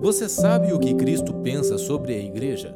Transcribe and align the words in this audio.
Você 0.00 0.30
sabe 0.30 0.72
o 0.72 0.78
que 0.78 0.94
Cristo 0.94 1.34
pensa 1.42 1.76
sobre 1.76 2.14
a 2.14 2.18
igreja? 2.18 2.74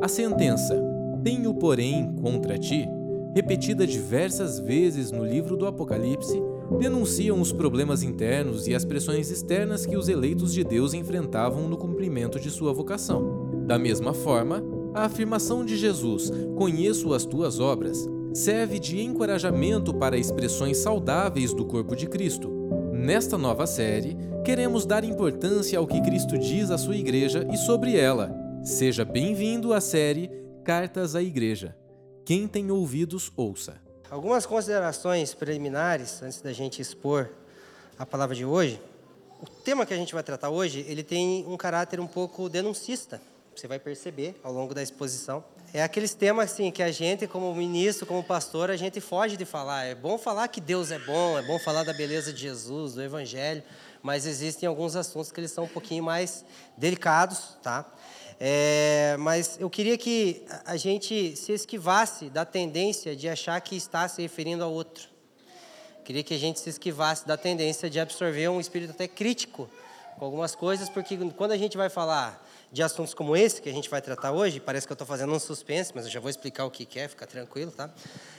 A 0.00 0.06
sentença, 0.06 0.80
tenho 1.24 1.52
porém 1.52 2.14
contra 2.22 2.56
ti, 2.56 2.88
repetida 3.34 3.84
diversas 3.84 4.60
vezes 4.60 5.10
no 5.10 5.24
livro 5.24 5.56
do 5.56 5.66
Apocalipse, 5.66 6.40
denunciam 6.78 7.40
os 7.40 7.52
problemas 7.52 8.04
internos 8.04 8.68
e 8.68 8.74
as 8.74 8.84
pressões 8.84 9.32
externas 9.32 9.84
que 9.84 9.96
os 9.96 10.08
eleitos 10.08 10.54
de 10.54 10.62
Deus 10.62 10.94
enfrentavam 10.94 11.68
no 11.68 11.76
cumprimento 11.76 12.38
de 12.38 12.50
sua 12.50 12.72
vocação. 12.72 13.64
Da 13.66 13.76
mesma 13.76 14.14
forma, 14.14 14.62
a 14.94 15.06
afirmação 15.06 15.64
de 15.64 15.76
Jesus, 15.76 16.30
conheço 16.56 17.12
as 17.12 17.24
tuas 17.24 17.58
obras, 17.58 18.08
serve 18.32 18.78
de 18.78 19.00
encorajamento 19.00 19.92
para 19.92 20.16
expressões 20.16 20.78
saudáveis 20.78 21.52
do 21.52 21.64
corpo 21.64 21.96
de 21.96 22.06
Cristo. 22.06 22.48
Nesta 22.92 23.36
nova 23.36 23.66
série, 23.66 24.16
queremos 24.44 24.86
dar 24.86 25.04
importância 25.04 25.78
ao 25.78 25.86
que 25.86 26.00
Cristo 26.00 26.38
diz 26.38 26.70
à 26.70 26.78
sua 26.78 26.96
igreja 26.96 27.46
e 27.52 27.56
sobre 27.56 27.96
ela. 27.96 28.34
Seja 28.64 29.04
bem-vindo 29.04 29.72
à 29.74 29.80
série 29.80 30.30
Cartas 30.64 31.14
à 31.14 31.22
Igreja. 31.22 31.76
Quem 32.24 32.48
tem 32.48 32.70
ouvidos, 32.70 33.30
ouça. 33.36 33.80
Algumas 34.10 34.46
considerações 34.46 35.34
preliminares 35.34 36.22
antes 36.22 36.40
da 36.40 36.52
gente 36.52 36.80
expor 36.80 37.28
a 37.98 38.06
palavra 38.06 38.34
de 38.34 38.44
hoje. 38.44 38.80
O 39.42 39.46
tema 39.46 39.84
que 39.84 39.94
a 39.94 39.96
gente 39.96 40.14
vai 40.14 40.22
tratar 40.22 40.50
hoje, 40.50 40.84
ele 40.88 41.02
tem 41.02 41.44
um 41.46 41.56
caráter 41.56 42.00
um 42.00 42.06
pouco 42.06 42.48
denuncista. 42.48 43.20
Você 43.54 43.68
vai 43.68 43.78
perceber 43.78 44.40
ao 44.42 44.52
longo 44.52 44.74
da 44.74 44.82
exposição. 44.82 45.44
É 45.72 45.82
aqueles 45.82 46.14
temas 46.14 46.50
assim 46.50 46.70
que 46.70 46.82
a 46.82 46.90
gente, 46.90 47.26
como 47.26 47.54
ministro, 47.54 48.06
como 48.06 48.24
pastor, 48.24 48.70
a 48.70 48.76
gente 48.76 49.00
foge 49.00 49.36
de 49.36 49.44
falar. 49.44 49.84
É 49.84 49.94
bom 49.94 50.18
falar 50.18 50.48
que 50.48 50.60
Deus 50.60 50.90
é 50.90 50.98
bom, 50.98 51.38
é 51.38 51.42
bom 51.42 51.58
falar 51.58 51.84
da 51.84 51.92
beleza 51.92 52.32
de 52.32 52.40
Jesus, 52.40 52.94
do 52.94 53.02
Evangelho, 53.02 53.62
mas 54.02 54.26
existem 54.26 54.66
alguns 54.66 54.96
assuntos 54.96 55.30
que 55.30 55.40
eles 55.40 55.50
são 55.50 55.64
um 55.64 55.68
pouquinho 55.68 56.04
mais 56.04 56.44
delicados, 56.76 57.56
tá? 57.62 57.86
É, 58.38 59.16
mas 59.18 59.58
eu 59.60 59.68
queria 59.68 59.98
que 59.98 60.46
a 60.64 60.76
gente 60.76 61.36
se 61.36 61.52
esquivasse 61.52 62.30
da 62.30 62.44
tendência 62.44 63.14
de 63.14 63.28
achar 63.28 63.60
que 63.60 63.76
está 63.76 64.08
se 64.08 64.22
referindo 64.22 64.64
a 64.64 64.66
outro. 64.66 65.08
Queria 66.04 66.22
que 66.22 66.32
a 66.32 66.38
gente 66.38 66.58
se 66.58 66.70
esquivasse 66.70 67.26
da 67.26 67.36
tendência 67.36 67.90
de 67.90 68.00
absorver 68.00 68.48
um 68.48 68.58
espírito 68.58 68.92
até 68.92 69.06
crítico 69.06 69.68
com 70.18 70.24
algumas 70.24 70.54
coisas, 70.54 70.88
porque 70.88 71.16
quando 71.36 71.52
a 71.52 71.56
gente 71.56 71.76
vai 71.76 71.90
falar 71.90 72.46
de 72.72 72.82
assuntos 72.82 73.12
como 73.12 73.36
esse 73.36 73.60
que 73.60 73.68
a 73.68 73.72
gente 73.72 73.90
vai 73.90 74.00
tratar 74.00 74.32
hoje, 74.32 74.58
parece 74.58 74.86
que 74.86 74.92
eu 74.92 74.94
estou 74.94 75.06
fazendo 75.06 75.32
um 75.32 75.38
suspense, 75.38 75.92
mas 75.94 76.04
eu 76.04 76.10
já 76.10 76.20
vou 76.20 76.30
explicar 76.30 76.64
o 76.64 76.70
que 76.70 76.98
é, 76.98 77.08
fica 77.08 77.26
tranquilo, 77.26 77.70
tá? 77.70 77.90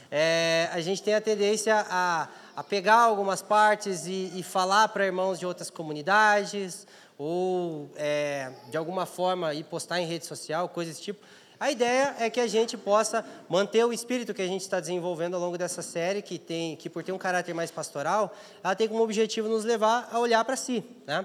É, 0.10 0.70
a 0.72 0.82
gente 0.82 1.04
tem 1.04 1.14
a 1.14 1.22
tendência 1.22 1.86
a, 1.90 2.28
a 2.56 2.64
pegar 2.64 3.00
algumas 3.00 3.42
partes 3.42 4.06
e, 4.06 4.32
e 4.36 4.44
falar 4.44 4.88
para 4.90 5.06
irmãos 5.06 5.40
de 5.40 5.46
outras 5.46 5.70
comunidades, 5.70 6.86
ou 7.18 7.90
é, 7.96 8.52
de 8.70 8.78
alguma 8.78 9.06
forma 9.06 9.54
ir 9.54 9.64
postar 9.64 10.00
em 10.00 10.06
rede 10.06 10.26
social, 10.26 10.68
coisas 10.70 10.96
desse 10.96 11.06
tipo. 11.06 11.26
A 11.60 11.70
ideia 11.70 12.16
é 12.18 12.28
que 12.28 12.40
a 12.40 12.48
gente 12.48 12.76
possa 12.76 13.24
manter 13.48 13.86
o 13.86 13.94
espírito 13.94 14.34
que 14.34 14.42
a 14.42 14.48
gente 14.48 14.62
está 14.62 14.80
desenvolvendo 14.80 15.36
ao 15.36 15.40
longo 15.40 15.60
dessa 15.60 15.84
série, 15.84 16.24
que 16.24 16.40
tem, 16.40 16.76
que 16.76 16.90
por 16.90 17.04
ter 17.04 17.12
um 17.12 17.20
caráter 17.20 17.54
mais 17.54 17.70
pastoral, 17.70 18.36
ela 18.64 18.74
tem 18.74 18.88
como 18.88 19.04
objetivo 19.04 19.48
nos 19.48 19.64
levar 19.64 20.10
a 20.12 20.18
olhar 20.18 20.44
para 20.44 20.56
si, 20.56 20.84
né? 21.06 21.24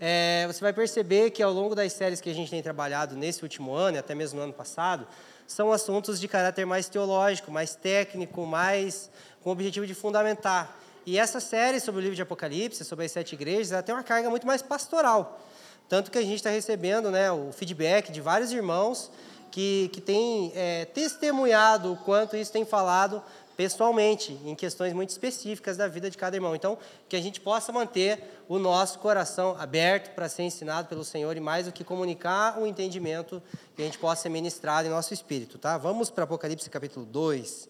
É, 0.00 0.44
você 0.46 0.60
vai 0.60 0.72
perceber 0.72 1.30
que 1.30 1.42
ao 1.42 1.52
longo 1.52 1.74
das 1.74 1.92
séries 1.92 2.20
que 2.20 2.28
a 2.28 2.34
gente 2.34 2.50
tem 2.50 2.62
trabalhado 2.62 3.14
nesse 3.14 3.42
último 3.42 3.74
ano 3.74 3.96
e 3.96 4.00
até 4.00 4.14
mesmo 4.14 4.38
no 4.38 4.44
ano 4.44 4.52
passado, 4.52 5.06
são 5.46 5.70
assuntos 5.70 6.18
de 6.18 6.26
caráter 6.26 6.64
mais 6.64 6.88
teológico, 6.88 7.50
mais 7.50 7.76
técnico, 7.76 8.46
mais 8.46 9.10
com 9.44 9.50
o 9.50 9.52
objetivo 9.52 9.86
de 9.86 9.94
fundamentar. 9.94 10.74
E 11.04 11.18
essa 11.18 11.38
série 11.38 11.78
sobre 11.78 12.00
o 12.00 12.02
livro 12.02 12.16
de 12.16 12.22
Apocalipse, 12.22 12.82
sobre 12.82 13.04
as 13.04 13.12
sete 13.12 13.34
igrejas, 13.34 13.72
ela 13.72 13.82
tem 13.82 13.94
uma 13.94 14.02
carga 14.02 14.30
muito 14.30 14.46
mais 14.46 14.62
pastoral. 14.62 15.38
Tanto 15.86 16.10
que 16.10 16.16
a 16.16 16.22
gente 16.22 16.36
está 16.36 16.48
recebendo 16.48 17.10
né, 17.10 17.30
o 17.30 17.52
feedback 17.52 18.10
de 18.10 18.22
vários 18.22 18.50
irmãos 18.50 19.10
que, 19.50 19.90
que 19.92 20.00
têm 20.00 20.50
é, 20.54 20.86
testemunhado 20.86 21.92
o 21.92 21.96
quanto 21.98 22.36
isso 22.38 22.50
tem 22.50 22.64
falado 22.64 23.22
pessoalmente, 23.54 24.32
em 24.44 24.54
questões 24.54 24.92
muito 24.92 25.10
específicas 25.10 25.76
da 25.76 25.86
vida 25.86 26.10
de 26.10 26.16
cada 26.16 26.36
irmão. 26.36 26.56
Então, 26.56 26.78
que 27.06 27.14
a 27.14 27.20
gente 27.20 27.38
possa 27.38 27.70
manter 27.70 28.42
o 28.48 28.58
nosso 28.58 28.98
coração 28.98 29.56
aberto 29.60 30.14
para 30.14 30.28
ser 30.28 30.42
ensinado 30.42 30.88
pelo 30.88 31.04
Senhor 31.04 31.36
e 31.36 31.40
mais 31.40 31.66
do 31.66 31.72
que 31.72 31.84
comunicar 31.84 32.58
o 32.58 32.66
entendimento 32.66 33.42
que 33.76 33.82
a 33.82 33.84
gente 33.84 33.98
possa 33.98 34.22
ser 34.22 34.30
ministrado 34.30 34.88
em 34.88 34.90
nosso 34.90 35.12
espírito. 35.12 35.58
Tá? 35.58 35.76
Vamos 35.76 36.10
para 36.10 36.24
Apocalipse 36.24 36.68
capítulo 36.68 37.06
2, 37.06 37.68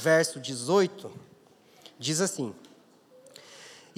verso 0.00 0.40
18. 0.40 1.10
Diz 1.98 2.20
assim: 2.20 2.54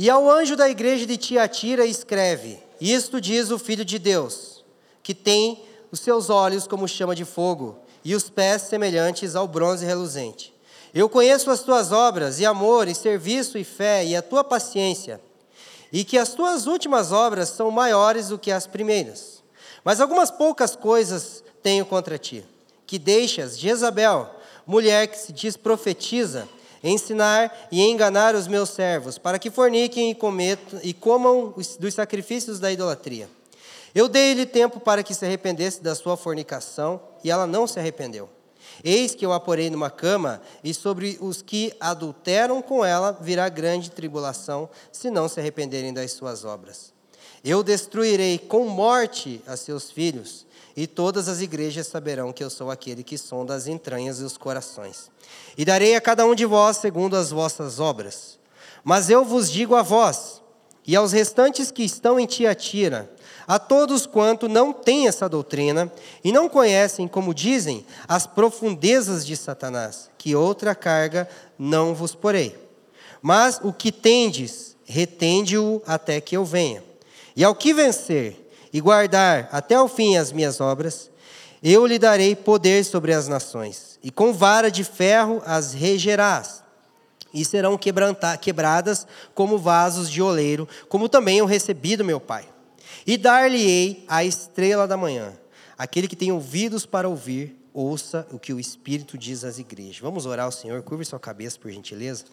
e 0.00 0.08
ao 0.08 0.30
anjo 0.30 0.54
da 0.54 0.70
igreja 0.70 1.04
de 1.04 1.16
Tiatira 1.16 1.84
escreve: 1.84 2.62
Isto 2.80 3.20
diz 3.20 3.50
o 3.50 3.58
Filho 3.58 3.84
de 3.84 3.98
Deus, 3.98 4.64
que 5.02 5.12
tem 5.12 5.64
os 5.90 5.98
seus 5.98 6.30
olhos 6.30 6.68
como 6.68 6.86
chama 6.86 7.16
de 7.16 7.24
fogo 7.24 7.80
e 8.04 8.14
os 8.14 8.30
pés 8.30 8.62
semelhantes 8.62 9.34
ao 9.34 9.48
bronze 9.48 9.84
reluzente. 9.84 10.54
Eu 10.94 11.08
conheço 11.08 11.50
as 11.50 11.62
tuas 11.62 11.90
obras, 11.90 12.38
e 12.38 12.46
amor, 12.46 12.86
e 12.86 12.94
serviço, 12.94 13.58
e 13.58 13.64
fé, 13.64 14.04
e 14.04 14.14
a 14.14 14.22
tua 14.22 14.44
paciência, 14.44 15.20
e 15.92 16.04
que 16.04 16.16
as 16.16 16.32
tuas 16.32 16.66
últimas 16.66 17.10
obras 17.10 17.48
são 17.48 17.68
maiores 17.68 18.28
do 18.28 18.38
que 18.38 18.52
as 18.52 18.68
primeiras. 18.68 19.42
Mas 19.82 20.00
algumas 20.00 20.30
poucas 20.30 20.76
coisas 20.76 21.42
tenho 21.60 21.84
contra 21.84 22.16
ti: 22.16 22.44
que 22.86 23.00
deixas 23.00 23.58
Jezabel, 23.58 24.30
mulher 24.68 25.06
que 25.08 25.18
se 25.18 25.32
diz 25.32 25.56
profetiza, 25.56 26.46
ensinar 26.84 27.68
e 27.72 27.80
enganar 27.80 28.34
os 28.34 28.46
meus 28.46 28.68
servos, 28.68 29.16
para 29.16 29.38
que 29.38 29.50
forniquem 29.50 30.10
e, 30.10 30.14
cometam, 30.14 30.78
e 30.82 30.92
comam 30.92 31.54
os, 31.56 31.76
dos 31.78 31.94
sacrifícios 31.94 32.60
da 32.60 32.70
idolatria. 32.70 33.30
Eu 33.94 34.08
dei-lhe 34.08 34.44
tempo 34.44 34.78
para 34.78 35.02
que 35.02 35.14
se 35.14 35.24
arrependesse 35.24 35.82
da 35.82 35.94
sua 35.94 36.18
fornicação, 36.18 37.00
e 37.24 37.30
ela 37.30 37.46
não 37.46 37.66
se 37.66 37.78
arrependeu. 37.78 38.28
Eis 38.84 39.14
que 39.14 39.24
eu 39.24 39.32
a 39.32 39.40
porei 39.40 39.70
numa 39.70 39.90
cama, 39.90 40.42
e 40.62 40.74
sobre 40.74 41.16
os 41.18 41.40
que 41.40 41.72
adulteram 41.80 42.60
com 42.60 42.84
ela 42.84 43.16
virá 43.18 43.48
grande 43.48 43.90
tribulação, 43.90 44.68
se 44.92 45.10
não 45.10 45.28
se 45.28 45.40
arrependerem 45.40 45.94
das 45.94 46.12
suas 46.12 46.44
obras. 46.44 46.92
Eu 47.42 47.62
destruirei 47.62 48.38
com 48.38 48.68
morte 48.68 49.40
a 49.46 49.56
seus 49.56 49.90
filhos, 49.90 50.46
e 50.80 50.86
todas 50.86 51.28
as 51.28 51.40
igrejas 51.40 51.88
saberão 51.88 52.32
que 52.32 52.44
eu 52.44 52.48
sou 52.48 52.70
aquele 52.70 53.02
que 53.02 53.18
sonda 53.18 53.52
as 53.52 53.66
entranhas 53.66 54.20
e 54.20 54.22
os 54.22 54.38
corações. 54.38 55.10
E 55.56 55.64
darei 55.64 55.96
a 55.96 56.00
cada 56.00 56.24
um 56.24 56.36
de 56.36 56.46
vós 56.46 56.76
segundo 56.76 57.16
as 57.16 57.32
vossas 57.32 57.80
obras. 57.80 58.38
Mas 58.84 59.10
eu 59.10 59.24
vos 59.24 59.50
digo 59.50 59.74
a 59.74 59.82
vós, 59.82 60.40
e 60.86 60.94
aos 60.94 61.10
restantes 61.10 61.72
que 61.72 61.82
estão 61.82 62.20
em 62.20 62.26
Tiatira, 62.26 63.10
a 63.44 63.58
todos 63.58 64.06
quanto 64.06 64.48
não 64.48 64.72
têm 64.72 65.08
essa 65.08 65.28
doutrina 65.28 65.92
e 66.22 66.30
não 66.30 66.48
conhecem, 66.48 67.08
como 67.08 67.34
dizem, 67.34 67.84
as 68.06 68.28
profundezas 68.28 69.26
de 69.26 69.36
Satanás, 69.36 70.08
que 70.16 70.36
outra 70.36 70.76
carga 70.76 71.28
não 71.58 71.92
vos 71.92 72.14
porei. 72.14 72.56
Mas 73.20 73.58
o 73.64 73.72
que 73.72 73.90
tendes, 73.90 74.76
retende-o 74.84 75.82
até 75.84 76.20
que 76.20 76.36
eu 76.36 76.44
venha. 76.44 76.84
E 77.34 77.42
ao 77.42 77.52
que 77.52 77.74
vencer, 77.74 78.47
e 78.72 78.80
guardar 78.80 79.48
até 79.52 79.80
o 79.80 79.88
fim 79.88 80.16
as 80.16 80.32
minhas 80.32 80.60
obras, 80.60 81.10
eu 81.62 81.86
lhe 81.86 81.98
darei 81.98 82.36
poder 82.36 82.84
sobre 82.84 83.12
as 83.12 83.26
nações, 83.28 83.98
e 84.02 84.10
com 84.10 84.32
vara 84.32 84.70
de 84.70 84.84
ferro 84.84 85.42
as 85.44 85.72
regerás, 85.72 86.62
e 87.32 87.44
serão 87.44 87.78
quebradas 88.40 89.06
como 89.34 89.58
vasos 89.58 90.10
de 90.10 90.22
oleiro, 90.22 90.68
como 90.88 91.08
também 91.08 91.38
eu 91.38 91.46
recebi 91.46 91.96
do 91.96 92.04
meu 92.04 92.20
Pai. 92.20 92.48
E 93.06 93.16
dar-lhe-ei 93.16 94.04
a 94.08 94.24
estrela 94.24 94.86
da 94.86 94.96
manhã. 94.96 95.32
Aquele 95.76 96.08
que 96.08 96.16
tem 96.16 96.32
ouvidos 96.32 96.84
para 96.84 97.08
ouvir, 97.08 97.56
ouça 97.72 98.26
o 98.32 98.38
que 98.38 98.52
o 98.52 98.58
Espírito 98.58 99.16
diz 99.16 99.44
às 99.44 99.58
igrejas. 99.58 100.00
Vamos 100.00 100.26
orar 100.26 100.46
ao 100.46 100.52
Senhor, 100.52 100.82
curve 100.82 101.04
sua 101.04 101.18
cabeça, 101.18 101.58
por 101.58 101.70
gentileza. 101.70 102.24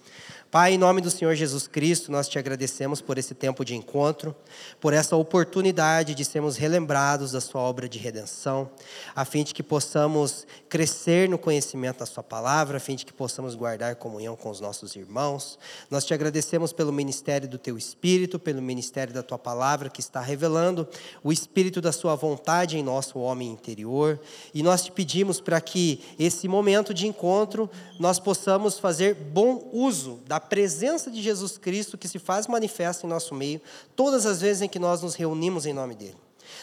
Pai, 0.56 0.76
em 0.76 0.78
nome 0.78 1.02
do 1.02 1.12
Senhor 1.12 1.36
Jesus 1.36 1.68
Cristo, 1.68 2.10
nós 2.10 2.30
te 2.30 2.40
agradecemos 2.40 3.02
por 3.02 3.18
esse 3.18 3.36
tempo 3.36 3.66
de 3.66 3.76
encontro, 3.76 4.34
por 4.80 4.94
essa 4.94 5.14
oportunidade 5.18 6.16
de 6.16 6.24
sermos 6.24 6.56
relembrados 6.56 7.34
da 7.34 7.42
Sua 7.42 7.60
obra 7.60 7.90
de 7.90 8.00
redenção, 8.00 8.72
a 9.14 9.26
fim 9.26 9.44
de 9.44 9.54
que 9.54 9.62
possamos 9.62 10.48
crescer 10.70 11.28
no 11.28 11.38
conhecimento 11.38 12.00
da 12.00 12.06
Sua 12.06 12.24
palavra, 12.24 12.78
a 12.78 12.80
fim 12.80 12.96
de 12.96 13.06
que 13.06 13.12
possamos 13.12 13.54
guardar 13.54 13.98
comunhão 13.98 14.38
com 14.38 14.50
os 14.50 14.62
nossos 14.62 14.96
irmãos. 14.96 15.60
Nós 15.92 16.06
te 16.06 16.14
agradecemos 16.14 16.72
pelo 16.72 16.94
ministério 16.94 17.50
do 17.50 17.58
Teu 17.58 17.78
Espírito, 17.78 18.40
pelo 18.40 18.62
ministério 18.62 19.14
da 19.14 19.22
Tua 19.22 19.38
palavra, 19.38 19.90
que 19.90 20.00
está 20.00 20.22
revelando 20.22 20.88
o 21.22 21.34
Espírito 21.34 21.82
da 21.82 21.92
Sua 21.92 22.16
vontade 22.16 22.78
em 22.78 22.82
nosso 22.82 23.20
homem 23.20 23.52
interior. 23.52 24.18
E 24.54 24.64
nós 24.64 24.86
te 24.86 24.92
pedimos 24.94 25.42
para 25.42 25.60
que 25.60 26.00
esse 26.18 26.48
momento 26.48 26.94
de 26.94 27.08
encontro 27.08 27.70
nós 28.00 28.22
possamos 28.22 28.80
fazer 28.80 29.16
bom 29.16 29.70
uso 29.74 30.22
da 30.26 30.45
presença 30.46 31.12
de 31.12 31.22
Jesus 31.22 31.58
Cristo 31.58 31.98
que 31.98 32.08
se 32.08 32.20
faz 32.20 32.48
manifesta 32.48 33.06
em 33.06 33.10
nosso 33.10 33.36
meio 33.36 33.62
todas 33.96 34.26
as 34.26 34.42
vezes 34.42 34.62
em 34.62 34.70
que 34.70 34.80
nós 34.80 35.02
nos 35.02 35.16
reunimos 35.16 35.66
em 35.66 35.74
nome 35.74 35.96
dele. 35.96 36.18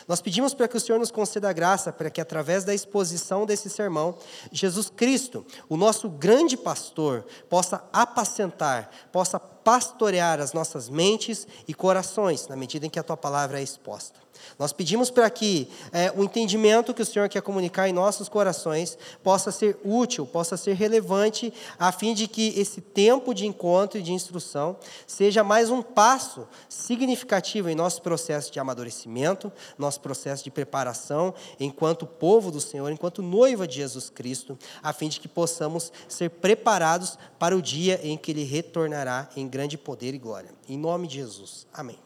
Nós 0.06 0.20
pedimos 0.20 0.54
para 0.54 0.68
que 0.68 0.76
o 0.76 0.80
Senhor 0.80 0.98
nos 0.98 1.10
conceda 1.10 1.52
graça 1.52 1.92
para 1.92 2.10
que, 2.10 2.20
através 2.20 2.64
da 2.64 2.74
exposição 2.74 3.46
desse 3.46 3.68
sermão, 3.68 4.16
Jesus 4.50 4.90
Cristo, 4.90 5.44
o 5.68 5.76
nosso 5.76 6.08
grande 6.08 6.56
pastor, 6.56 7.24
possa 7.48 7.84
apacentar, 7.92 8.90
possa 9.10 9.38
pastorear 9.64 10.40
as 10.40 10.52
nossas 10.52 10.88
mentes 10.88 11.46
e 11.66 11.74
corações, 11.74 12.48
na 12.48 12.56
medida 12.56 12.86
em 12.86 12.90
que 12.90 12.98
a 12.98 13.02
tua 13.02 13.16
palavra 13.16 13.60
é 13.60 13.62
exposta. 13.62 14.22
Nós 14.58 14.72
pedimos 14.72 15.10
para 15.10 15.28
que 15.30 15.68
é, 15.92 16.12
o 16.14 16.22
entendimento 16.22 16.94
que 16.94 17.02
o 17.02 17.06
Senhor 17.06 17.28
quer 17.28 17.42
comunicar 17.42 17.88
em 17.88 17.92
nossos 17.92 18.28
corações 18.28 18.98
possa 19.22 19.50
ser 19.50 19.78
útil, 19.84 20.26
possa 20.26 20.56
ser 20.56 20.74
relevante, 20.74 21.52
a 21.78 21.90
fim 21.92 22.14
de 22.14 22.26
que 22.26 22.52
esse 22.56 22.80
tempo 22.80 23.34
de 23.34 23.46
encontro 23.46 23.98
e 23.98 24.02
de 24.02 24.12
instrução 24.12 24.76
seja 25.06 25.42
mais 25.42 25.70
um 25.70 25.82
passo 25.82 26.46
significativo 26.68 27.68
em 27.68 27.74
nosso 27.74 28.02
processo 28.02 28.52
de 28.52 28.60
amadurecimento, 28.60 29.52
nosso 29.78 30.00
processo 30.00 30.44
de 30.44 30.50
preparação, 30.50 31.34
enquanto 31.58 32.06
povo 32.06 32.50
do 32.50 32.60
Senhor, 32.60 32.90
enquanto 32.90 33.22
noiva 33.22 33.66
de 33.66 33.76
Jesus 33.76 34.10
Cristo, 34.10 34.58
a 34.82 34.92
fim 34.92 35.08
de 35.08 35.20
que 35.20 35.28
possamos 35.28 35.92
ser 36.08 36.30
preparados 36.30 37.18
para 37.38 37.56
o 37.56 37.62
dia 37.62 38.00
em 38.02 38.16
que 38.16 38.30
Ele 38.30 38.44
retornará 38.44 39.28
em 39.36 39.48
grande 39.52 39.76
poder 39.76 40.14
e 40.14 40.18
glória. 40.18 40.50
Em 40.66 40.78
nome 40.78 41.06
de 41.06 41.16
Jesus. 41.16 41.66
Amém. 41.74 41.98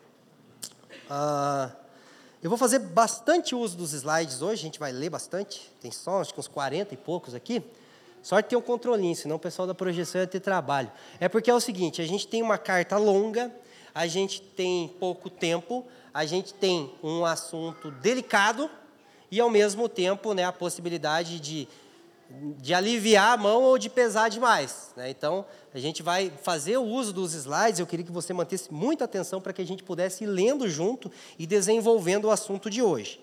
Ah. 1.08 1.70
Eu 2.42 2.50
vou 2.50 2.58
fazer 2.58 2.80
bastante 2.80 3.54
uso 3.54 3.76
dos 3.76 3.92
slides 3.92 4.42
hoje, 4.42 4.60
a 4.60 4.64
gente 4.64 4.80
vai 4.80 4.90
ler 4.90 5.10
bastante, 5.10 5.70
tem 5.80 5.90
só 5.92 6.20
acho 6.20 6.34
que 6.34 6.40
uns 6.40 6.48
40 6.48 6.92
e 6.92 6.96
poucos 6.96 7.34
aqui. 7.34 7.62
Só 8.20 8.42
que 8.42 8.48
tem 8.48 8.58
um 8.58 8.62
controlinho, 8.62 9.14
senão 9.14 9.36
o 9.36 9.38
pessoal 9.38 9.66
da 9.66 9.74
projeção 9.74 10.20
ia 10.20 10.26
ter 10.26 10.40
trabalho. 10.40 10.90
É 11.20 11.28
porque 11.28 11.48
é 11.48 11.54
o 11.54 11.60
seguinte, 11.60 12.02
a 12.02 12.06
gente 12.06 12.26
tem 12.26 12.42
uma 12.42 12.58
carta 12.58 12.98
longa, 12.98 13.54
a 13.94 14.08
gente 14.08 14.42
tem 14.42 14.88
pouco 14.98 15.30
tempo, 15.30 15.86
a 16.12 16.26
gente 16.26 16.52
tem 16.52 16.92
um 17.00 17.24
assunto 17.24 17.92
delicado 17.92 18.68
e, 19.30 19.40
ao 19.40 19.48
mesmo 19.48 19.88
tempo, 19.88 20.34
né, 20.34 20.44
a 20.44 20.52
possibilidade 20.52 21.38
de 21.38 21.68
de 22.58 22.74
aliviar 22.74 23.34
a 23.34 23.36
mão 23.36 23.62
ou 23.62 23.78
de 23.78 23.88
pesar 23.88 24.28
demais. 24.28 24.92
Né? 24.96 25.10
Então, 25.10 25.44
a 25.72 25.78
gente 25.78 26.02
vai 26.02 26.32
fazer 26.42 26.76
o 26.76 26.82
uso 26.82 27.12
dos 27.12 27.34
slides. 27.34 27.80
Eu 27.80 27.86
queria 27.86 28.04
que 28.04 28.12
você 28.12 28.32
mantesse 28.32 28.72
muita 28.72 29.04
atenção 29.04 29.40
para 29.40 29.52
que 29.52 29.62
a 29.62 29.66
gente 29.66 29.82
pudesse 29.82 30.24
ir 30.24 30.26
lendo 30.26 30.68
junto 30.68 31.10
e 31.38 31.46
desenvolvendo 31.46 32.26
o 32.26 32.30
assunto 32.30 32.68
de 32.68 32.82
hoje. 32.82 33.20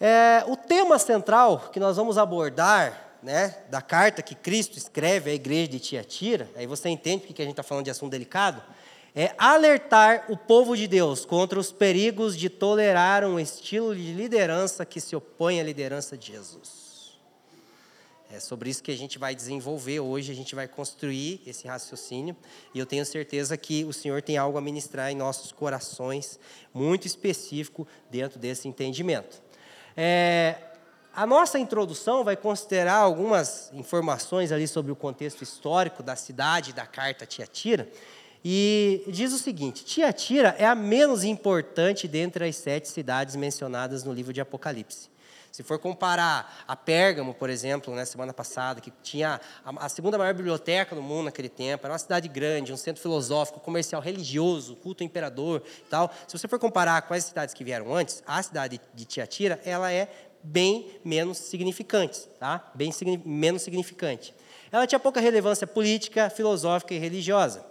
É, 0.00 0.42
o 0.46 0.56
tema 0.56 0.98
central 0.98 1.70
que 1.72 1.78
nós 1.78 1.96
vamos 1.96 2.16
abordar, 2.16 3.18
né, 3.22 3.56
da 3.68 3.82
carta 3.82 4.22
que 4.22 4.34
Cristo 4.34 4.78
escreve 4.78 5.30
à 5.30 5.34
igreja 5.34 5.68
de 5.68 5.78
Tiatira, 5.78 6.48
aí 6.56 6.66
você 6.66 6.88
entende 6.88 7.26
porque 7.26 7.42
a 7.42 7.44
gente 7.44 7.52
está 7.52 7.62
falando 7.62 7.84
de 7.84 7.90
assunto 7.90 8.10
delicado, 8.10 8.62
é 9.14 9.34
alertar 9.36 10.24
o 10.28 10.36
povo 10.36 10.76
de 10.76 10.86
Deus 10.86 11.26
contra 11.26 11.58
os 11.58 11.70
perigos 11.70 12.36
de 12.36 12.48
tolerar 12.48 13.24
um 13.24 13.38
estilo 13.38 13.94
de 13.94 14.12
liderança 14.12 14.86
que 14.86 15.00
se 15.00 15.14
opõe 15.14 15.60
à 15.60 15.64
liderança 15.64 16.16
de 16.16 16.32
Jesus. 16.32 16.89
É 18.32 18.38
sobre 18.38 18.70
isso 18.70 18.80
que 18.80 18.92
a 18.92 18.96
gente 18.96 19.18
vai 19.18 19.34
desenvolver 19.34 19.98
hoje, 19.98 20.30
a 20.30 20.34
gente 20.34 20.54
vai 20.54 20.68
construir 20.68 21.42
esse 21.44 21.66
raciocínio, 21.66 22.36
e 22.72 22.78
eu 22.78 22.86
tenho 22.86 23.04
certeza 23.04 23.56
que 23.56 23.84
o 23.84 23.92
Senhor 23.92 24.22
tem 24.22 24.38
algo 24.38 24.56
a 24.56 24.60
ministrar 24.60 25.10
em 25.10 25.16
nossos 25.16 25.50
corações, 25.50 26.38
muito 26.72 27.08
específico 27.08 27.88
dentro 28.08 28.38
desse 28.38 28.68
entendimento. 28.68 29.42
É, 29.96 30.54
a 31.12 31.26
nossa 31.26 31.58
introdução 31.58 32.22
vai 32.22 32.36
considerar 32.36 32.98
algumas 32.98 33.72
informações 33.72 34.52
ali 34.52 34.68
sobre 34.68 34.92
o 34.92 34.96
contexto 34.96 35.42
histórico 35.42 36.00
da 36.00 36.14
cidade 36.14 36.72
da 36.72 36.86
carta 36.86 37.26
Tiatira, 37.26 37.88
e 38.44 39.02
diz 39.08 39.32
o 39.32 39.38
seguinte: 39.38 39.84
Tiatira 39.84 40.54
é 40.56 40.64
a 40.64 40.74
menos 40.76 41.24
importante 41.24 42.06
dentre 42.06 42.46
as 42.46 42.54
sete 42.54 42.88
cidades 42.88 43.34
mencionadas 43.34 44.04
no 44.04 44.12
livro 44.12 44.32
de 44.32 44.40
Apocalipse. 44.40 45.10
Se 45.52 45.62
for 45.62 45.78
comparar 45.78 46.64
a 46.66 46.76
Pérgamo, 46.76 47.34
por 47.34 47.50
exemplo, 47.50 47.92
na 47.92 48.00
né, 48.00 48.04
semana 48.04 48.32
passada, 48.32 48.80
que 48.80 48.92
tinha 49.02 49.40
a, 49.64 49.88
segunda 49.88 50.16
maior 50.16 50.32
biblioteca 50.34 50.94
do 50.94 51.02
mundo 51.02 51.24
naquele 51.24 51.48
tempo, 51.48 51.86
era 51.86 51.92
uma 51.92 51.98
cidade 51.98 52.28
grande, 52.28 52.72
um 52.72 52.76
centro 52.76 53.02
filosófico, 53.02 53.60
comercial, 53.60 54.00
religioso, 54.00 54.76
culto 54.76 55.02
ao 55.02 55.06
imperador 55.06 55.62
e 55.66 55.88
tal. 55.88 56.12
Se 56.28 56.38
você 56.38 56.46
for 56.46 56.58
comparar 56.58 57.02
com 57.02 57.14
as 57.14 57.24
cidades 57.24 57.54
que 57.54 57.64
vieram 57.64 57.94
antes, 57.94 58.22
a 58.26 58.42
cidade 58.42 58.80
de 58.94 59.04
Tiatira, 59.04 59.60
ela 59.64 59.92
é 59.92 60.08
bem 60.42 61.00
menos 61.04 61.38
significante, 61.38 62.28
tá? 62.38 62.70
Bem 62.74 62.92
menos 63.24 63.62
significante. 63.62 64.34
Ela 64.72 64.86
tinha 64.86 65.00
pouca 65.00 65.20
relevância 65.20 65.66
política, 65.66 66.30
filosófica 66.30 66.94
e 66.94 66.98
religiosa. 66.98 67.69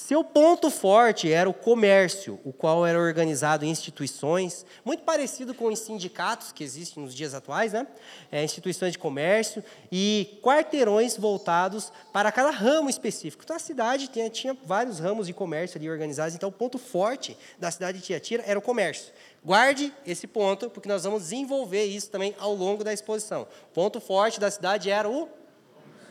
Seu 0.00 0.22
ponto 0.22 0.70
forte 0.70 1.30
era 1.32 1.50
o 1.50 1.52
comércio, 1.52 2.38
o 2.44 2.52
qual 2.52 2.86
era 2.86 2.96
organizado 2.96 3.64
em 3.64 3.68
instituições, 3.68 4.64
muito 4.84 5.02
parecido 5.02 5.52
com 5.52 5.66
os 5.66 5.80
sindicatos 5.80 6.52
que 6.52 6.62
existem 6.62 7.02
nos 7.02 7.12
dias 7.12 7.34
atuais, 7.34 7.72
né? 7.72 7.84
É, 8.30 8.44
instituições 8.44 8.92
de 8.92 8.98
comércio 8.98 9.62
e 9.90 10.38
quarteirões 10.40 11.16
voltados 11.16 11.92
para 12.12 12.30
cada 12.30 12.50
ramo 12.50 12.88
específico. 12.88 13.42
Então 13.42 13.56
a 13.56 13.58
cidade 13.58 14.06
tinha, 14.06 14.30
tinha 14.30 14.56
vários 14.64 15.00
ramos 15.00 15.26
de 15.26 15.32
comércio 15.32 15.76
ali 15.76 15.90
organizados, 15.90 16.36
então 16.36 16.48
o 16.48 16.52
ponto 16.52 16.78
forte 16.78 17.36
da 17.58 17.68
cidade 17.68 17.98
de 17.98 18.04
Tiatira 18.04 18.44
era 18.46 18.56
o 18.56 18.62
comércio. 18.62 19.12
Guarde 19.44 19.92
esse 20.06 20.28
ponto, 20.28 20.70
porque 20.70 20.88
nós 20.88 21.02
vamos 21.02 21.24
desenvolver 21.24 21.86
isso 21.86 22.08
também 22.08 22.36
ao 22.38 22.54
longo 22.54 22.84
da 22.84 22.92
exposição. 22.92 23.48
O 23.70 23.74
ponto 23.74 24.00
forte 24.00 24.38
da 24.38 24.48
cidade 24.48 24.92
era 24.92 25.08
o 25.08 25.28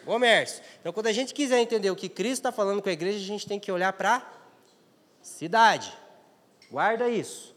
comércio. 0.08 0.64
Então, 0.80 0.94
quando 0.94 1.08
a 1.08 1.12
gente 1.12 1.34
quiser 1.34 1.60
entender 1.60 1.92
o 1.92 1.96
que 1.96 2.08
Cristo 2.08 2.40
está 2.40 2.52
falando 2.52 2.82
com 2.82 2.88
a 2.88 2.94
igreja, 2.94 3.18
a 3.18 3.28
gente 3.28 3.46
tem 3.46 3.60
que 3.60 3.72
olhar 3.72 3.92
para 3.94 4.26
cidade. 5.22 5.94
Guarda 6.72 7.10
isso. 7.10 7.56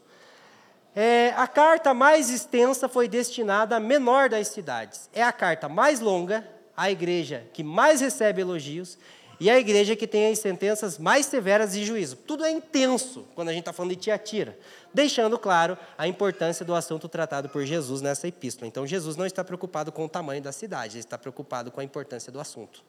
É, 0.93 1.33
a 1.37 1.47
carta 1.47 1.93
mais 1.93 2.29
extensa 2.29 2.89
foi 2.89 3.07
destinada 3.07 3.77
à 3.77 3.79
menor 3.79 4.27
das 4.27 4.49
cidades. 4.49 5.09
É 5.13 5.23
a 5.23 5.31
carta 5.31 5.69
mais 5.69 6.01
longa, 6.01 6.45
a 6.75 6.91
igreja 6.91 7.47
que 7.53 7.63
mais 7.63 8.01
recebe 8.01 8.41
elogios 8.41 8.97
e 9.41 9.49
a 9.49 9.57
igreja 9.57 9.95
que 9.95 10.05
tem 10.05 10.31
as 10.31 10.37
sentenças 10.37 10.99
mais 10.99 11.25
severas 11.25 11.73
de 11.73 11.83
juízo. 11.83 12.15
Tudo 12.15 12.45
é 12.45 12.51
intenso 12.51 13.25
quando 13.33 13.49
a 13.49 13.51
gente 13.51 13.61
está 13.61 13.73
falando 13.73 13.89
de 13.89 13.95
Tiatira, 13.95 14.55
deixando 14.93 15.35
claro 15.39 15.75
a 15.97 16.07
importância 16.07 16.63
do 16.63 16.75
assunto 16.75 17.09
tratado 17.09 17.49
por 17.49 17.65
Jesus 17.65 18.03
nessa 18.03 18.27
epístola. 18.27 18.67
Então, 18.67 18.85
Jesus 18.85 19.15
não 19.15 19.25
está 19.25 19.43
preocupado 19.43 19.91
com 19.91 20.05
o 20.05 20.07
tamanho 20.07 20.43
da 20.43 20.51
cidade, 20.51 20.97
ele 20.97 20.99
está 20.99 21.17
preocupado 21.17 21.71
com 21.71 21.81
a 21.81 21.83
importância 21.83 22.31
do 22.31 22.39
assunto. 22.39 22.83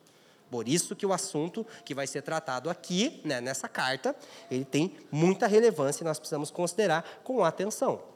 Por 0.51 0.69
isso 0.69 0.95
que 0.95 1.07
o 1.07 1.13
assunto 1.15 1.67
que 1.87 1.95
vai 1.95 2.07
ser 2.07 2.21
tratado 2.21 2.69
aqui, 2.69 3.23
né, 3.25 3.41
nessa 3.41 3.67
carta, 3.67 4.15
ele 4.51 4.67
tem 4.67 4.95
muita 5.11 5.47
relevância 5.47 6.05
e 6.05 6.07
nós 6.07 6.19
precisamos 6.19 6.51
considerar 6.51 7.23
com 7.25 7.43
atenção 7.43 8.12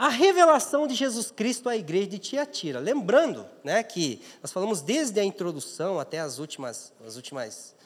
a 0.00 0.08
revelação 0.08 0.86
de 0.86 0.94
Jesus 0.94 1.30
Cristo 1.30 1.68
à 1.68 1.76
igreja 1.76 2.06
de 2.06 2.18
Tiatira. 2.18 2.78
Lembrando 2.78 3.46
né, 3.62 3.82
que 3.82 4.18
nós 4.42 4.50
falamos 4.50 4.80
desde 4.80 5.20
a 5.20 5.24
introdução 5.24 6.00
até 6.00 6.20
as 6.20 6.38
últimas, 6.38 6.90
as 7.06 7.16
últimas, 7.16 7.76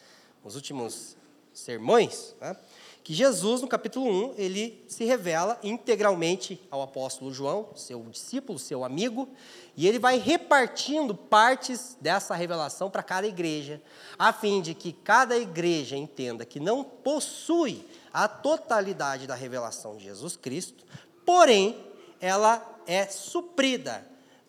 os 0.41 0.55
últimos 0.55 1.17
sermões, 1.53 2.33
né, 2.39 2.55
que 3.03 3.13
Jesus, 3.13 3.61
no 3.61 3.67
capítulo 3.67 4.09
1, 4.29 4.35
ele 4.37 4.81
se 4.87 5.03
revela 5.03 5.59
integralmente 5.61 6.57
ao 6.71 6.81
apóstolo 6.81 7.33
João, 7.33 7.71
seu 7.75 8.01
discípulo, 8.03 8.57
seu 8.57 8.85
amigo, 8.85 9.27
e 9.75 9.85
ele 9.85 9.99
vai 9.99 10.17
repartindo 10.17 11.13
partes 11.13 11.97
dessa 11.99 12.33
revelação 12.33 12.89
para 12.89 13.03
cada 13.03 13.27
igreja, 13.27 13.81
a 14.17 14.31
fim 14.31 14.61
de 14.61 14.73
que 14.73 14.93
cada 14.93 15.37
igreja 15.37 15.97
entenda 15.97 16.45
que 16.45 16.61
não 16.61 16.81
possui 16.81 17.85
a 18.13 18.25
totalidade 18.25 19.27
da 19.27 19.35
revelação 19.35 19.97
de 19.97 20.05
Jesus 20.05 20.37
Cristo, 20.37 20.85
porém, 21.25 21.93
ela 22.19 22.63
é 22.87 23.05
suprida 23.07 24.05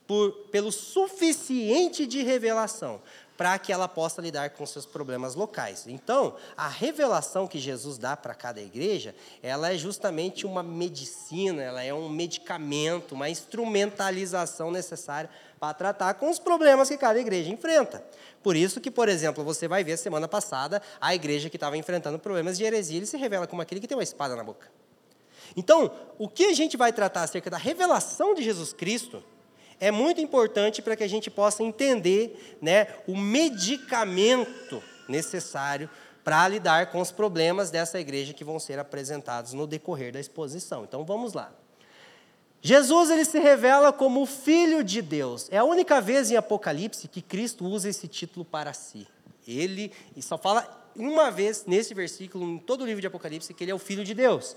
por, 0.07 0.33
pelo 0.51 0.71
suficiente 0.71 2.07
de 2.07 2.23
revelação 2.23 3.01
para 3.37 3.59
que 3.59 3.73
ela 3.73 3.87
possa 3.87 4.23
lidar 4.23 4.51
com 4.51 4.65
seus 4.65 4.87
problemas 4.87 5.35
locais. 5.35 5.85
Então, 5.87 6.37
a 6.57 6.69
revelação 6.69 7.47
que 7.47 7.59
Jesus 7.59 7.99
dá 7.99 8.17
para 8.17 8.35
cada 8.35 8.61
igreja, 8.61 9.15
ela 9.43 9.73
é 9.73 9.77
justamente 9.77 10.47
uma 10.47 10.63
medicina, 10.63 11.63
ela 11.63 11.83
é 11.83 11.93
um 11.93 12.09
medicamento, 12.09 13.15
uma 13.15 13.29
instrumentalização 13.29 14.71
necessária 14.71 15.29
para 15.61 15.75
tratar 15.75 16.15
com 16.15 16.31
os 16.31 16.39
problemas 16.39 16.89
que 16.89 16.97
cada 16.97 17.21
igreja 17.21 17.51
enfrenta. 17.51 18.03
Por 18.43 18.57
isso 18.57 18.81
que, 18.81 18.91
por 18.91 19.09
exemplo, 19.09 19.45
você 19.45 19.69
vai 19.69 19.85
ver 19.85 19.97
semana 19.97 20.29
passada 20.29 20.81
a 21.01 21.15
igreja 21.15 21.51
que 21.51 21.57
estava 21.57 21.77
enfrentando 21.77 22.19
problemas 22.19 22.57
de 22.57 22.65
heresia, 22.65 22.97
ele 22.97 23.07
se 23.07 23.17
revela 23.17 23.47
como 23.47 23.61
aquele 23.63 23.81
que 23.81 23.89
tem 23.89 23.97
uma 23.97 24.03
espada 24.03 24.35
na 24.35 24.45
boca. 24.45 24.71
Então, 25.57 25.91
o 26.19 26.29
que 26.29 26.45
a 26.45 26.53
gente 26.53 26.77
vai 26.77 26.93
tratar 26.93 27.23
acerca 27.23 27.49
da 27.49 27.57
revelação 27.57 28.35
de 28.35 28.43
Jesus 28.43 28.73
Cristo 28.73 29.23
é 29.81 29.91
muito 29.91 30.21
importante 30.21 30.83
para 30.83 30.97
que 30.97 31.05
a 31.05 31.09
gente 31.09 31.31
possa 31.31 31.63
entender 31.63 32.59
né, 32.61 32.89
o 33.07 33.17
medicamento 33.17 34.83
necessário 35.09 35.89
para 36.23 36.47
lidar 36.49 36.91
com 36.91 37.01
os 37.01 37.13
problemas 37.13 37.71
dessa 37.71 38.01
igreja 38.01 38.35
que 38.35 38.45
vão 38.45 38.59
ser 38.59 38.79
apresentados 38.79 39.53
no 39.53 39.67
decorrer 39.67 40.13
da 40.13 40.21
exposição. 40.21 40.85
Então 40.85 41.05
vamos 41.05 41.33
lá. 41.33 41.53
Jesus 42.61 43.11
ele 43.11 43.25
se 43.25 43.39
revela 43.39 43.93
como 43.93 44.23
o 44.23 44.27
Filho 44.27 44.83
de 44.83 45.01
Deus. 45.01 45.47
É 45.53 45.59
a 45.59 45.65
única 45.65 46.01
vez 46.01 46.31
em 46.31 46.37
Apocalipse 46.37 47.07
que 47.07 47.23
Cristo 47.23 47.65
usa 47.65 47.89
esse 47.89 48.09
título 48.09 48.45
para 48.45 48.73
si. 48.73 49.07
Ele 49.47 49.93
só 50.21 50.37
fala 50.37 50.91
uma 50.97 51.31
vez 51.31 51.65
nesse 51.67 51.95
versículo, 51.95 52.45
em 52.45 52.59
todo 52.59 52.81
o 52.83 52.87
livro 52.87 53.01
de 53.01 53.07
Apocalipse, 53.07 53.55
que 53.55 53.63
ele 53.63 53.71
é 53.71 53.75
o 53.75 53.79
Filho 53.79 54.05
de 54.05 54.15
Deus. 54.15 54.57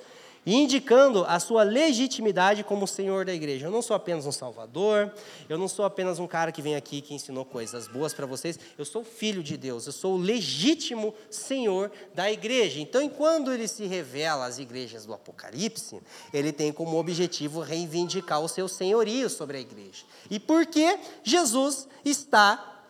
Indicando 0.53 1.25
a 1.25 1.39
sua 1.39 1.63
legitimidade 1.63 2.63
como 2.63 2.88
Senhor 2.88 3.25
da 3.25 3.34
igreja. 3.34 3.68
Eu 3.68 3.72
não 3.72 3.82
sou 3.82 3.96
apenas 3.96 4.25
um 4.25 4.32
salvador, 4.32 5.13
eu 5.48 5.58
não 5.58 5.68
sou 5.68 5.86
apenas 5.86 6.20
um 6.20 6.27
cara 6.27 6.51
que 6.51 6.62
vem 6.62 6.75
aqui 6.75 7.01
que 7.01 7.13
ensinou 7.13 7.46
coisas 7.46 7.88
boas 7.88 8.13
para 8.13 8.25
vocês, 8.25 8.60
eu 8.77 8.86
sou 8.86 9.03
filho 9.03 9.44
de 9.44 9.58
Deus, 9.58 9.86
eu 9.86 9.91
sou 9.91 10.15
o 10.15 10.18
legítimo 10.18 11.13
Senhor 11.29 11.91
da 12.13 12.32
igreja. 12.32 12.79
Então, 12.79 13.08
quando 13.10 13.51
ele 13.51 13.68
se 13.68 13.86
revela 13.86 14.46
às 14.46 14.60
igrejas 14.60 15.06
do 15.06 15.13
Apocalipse, 15.13 16.01
ele 16.34 16.51
tem 16.51 16.72
como 16.72 16.98
objetivo 16.98 17.60
reivindicar 17.60 18.41
o 18.41 18.48
seu 18.48 18.68
senhorio 18.68 19.29
sobre 19.29 19.58
a 19.58 19.62
igreja. 19.62 20.03
E 20.29 20.39
por 20.39 20.65
que 20.65 20.98
Jesus 21.24 21.88
está 22.03 22.84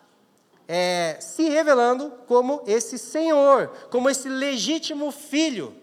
é, 0.67 1.17
se 1.19 1.49
revelando 1.49 2.11
como 2.27 2.61
esse 2.67 2.99
Senhor, 2.99 3.69
como 3.89 4.07
esse 4.07 4.29
legítimo 4.29 5.11
filho 5.11 5.78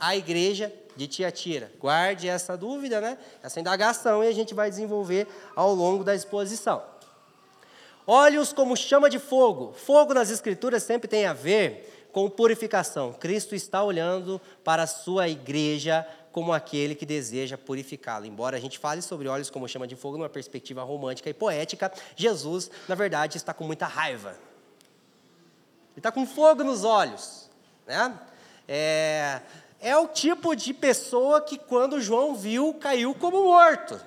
à 0.00 0.16
igreja 0.16 0.72
de 0.96 1.06
Tiatira. 1.06 1.70
Guarde 1.78 2.28
essa 2.28 2.56
dúvida, 2.56 3.00
né? 3.00 3.18
essa 3.42 3.60
indagação, 3.60 4.24
e 4.24 4.28
a 4.28 4.32
gente 4.32 4.54
vai 4.54 4.70
desenvolver 4.70 5.28
ao 5.54 5.74
longo 5.74 6.02
da 6.02 6.14
exposição. 6.14 6.82
Olhos 8.06 8.52
como 8.52 8.76
chama 8.76 9.08
de 9.08 9.18
fogo. 9.18 9.72
Fogo 9.72 10.12
nas 10.14 10.30
Escrituras 10.30 10.82
sempre 10.82 11.06
tem 11.06 11.26
a 11.26 11.32
ver 11.32 12.08
com 12.12 12.28
purificação. 12.28 13.12
Cristo 13.12 13.54
está 13.54 13.84
olhando 13.84 14.40
para 14.64 14.82
a 14.82 14.86
sua 14.86 15.28
igreja 15.28 16.06
como 16.32 16.52
aquele 16.52 16.94
que 16.94 17.06
deseja 17.06 17.58
purificá-la. 17.58 18.26
Embora 18.26 18.56
a 18.56 18.60
gente 18.60 18.78
fale 18.78 19.02
sobre 19.02 19.28
olhos 19.28 19.50
como 19.50 19.68
chama 19.68 19.86
de 19.86 19.96
fogo 19.96 20.16
numa 20.16 20.28
perspectiva 20.28 20.82
romântica 20.82 21.28
e 21.28 21.34
poética, 21.34 21.92
Jesus, 22.16 22.70
na 22.88 22.94
verdade, 22.94 23.36
está 23.36 23.52
com 23.52 23.64
muita 23.64 23.86
raiva. 23.86 24.30
Ele 24.30 25.98
está 25.98 26.10
com 26.10 26.26
fogo 26.26 26.62
nos 26.62 26.84
olhos. 26.84 27.50
Né? 27.86 28.18
É, 28.66 29.40
é 29.80 29.96
o 29.96 30.06
tipo 30.06 30.54
de 30.54 30.74
pessoa 30.74 31.40
que, 31.40 31.58
quando 31.58 32.00
João 32.00 32.34
viu, 32.34 32.74
caiu 32.74 33.14
como 33.14 33.44
morto. 33.44 34.00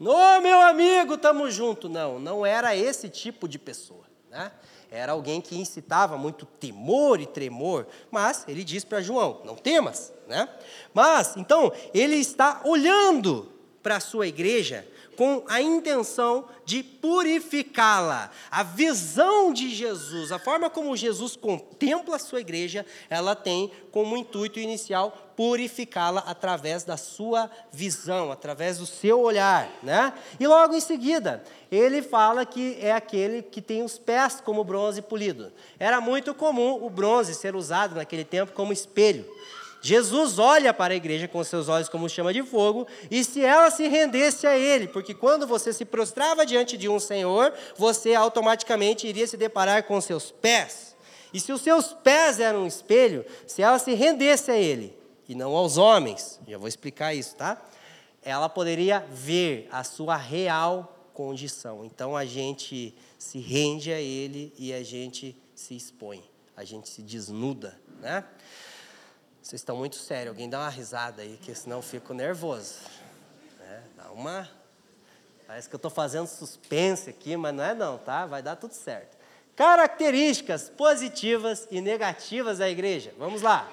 Ô, 0.00 0.40
meu 0.40 0.60
amigo, 0.60 1.14
estamos 1.14 1.54
juntos. 1.54 1.90
Não, 1.90 2.18
não 2.18 2.44
era 2.44 2.76
esse 2.76 3.08
tipo 3.08 3.48
de 3.48 3.58
pessoa. 3.58 4.04
Né? 4.28 4.50
Era 4.90 5.12
alguém 5.12 5.40
que 5.40 5.56
incitava 5.56 6.18
muito 6.18 6.44
temor 6.44 7.20
e 7.20 7.26
tremor, 7.26 7.86
mas 8.10 8.44
ele 8.48 8.64
diz 8.64 8.84
para 8.84 9.00
João: 9.00 9.40
não 9.44 9.54
temas, 9.54 10.12
né? 10.26 10.48
Mas, 10.92 11.36
então, 11.36 11.72
ele 11.92 12.16
está 12.16 12.60
olhando 12.64 13.52
para 13.82 13.96
a 13.96 14.00
sua 14.00 14.26
igreja 14.26 14.86
com 15.16 15.44
a 15.48 15.60
intenção 15.60 16.46
de 16.64 16.82
purificá-la. 16.82 18.30
A 18.50 18.62
visão 18.62 19.52
de 19.52 19.74
Jesus, 19.74 20.32
a 20.32 20.38
forma 20.38 20.70
como 20.70 20.96
Jesus 20.96 21.36
contempla 21.36 22.16
a 22.16 22.18
sua 22.18 22.40
igreja, 22.40 22.84
ela 23.08 23.34
tem 23.34 23.70
como 23.90 24.16
intuito 24.16 24.58
inicial 24.58 25.32
purificá-la 25.36 26.20
através 26.26 26.84
da 26.84 26.96
sua 26.96 27.50
visão, 27.72 28.30
através 28.30 28.78
do 28.78 28.86
seu 28.86 29.20
olhar, 29.20 29.68
né? 29.82 30.12
E 30.38 30.46
logo 30.46 30.74
em 30.74 30.80
seguida, 30.80 31.42
ele 31.70 32.02
fala 32.02 32.46
que 32.46 32.76
é 32.80 32.92
aquele 32.92 33.42
que 33.42 33.60
tem 33.60 33.82
os 33.82 33.98
pés 33.98 34.40
como 34.40 34.64
bronze 34.64 35.02
polido. 35.02 35.52
Era 35.78 36.00
muito 36.00 36.34
comum 36.34 36.84
o 36.84 36.88
bronze 36.88 37.34
ser 37.34 37.56
usado 37.56 37.96
naquele 37.96 38.24
tempo 38.24 38.52
como 38.52 38.72
espelho. 38.72 39.26
Jesus 39.84 40.38
olha 40.38 40.72
para 40.72 40.94
a 40.94 40.96
igreja 40.96 41.28
com 41.28 41.44
seus 41.44 41.68
olhos 41.68 41.90
como 41.90 42.08
chama 42.08 42.32
de 42.32 42.42
fogo, 42.42 42.86
e 43.10 43.22
se 43.22 43.44
ela 43.44 43.70
se 43.70 43.86
rendesse 43.86 44.46
a 44.46 44.56
ele, 44.56 44.88
porque 44.88 45.12
quando 45.12 45.46
você 45.46 45.74
se 45.74 45.84
prostrava 45.84 46.46
diante 46.46 46.78
de 46.78 46.88
um 46.88 46.98
Senhor, 46.98 47.52
você 47.76 48.14
automaticamente 48.14 49.06
iria 49.06 49.26
se 49.26 49.36
deparar 49.36 49.82
com 49.82 50.00
seus 50.00 50.30
pés. 50.30 50.96
E 51.34 51.38
se 51.38 51.52
os 51.52 51.60
seus 51.60 51.92
pés 51.92 52.40
eram 52.40 52.62
um 52.62 52.66
espelho, 52.66 53.26
se 53.46 53.60
ela 53.60 53.78
se 53.78 53.92
rendesse 53.92 54.50
a 54.50 54.56
ele, 54.56 54.96
e 55.28 55.34
não 55.34 55.54
aos 55.54 55.76
homens, 55.76 56.40
já 56.48 56.56
vou 56.56 56.66
explicar 56.66 57.12
isso, 57.12 57.36
tá? 57.36 57.62
Ela 58.22 58.48
poderia 58.48 59.00
ver 59.10 59.68
a 59.70 59.84
sua 59.84 60.16
real 60.16 61.10
condição. 61.12 61.84
Então 61.84 62.16
a 62.16 62.24
gente 62.24 62.94
se 63.18 63.38
rende 63.38 63.92
a 63.92 64.00
ele 64.00 64.50
e 64.58 64.72
a 64.72 64.82
gente 64.82 65.36
se 65.54 65.76
expõe, 65.76 66.24
a 66.56 66.64
gente 66.64 66.88
se 66.88 67.02
desnuda, 67.02 67.78
né? 68.00 68.24
Vocês 69.44 69.60
estão 69.60 69.76
muito 69.76 69.96
sérios. 69.96 70.28
Alguém 70.28 70.48
dá 70.48 70.58
uma 70.58 70.70
risada 70.70 71.20
aí, 71.20 71.36
que 71.36 71.54
senão 71.54 71.76
eu 71.76 71.82
fico 71.82 72.14
nervoso. 72.14 72.76
É, 73.60 73.80
dá 73.94 74.10
uma. 74.10 74.48
Parece 75.46 75.68
que 75.68 75.74
eu 75.74 75.76
estou 75.76 75.90
fazendo 75.90 76.26
suspense 76.26 77.10
aqui, 77.10 77.36
mas 77.36 77.54
não 77.54 77.62
é 77.62 77.74
não, 77.74 77.98
tá? 77.98 78.24
Vai 78.24 78.42
dar 78.42 78.56
tudo 78.56 78.72
certo. 78.72 79.18
Características 79.54 80.70
positivas 80.70 81.68
e 81.70 81.82
negativas 81.82 82.56
da 82.56 82.70
igreja. 82.70 83.12
Vamos 83.18 83.42
lá. 83.42 83.70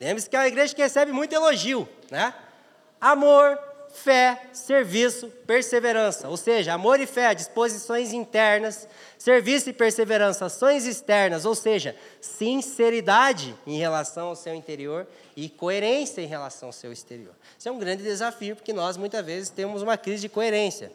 Lembre-se 0.00 0.28
que 0.28 0.34
é 0.34 0.40
uma 0.40 0.48
igreja 0.48 0.74
que 0.74 0.82
recebe 0.82 1.12
muito 1.12 1.32
elogio, 1.32 1.88
né? 2.10 2.34
Amor, 3.00 3.56
fé, 3.92 4.48
serviço, 4.52 5.28
perseverança. 5.46 6.28
Ou 6.28 6.36
seja, 6.36 6.72
amor 6.72 6.98
e 7.00 7.06
fé, 7.06 7.34
disposições 7.34 8.12
internas, 8.12 8.88
serviço 9.18 9.68
e 9.70 9.72
perseverança, 9.72 10.46
ações 10.46 10.86
externas, 10.86 11.44
ou 11.44 11.54
seja, 11.54 11.94
sinceridade 12.20 13.54
em 13.66 13.78
relação 13.78 14.28
ao 14.28 14.36
seu 14.36 14.54
interior 14.54 15.06
e 15.36 15.48
coerência 15.48 16.20
em 16.20 16.26
relação 16.26 16.70
ao 16.70 16.72
seu 16.72 16.92
exterior. 16.92 17.34
Isso 17.58 17.68
é 17.68 17.72
um 17.72 17.78
grande 17.78 18.02
desafio, 18.02 18.56
porque 18.56 18.72
nós 18.72 18.96
muitas 18.96 19.24
vezes 19.24 19.50
temos 19.50 19.82
uma 19.82 19.96
crise 19.96 20.22
de 20.22 20.28
coerência. 20.28 20.90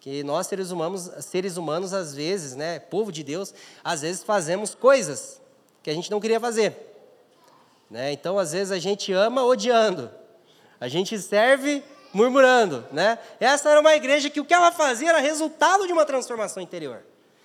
Que 0.00 0.24
nós, 0.24 0.48
seres 0.48 0.72
humanos, 0.72 1.10
seres 1.20 1.56
humanos, 1.56 1.92
às 1.92 2.12
vezes, 2.12 2.56
né, 2.56 2.80
povo 2.80 3.12
de 3.12 3.22
Deus, 3.22 3.54
às 3.84 4.02
vezes 4.02 4.24
fazemos 4.24 4.74
coisas 4.74 5.40
que 5.80 5.88
a 5.90 5.94
gente 5.94 6.10
não 6.10 6.20
queria 6.20 6.40
fazer. 6.40 6.74
Né? 7.88 8.10
Então, 8.10 8.36
às 8.36 8.50
vezes, 8.50 8.72
a 8.72 8.80
gente 8.80 9.12
ama 9.12 9.44
odiando. 9.44 10.10
A 10.80 10.88
gente 10.88 11.16
serve 11.20 11.84
murmurando, 12.12 12.86
né? 12.92 13.18
Essa 13.40 13.70
era 13.70 13.80
uma 13.80 13.94
igreja 13.94 14.30
que 14.30 14.40
o 14.40 14.44
que 14.44 14.54
ela 14.54 14.70
fazia 14.70 15.10
era 15.10 15.18
resultado 15.18 15.86
de 15.86 15.92
uma 15.92 16.04
transformação 16.04 16.62
interior. 16.62 17.02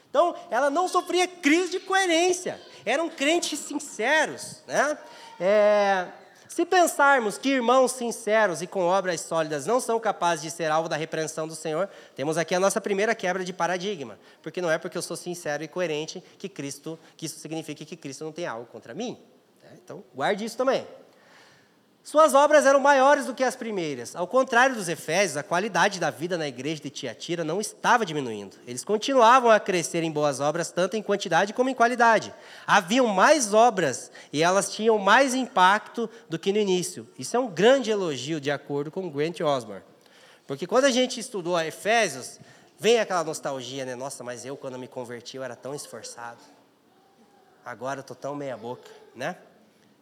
Então, 0.10 0.36
ela 0.50 0.70
não 0.70 0.88
sofria 0.88 1.28
crise 1.28 1.72
de 1.72 1.80
coerência. 1.80 2.60
Eram 2.86 3.10
crentes 3.10 3.60
sinceros, 3.60 4.64
né? 4.66 4.98
É, 5.40 6.08
se 6.48 6.66
pensarmos 6.66 7.38
que 7.38 7.50
irmãos 7.50 7.92
sinceros 7.92 8.62
e 8.64 8.68
com 8.68 8.82
obras 8.82 9.22
sólidas 9.22 9.68
não 9.68 9.80
são 9.80 10.00
capazes 10.00 10.42
de 10.42 10.50
ser 10.50 10.72
alvo 10.72 10.90
da 10.90 10.96
repreensão 10.96 11.48
do 11.48 11.56
Senhor, 11.56 11.88
temos 12.16 12.36
aqui 12.36 12.56
a 12.56 12.60
nossa 12.60 12.82
primeira 12.82 13.14
quebra 13.14 13.46
de 13.46 13.54
paradigma, 13.54 14.18
porque 14.42 14.60
não 14.60 14.72
é 14.72 14.80
porque 14.80 14.98
eu 14.98 15.02
sou 15.04 15.16
sincero 15.16 15.64
e 15.64 15.68
coerente 15.68 16.24
que 16.40 16.50
Cristo, 16.50 16.98
que 17.16 17.28
isso 17.28 17.40
significa 17.40 17.86
que 17.86 17.96
Cristo 17.96 18.24
não 18.24 18.32
tem 18.32 18.48
algo 18.48 18.66
contra 18.66 18.94
mim. 18.96 19.20
Né? 19.62 19.78
Então, 19.84 20.04
guarde 20.16 20.46
isso 20.46 20.58
também. 20.58 20.88
Suas 22.08 22.34
obras 22.34 22.66
eram 22.66 22.80
maiores 22.80 23.26
do 23.26 23.36
que 23.36 23.44
as 23.44 23.58
primeiras. 23.58 24.16
Ao 24.16 24.26
contrário 24.26 24.74
dos 24.74 24.88
Efésios, 24.88 25.36
a 25.36 25.44
qualidade 25.44 26.00
da 26.00 26.10
vida 26.10 26.38
na 26.38 26.48
igreja 26.48 26.82
de 26.82 26.90
Tiatira 26.90 27.44
não 27.44 27.60
estava 27.60 28.06
diminuindo. 28.06 28.56
Eles 28.66 28.86
continuavam 28.86 29.52
a 29.52 29.60
crescer 29.60 30.04
em 30.04 30.10
boas 30.10 30.40
obras, 30.40 30.72
tanto 30.72 30.96
em 30.96 31.04
quantidade 31.04 31.52
como 31.52 31.70
em 31.70 31.74
qualidade. 31.74 32.34
Haviam 32.66 33.08
mais 33.08 33.54
obras 33.54 34.10
e 34.32 34.42
elas 34.42 34.72
tinham 34.72 34.98
mais 34.98 35.34
impacto 35.34 36.10
do 36.30 36.40
que 36.40 36.54
no 36.54 36.60
início. 36.60 37.06
Isso 37.20 37.36
é 37.36 37.40
um 37.42 37.50
grande 37.50 37.92
elogio, 37.92 38.40
de 38.40 38.52
acordo 38.52 38.90
com 38.90 39.10
Grant 39.10 39.42
Osborne. 39.42 39.84
Porque 40.48 40.66
quando 40.66 40.86
a 40.86 40.92
gente 40.92 41.20
estudou 41.20 41.58
a 41.58 41.68
Efésios, 41.68 42.40
vem 42.80 43.02
aquela 43.02 43.26
nostalgia, 43.26 43.84
né? 43.84 43.96
Nossa, 43.96 44.24
mas 44.24 44.46
eu, 44.46 44.56
quando 44.56 44.80
me 44.80 44.88
converti, 44.88 45.36
eu 45.36 45.44
era 45.44 45.58
tão 45.58 45.76
esforçado. 45.76 46.40
Agora 47.66 48.00
eu 48.00 48.02
estou 48.02 48.16
tão 48.16 48.34
meia-boca, 48.34 48.90
né? 49.14 49.36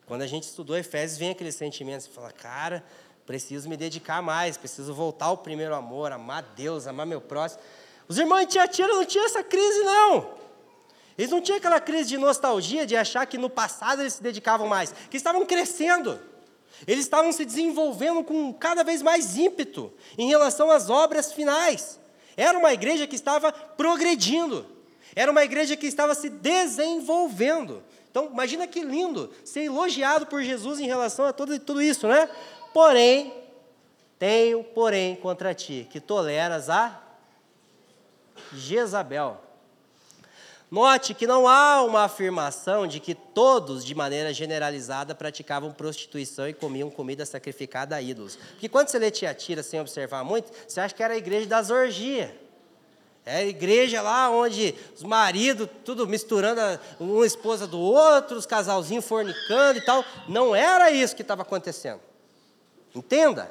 Quando 0.05 0.21
a 0.21 0.27
gente 0.27 0.43
estudou 0.43 0.77
Efésios, 0.77 1.17
vem 1.17 1.31
aquele 1.31 1.51
sentimento, 1.51 2.03
você 2.03 2.09
fala, 2.09 2.31
cara, 2.31 2.83
preciso 3.25 3.67
me 3.67 3.75
dedicar 3.75 4.21
mais, 4.21 4.55
preciso 4.55 4.93
voltar 4.93 5.25
ao 5.25 5.37
primeiro 5.37 5.73
amor, 5.73 6.11
amar 6.11 6.43
Deus, 6.55 6.85
amar 6.85 7.05
meu 7.05 7.19
próximo. 7.19 7.61
Os 8.07 8.17
irmãos 8.17 8.41
de 8.41 8.47
Tiatira 8.47 8.87
não 8.93 9.03
tinham 9.03 9.25
essa 9.25 9.43
crise, 9.43 9.79
não. 9.79 10.35
Eles 11.17 11.31
não 11.31 11.41
tinham 11.41 11.57
aquela 11.57 11.79
crise 11.79 12.09
de 12.09 12.17
nostalgia, 12.17 12.85
de 12.85 12.95
achar 12.95 13.25
que 13.25 13.37
no 13.37 13.49
passado 13.49 14.01
eles 14.01 14.13
se 14.13 14.21
dedicavam 14.23 14.67
mais, 14.67 14.93
que 15.09 15.17
estavam 15.17 15.45
crescendo. 15.45 16.19
Eles 16.85 17.05
estavam 17.05 17.31
se 17.31 17.45
desenvolvendo 17.45 18.23
com 18.23 18.53
cada 18.53 18.83
vez 18.83 19.01
mais 19.01 19.37
ímpeto 19.37 19.91
em 20.17 20.27
relação 20.27 20.69
às 20.69 20.89
obras 20.89 21.31
finais. 21.31 21.99
Era 22.35 22.57
uma 22.57 22.73
igreja 22.73 23.07
que 23.07 23.15
estava 23.15 23.51
progredindo. 23.51 24.65
Era 25.15 25.31
uma 25.31 25.43
igreja 25.43 25.77
que 25.77 25.87
estava 25.87 26.13
se 26.13 26.29
desenvolvendo. 26.29 27.81
Então, 28.15 28.29
imagina 28.31 28.65
que 28.65 28.81
lindo 28.81 29.29
ser 29.43 29.65
elogiado 29.65 30.25
por 30.27 30.41
Jesus 30.41 30.79
em 30.79 30.87
relação 30.87 31.25
a 31.25 31.33
tudo, 31.33 31.59
tudo 31.59 31.81
isso, 31.81 32.07
né? 32.07 32.29
Porém, 32.73 33.33
tenho, 34.17 34.63
porém, 34.63 35.17
contra 35.17 35.53
ti, 35.53 35.85
que 35.91 35.99
toleras 35.99 36.69
a 36.69 36.97
Jezabel. 38.53 39.41
Note 40.71 41.13
que 41.13 41.27
não 41.27 41.45
há 41.45 41.83
uma 41.83 42.05
afirmação 42.05 42.87
de 42.87 43.01
que 43.01 43.13
todos, 43.13 43.83
de 43.83 43.93
maneira 43.93 44.33
generalizada, 44.33 45.13
praticavam 45.13 45.73
prostituição 45.73 46.47
e 46.47 46.53
comiam 46.53 46.89
comida 46.89 47.25
sacrificada 47.25 47.97
a 47.97 48.01
ídolos. 48.01 48.37
Porque 48.51 48.69
quando 48.69 48.87
você 48.87 48.97
lê 48.97 49.11
Tiatira 49.11 49.61
sem 49.61 49.81
observar 49.81 50.23
muito, 50.23 50.49
você 50.65 50.79
acha 50.79 50.95
que 50.95 51.03
era 51.03 51.15
a 51.15 51.17
igreja 51.17 51.47
das 51.47 51.69
orgias. 51.69 52.31
É 53.25 53.37
a 53.37 53.45
igreja 53.45 54.03
lá 54.03 54.29
onde 54.29 54.75
os 54.95 55.01
maridos, 55.01 55.67
tudo 55.83 56.07
misturando 56.07 56.61
uma 56.99 57.25
esposa 57.25 57.65
do 57.65 57.79
outro, 57.79 58.37
os 58.37 58.45
casalzinhos 58.45 59.05
fornicando 59.05 59.79
e 59.79 59.81
tal. 59.83 60.05
Não 60.29 60.55
era 60.55 60.91
isso 60.91 61.15
que 61.15 61.23
estava 61.23 61.41
acontecendo. 61.41 62.01
Entenda. 62.93 63.49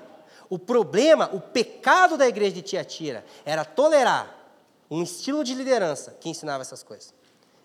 O 0.49 0.59
problema, 0.59 1.29
o 1.33 1.41
pecado 1.41 2.17
da 2.17 2.29
igreja 2.29 2.53
de 2.53 2.63
Tiatira 2.63 3.25
era 3.45 3.65
tolerar 3.65 4.33
um 4.89 5.03
estilo 5.03 5.43
de 5.43 5.55
liderança 5.55 6.17
que 6.21 6.29
ensinava 6.29 6.63
essas 6.63 6.85
coisas. 6.85 7.13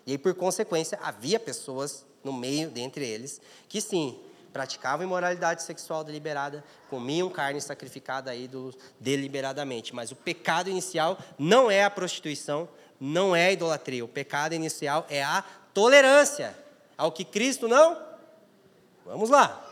E 0.04 0.12
aí, 0.12 0.18
por 0.18 0.34
consequência, 0.34 0.98
havia 1.00 1.38
pessoas 1.38 2.04
no 2.24 2.32
meio, 2.32 2.70
dentre 2.70 3.06
eles, 3.06 3.40
que 3.68 3.80
sim, 3.80 4.18
praticavam 4.52 5.06
imoralidade 5.06 5.62
sexual 5.62 6.04
deliberada, 6.04 6.64
comiam 6.88 7.30
carne 7.30 7.60
sacrificada 7.60 8.30
a 8.30 8.34
ídolos 8.34 8.76
deliberadamente. 8.98 9.94
Mas 9.94 10.10
o 10.10 10.16
pecado 10.16 10.68
inicial 10.68 11.18
não 11.38 11.70
é 11.70 11.84
a 11.84 11.90
prostituição, 11.90 12.68
não 13.00 13.34
é 13.34 13.46
a 13.46 13.52
idolatria. 13.52 14.04
O 14.04 14.08
pecado 14.08 14.54
inicial 14.54 15.06
é 15.08 15.22
a 15.22 15.44
tolerância 15.72 16.56
ao 16.98 17.12
que 17.12 17.24
Cristo 17.24 17.68
não. 17.68 17.96
Vamos 19.06 19.30
lá. 19.30 19.69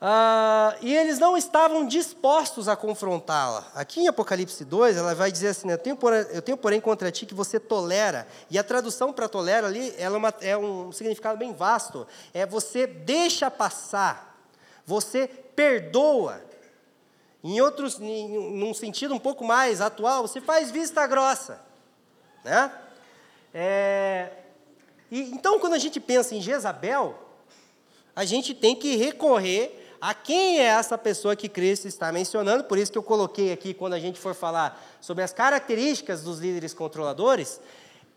Ah, 0.00 0.76
e 0.82 0.94
eles 0.94 1.18
não 1.18 1.36
estavam 1.36 1.86
dispostos 1.86 2.68
a 2.68 2.76
confrontá-la. 2.76 3.66
Aqui 3.74 4.00
em 4.00 4.08
Apocalipse 4.08 4.62
2, 4.62 4.96
ela 4.96 5.14
vai 5.14 5.32
dizer 5.32 5.48
assim: 5.48 5.70
eu 5.70 5.78
tenho, 5.78 5.96
porém, 5.96 6.26
eu 6.32 6.42
tenho, 6.42 6.58
porém, 6.58 6.80
contra 6.80 7.10
ti 7.10 7.24
que 7.24 7.34
você 7.34 7.58
tolera. 7.58 8.26
E 8.50 8.58
a 8.58 8.64
tradução 8.64 9.12
para 9.12 9.28
tolera 9.28 9.66
ali 9.66 9.94
ela 9.96 10.16
é, 10.16 10.18
uma, 10.18 10.34
é 10.42 10.58
um 10.58 10.92
significado 10.92 11.38
bem 11.38 11.54
vasto. 11.54 12.06
É 12.34 12.44
você 12.44 12.86
deixa 12.86 13.50
passar, 13.50 14.38
você 14.84 15.26
perdoa. 15.26 16.44
Em 17.42 17.60
outros, 17.60 17.98
em, 17.98 18.56
num 18.58 18.74
sentido 18.74 19.14
um 19.14 19.18
pouco 19.18 19.44
mais 19.44 19.80
atual, 19.80 20.26
você 20.26 20.40
faz 20.40 20.70
vista 20.70 21.06
grossa. 21.06 21.60
Né? 22.44 22.70
É, 23.54 24.30
e, 25.10 25.20
então, 25.30 25.58
quando 25.58 25.74
a 25.74 25.78
gente 25.78 26.00
pensa 26.00 26.34
em 26.34 26.42
Jezabel, 26.42 27.18
a 28.14 28.24
gente 28.24 28.52
tem 28.52 28.74
que 28.74 28.96
recorrer 28.96 29.85
a 30.00 30.14
quem 30.14 30.60
é 30.60 30.64
essa 30.64 30.98
pessoa 30.98 31.34
que 31.34 31.48
Cristo 31.48 31.88
está 31.88 32.12
mencionando, 32.12 32.64
por 32.64 32.78
isso 32.78 32.92
que 32.92 32.98
eu 32.98 33.02
coloquei 33.02 33.52
aqui, 33.52 33.72
quando 33.72 33.94
a 33.94 34.00
gente 34.00 34.18
for 34.18 34.34
falar 34.34 34.82
sobre 35.00 35.24
as 35.24 35.32
características 35.32 36.22
dos 36.22 36.38
líderes 36.38 36.74
controladores, 36.74 37.60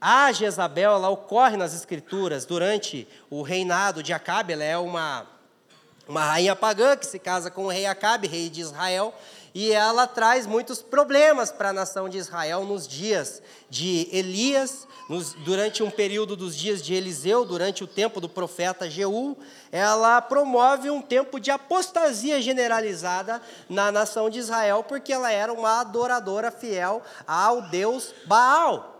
a 0.02 0.32
Jezabel, 0.32 0.94
ela 0.94 1.10
ocorre 1.10 1.58
nas 1.58 1.74
Escrituras 1.74 2.46
durante 2.46 3.08
o 3.30 3.42
reinado 3.42 4.02
de 4.02 4.14
Acabe, 4.14 4.54
ela 4.54 4.64
é 4.64 4.78
uma, 4.78 5.28
uma 6.08 6.24
rainha 6.24 6.56
pagã 6.56 6.96
que 6.96 7.06
se 7.06 7.20
casa 7.20 7.52
com 7.52 7.66
o 7.66 7.70
rei 7.70 7.86
Acabe, 7.86 8.28
rei 8.28 8.50
de 8.50 8.62
Israel, 8.62 9.14
e 9.54 9.72
ela 9.72 10.08
traz 10.08 10.46
muitos 10.46 10.82
problemas 10.82 11.52
para 11.52 11.70
a 11.70 11.74
nação 11.74 12.08
de 12.08 12.18
Israel 12.18 12.64
nos 12.64 12.88
dias 12.88 13.42
de 13.70 14.08
Elias, 14.12 14.88
nos, 15.10 15.34
durante 15.34 15.82
um 15.82 15.90
período 15.90 16.36
dos 16.36 16.56
dias 16.56 16.84
de 16.84 16.94
Eliseu, 16.94 17.44
durante 17.44 17.84
o 17.84 17.88
tempo 17.88 18.22
do 18.22 18.30
profeta 18.30 18.88
Jeú, 18.88 19.36
ela 19.72 20.22
promove 20.22 20.92
um 20.92 21.02
tempo 21.02 21.40
de 21.40 21.50
apostasia 21.50 22.40
generalizada 22.40 23.42
na 23.68 23.92
nação 23.92 24.30
de 24.30 24.38
Israel, 24.38 24.86
porque 24.88 25.12
ela 25.12 25.32
era 25.32 25.52
uma 25.52 25.82
adoradora 25.82 26.52
fiel 26.52 27.02
ao 27.26 27.64
Deus 27.64 28.14
Baal. 28.28 28.98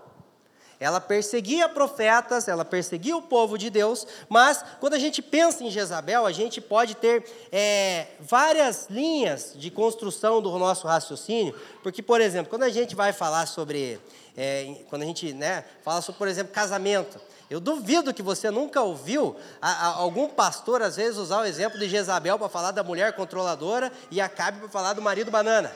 Ela 0.80 1.02
perseguia 1.02 1.68
profetas, 1.68 2.48
ela 2.48 2.64
perseguia 2.64 3.16
o 3.16 3.22
povo 3.22 3.58
de 3.58 3.70
Deus, 3.70 4.08
mas 4.30 4.64
quando 4.80 4.94
a 4.94 5.00
gente 5.00 5.22
pensa 5.22 5.62
em 5.62 5.70
Jezabel, 5.70 6.26
a 6.26 6.32
gente 6.32 6.62
pode 6.62 6.96
ter 6.96 7.26
é, 7.52 8.08
várias 8.22 8.88
linhas 8.90 9.54
de 9.58 9.70
construção 9.70 10.42
do 10.42 10.58
nosso 10.58 10.88
raciocínio, 10.88 11.54
porque, 11.84 12.02
por 12.02 12.22
exemplo, 12.22 12.50
quando 12.50 12.64
a 12.64 12.70
gente 12.70 12.96
vai 12.96 13.12
falar 13.12 13.46
sobre, 13.46 14.00
é, 14.42 14.74
quando 14.90 15.02
a 15.02 15.06
gente 15.06 15.34
né, 15.34 15.66
fala 15.84 16.02
sobre, 16.02 16.18
por 16.18 16.28
exemplo, 16.30 16.54
casamento, 16.54 17.20
eu 17.50 17.60
duvido 17.60 18.14
que 18.14 18.22
você 18.22 18.50
nunca 18.50 18.82
ouviu 18.82 19.36
a, 19.62 19.70
a, 19.70 19.86
algum 19.96 20.30
pastor, 20.30 20.82
às 20.82 20.96
vezes, 20.96 21.18
usar 21.18 21.42
o 21.42 21.46
exemplo 21.46 21.78
de 21.78 21.90
Jezabel 21.90 22.40
para 22.40 22.48
falar 22.48 22.72
da 22.72 22.82
mulher 22.82 23.12
controladora 23.18 23.92
e 24.10 24.22
Acabe 24.22 24.60
para 24.60 24.70
falar 24.70 24.94
do 24.94 25.02
marido 25.02 25.30
banana. 25.30 25.76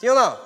Sim 0.00 0.08
ou 0.08 0.14
não? 0.14 0.40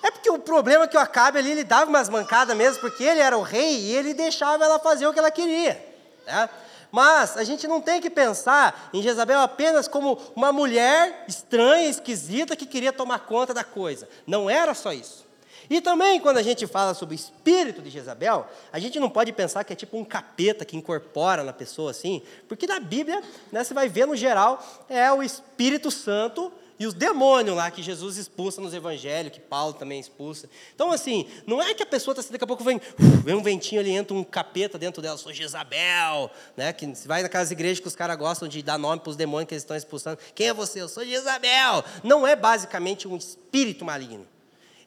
É 0.00 0.12
porque 0.12 0.30
o 0.30 0.38
problema 0.38 0.84
é 0.84 0.86
que 0.86 0.96
o 0.96 1.00
Acabe 1.00 1.38
ali, 1.38 1.50
ele 1.50 1.64
dava 1.64 1.90
umas 1.90 2.08
mancadas 2.08 2.56
mesmo, 2.56 2.80
porque 2.80 3.02
ele 3.02 3.18
era 3.18 3.36
o 3.36 3.42
rei 3.42 3.80
e 3.80 3.92
ele 3.92 4.14
deixava 4.14 4.64
ela 4.64 4.78
fazer 4.78 5.08
o 5.08 5.12
que 5.12 5.18
ela 5.18 5.32
queria. 5.32 5.84
Né? 6.24 6.48
Mas 6.92 7.36
a 7.36 7.42
gente 7.42 7.66
não 7.66 7.80
tem 7.80 8.00
que 8.00 8.08
pensar 8.08 8.90
em 8.94 9.02
Jezabel 9.02 9.40
apenas 9.40 9.88
como 9.88 10.16
uma 10.36 10.52
mulher 10.52 11.24
estranha, 11.26 11.88
esquisita, 11.88 12.54
que 12.54 12.64
queria 12.64 12.92
tomar 12.92 13.18
conta 13.26 13.52
da 13.52 13.64
coisa. 13.64 14.08
Não 14.24 14.48
era 14.48 14.72
só 14.72 14.92
isso. 14.92 15.28
E 15.68 15.80
também, 15.80 16.20
quando 16.20 16.38
a 16.38 16.42
gente 16.42 16.66
fala 16.66 16.94
sobre 16.94 17.14
o 17.14 17.16
espírito 17.16 17.82
de 17.82 17.90
Jezabel, 17.90 18.46
a 18.72 18.78
gente 18.78 18.98
não 18.98 19.10
pode 19.10 19.32
pensar 19.32 19.64
que 19.64 19.72
é 19.72 19.76
tipo 19.76 19.98
um 19.98 20.04
capeta 20.04 20.64
que 20.64 20.76
incorpora 20.76 21.44
na 21.44 21.52
pessoa 21.52 21.90
assim, 21.90 22.22
porque 22.48 22.66
na 22.66 22.80
Bíblia, 22.80 23.22
né, 23.52 23.62
você 23.62 23.74
vai 23.74 23.88
ver 23.88 24.06
no 24.06 24.16
geral, 24.16 24.64
é 24.88 25.10
o 25.12 25.22
Espírito 25.22 25.90
Santo 25.90 26.52
e 26.80 26.86
os 26.86 26.94
demônios 26.94 27.54
lá 27.54 27.70
que 27.70 27.82
Jesus 27.82 28.16
expulsa 28.16 28.58
nos 28.58 28.72
evangelhos, 28.72 29.30
que 29.30 29.38
Paulo 29.38 29.74
também 29.74 30.00
expulsa. 30.00 30.48
Então, 30.74 30.90
assim, 30.90 31.28
não 31.46 31.60
é 31.60 31.74
que 31.74 31.82
a 31.82 31.86
pessoa 31.86 32.12
está 32.12 32.22
assim, 32.22 32.32
daqui 32.32 32.42
a 32.42 32.46
pouco 32.46 32.64
vem, 32.64 32.80
vem 33.22 33.34
um 33.34 33.42
ventinho 33.42 33.82
ali, 33.82 33.90
entra 33.90 34.16
um 34.16 34.24
capeta 34.24 34.78
dentro 34.78 35.02
dela, 35.02 35.18
sou 35.18 35.30
Jezabel, 35.30 36.30
né? 36.56 36.72
Que 36.72 36.90
vai 37.04 37.22
naquelas 37.22 37.50
igrejas 37.50 37.80
que 37.80 37.86
os 37.86 37.94
caras 37.94 38.16
gostam 38.16 38.48
de 38.48 38.62
dar 38.62 38.78
nome 38.78 39.02
para 39.02 39.10
os 39.10 39.16
demônios 39.16 39.46
que 39.46 39.52
eles 39.52 39.62
estão 39.62 39.76
expulsando. 39.76 40.18
Quem 40.34 40.48
é 40.48 40.54
você? 40.54 40.80
Eu 40.80 40.88
sou 40.88 41.04
Jezabel. 41.04 41.84
Não 42.02 42.26
é 42.26 42.34
basicamente 42.34 43.06
um 43.06 43.14
espírito 43.14 43.84
maligno, 43.84 44.26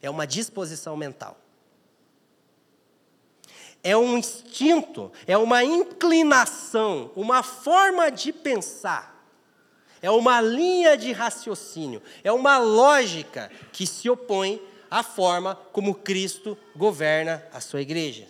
é 0.04 0.10
uma 0.10 0.26
disposição 0.26 0.96
mental. 0.96 1.36
É 3.82 3.96
um 3.96 4.16
instinto, 4.16 5.12
é 5.26 5.36
uma 5.36 5.62
inclinação, 5.62 7.10
uma 7.14 7.42
forma 7.42 8.10
de 8.10 8.32
pensar 8.32 9.14
é 10.04 10.10
uma 10.10 10.38
linha 10.38 10.98
de 10.98 11.12
raciocínio, 11.12 12.02
é 12.22 12.30
uma 12.30 12.58
lógica 12.58 13.50
que 13.72 13.86
se 13.86 14.10
opõe 14.10 14.60
à 14.90 15.02
forma 15.02 15.54
como 15.72 15.94
Cristo 15.94 16.58
governa 16.76 17.42
a 17.50 17.58
sua 17.58 17.80
igreja. 17.80 18.28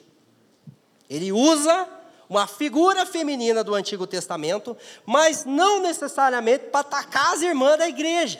Ele 1.10 1.32
usa 1.32 1.88
uma 2.28 2.46
figura 2.46 3.04
feminina 3.04 3.64
do 3.64 3.74
Antigo 3.74 4.06
Testamento, 4.06 4.76
mas 5.04 5.44
não 5.44 5.80
necessariamente 5.80 6.66
para 6.66 6.82
atacar 6.82 7.34
as 7.34 7.42
irmãs 7.42 7.76
da 7.76 7.88
igreja. 7.88 8.38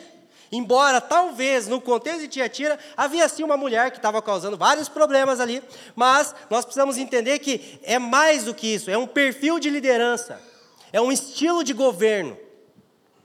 Embora 0.51 1.01
talvez 1.01 1.67
no 1.67 1.81
contexto 1.81 2.21
de 2.21 2.27
Tiatira 2.27 2.77
havia 2.95 3.27
sim 3.27 3.43
uma 3.43 3.57
mulher 3.57 3.91
que 3.91 3.97
estava 3.97 4.21
causando 4.21 4.57
vários 4.57 4.87
problemas 4.87 5.39
ali, 5.39 5.61
mas 5.95 6.35
nós 6.49 6.63
precisamos 6.63 6.97
entender 6.97 7.39
que 7.39 7.79
é 7.83 7.97
mais 7.97 8.43
do 8.45 8.53
que 8.53 8.67
isso, 8.67 8.91
é 8.91 8.97
um 8.97 9.07
perfil 9.07 9.59
de 9.59 9.69
liderança, 9.69 10.39
é 10.93 11.01
um 11.01 11.11
estilo 11.11 11.63
de 11.63 11.73
governo. 11.73 12.37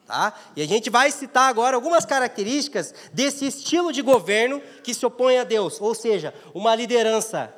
Tá? 0.06 0.34
E 0.56 0.62
a 0.62 0.66
gente 0.66 0.90
vai 0.90 1.10
citar 1.12 1.48
agora 1.48 1.76
algumas 1.76 2.04
características 2.04 2.92
desse 3.12 3.46
estilo 3.46 3.92
de 3.92 4.02
governo 4.02 4.60
que 4.82 4.92
se 4.92 5.06
opõe 5.06 5.38
a 5.38 5.44
Deus, 5.44 5.80
ou 5.80 5.94
seja, 5.94 6.34
uma 6.52 6.74
liderança 6.74 7.54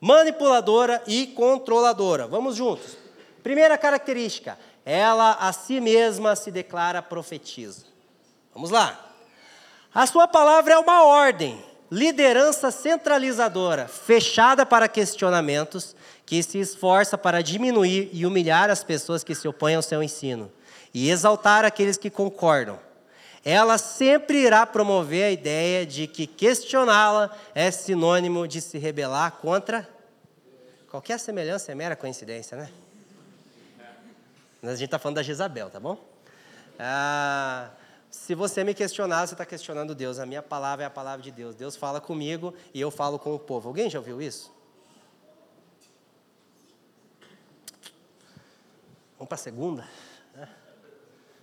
manipuladora 0.00 1.02
e 1.06 1.26
controladora. 1.26 2.28
Vamos 2.28 2.54
juntos. 2.54 2.96
Primeira 3.42 3.76
característica, 3.76 4.56
ela 4.84 5.32
a 5.32 5.52
si 5.52 5.80
mesma 5.80 6.36
se 6.36 6.52
declara 6.52 7.02
profetiza. 7.02 7.86
Vamos 8.54 8.70
lá. 8.70 9.05
A 9.96 10.06
sua 10.06 10.28
palavra 10.28 10.74
é 10.74 10.78
uma 10.78 11.04
ordem, 11.04 11.58
liderança 11.90 12.70
centralizadora, 12.70 13.88
fechada 13.88 14.66
para 14.66 14.88
questionamentos, 14.88 15.96
que 16.26 16.42
se 16.42 16.58
esforça 16.58 17.16
para 17.16 17.42
diminuir 17.42 18.10
e 18.12 18.26
humilhar 18.26 18.68
as 18.68 18.84
pessoas 18.84 19.24
que 19.24 19.34
se 19.34 19.48
opõem 19.48 19.74
ao 19.74 19.80
seu 19.80 20.02
ensino 20.02 20.52
e 20.92 21.08
exaltar 21.08 21.64
aqueles 21.64 21.96
que 21.96 22.10
concordam. 22.10 22.78
Ela 23.42 23.78
sempre 23.78 24.42
irá 24.42 24.66
promover 24.66 25.24
a 25.24 25.30
ideia 25.30 25.86
de 25.86 26.06
que 26.06 26.26
questioná-la 26.26 27.34
é 27.54 27.70
sinônimo 27.70 28.46
de 28.46 28.60
se 28.60 28.76
rebelar 28.76 29.32
contra. 29.40 29.88
Qualquer 30.90 31.18
semelhança 31.18 31.72
é 31.72 31.74
mera 31.74 31.96
coincidência, 31.96 32.54
né? 32.54 32.68
A 34.62 34.72
gente 34.72 34.84
está 34.84 34.98
falando 34.98 35.16
da 35.16 35.22
Jezabel, 35.22 35.70
tá 35.70 35.80
bom? 35.80 35.96
Ah, 36.78 37.70
se 38.16 38.34
você 38.34 38.64
me 38.64 38.74
questionar, 38.74 39.26
você 39.26 39.34
está 39.34 39.44
questionando 39.44 39.94
Deus. 39.94 40.18
A 40.18 40.26
minha 40.26 40.42
palavra 40.42 40.84
é 40.84 40.86
a 40.86 40.90
palavra 40.90 41.22
de 41.22 41.30
Deus. 41.30 41.54
Deus 41.54 41.76
fala 41.76 42.00
comigo 42.00 42.52
e 42.72 42.80
eu 42.80 42.90
falo 42.90 43.18
com 43.18 43.34
o 43.34 43.38
povo. 43.38 43.68
Alguém 43.68 43.88
já 43.88 43.98
ouviu 43.98 44.20
isso? 44.20 44.52
Vamos 49.16 49.28
para 49.28 49.34
a 49.36 49.38
segunda? 49.38 49.88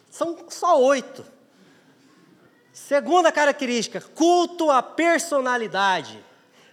São 0.09 0.45
só 0.49 0.81
oito. 0.81 1.23
Segunda 2.73 3.31
característica: 3.31 4.01
culto 4.01 4.69
à 4.69 4.81
personalidade. 4.81 6.23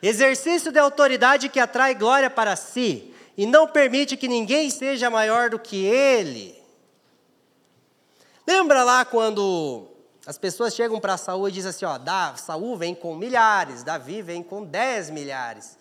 Exercício 0.02 0.72
de 0.72 0.78
autoridade 0.78 1.48
que 1.48 1.60
atrai 1.60 1.94
glória 1.94 2.30
para 2.30 2.56
si 2.56 3.14
e 3.36 3.46
não 3.46 3.68
permite 3.68 4.16
que 4.16 4.26
ninguém 4.26 4.70
seja 4.70 5.08
maior 5.08 5.50
do 5.50 5.58
que 5.58 5.84
ele. 5.84 6.59
Lembra 8.50 8.82
lá 8.82 9.04
quando 9.04 9.86
As 10.26 10.36
pessoas 10.36 10.74
chegam 10.74 10.98
para 10.98 11.16
Saul 11.16 11.48
e 11.48 11.52
dizem 11.52 11.70
assim: 11.70 11.84
ó, 11.84 11.96
da, 11.96 12.34
Saul 12.34 12.76
vem 12.76 12.96
com 12.96 13.14
milhares, 13.14 13.84
Davi 13.84 14.22
vem 14.22 14.42
com 14.42 14.64
dez 14.64 15.08
milhares. 15.08 15.78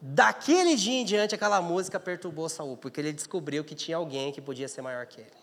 Daquele 0.00 0.76
dia 0.76 1.00
em 1.00 1.04
diante, 1.04 1.34
aquela 1.34 1.60
música 1.60 1.98
perturbou 1.98 2.48
Saul, 2.48 2.76
porque 2.76 3.00
ele 3.00 3.12
descobriu 3.12 3.64
que 3.64 3.74
tinha 3.74 3.96
alguém 3.96 4.30
que 4.30 4.40
podia 4.40 4.68
ser 4.68 4.82
maior 4.82 5.04
que 5.06 5.20
ele. 5.20 5.40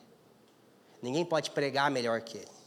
Ninguém 1.02 1.26
pode 1.26 1.52
pregar 1.52 1.92
melhor 1.92 2.22
que 2.22 2.38
ele. 2.38 2.58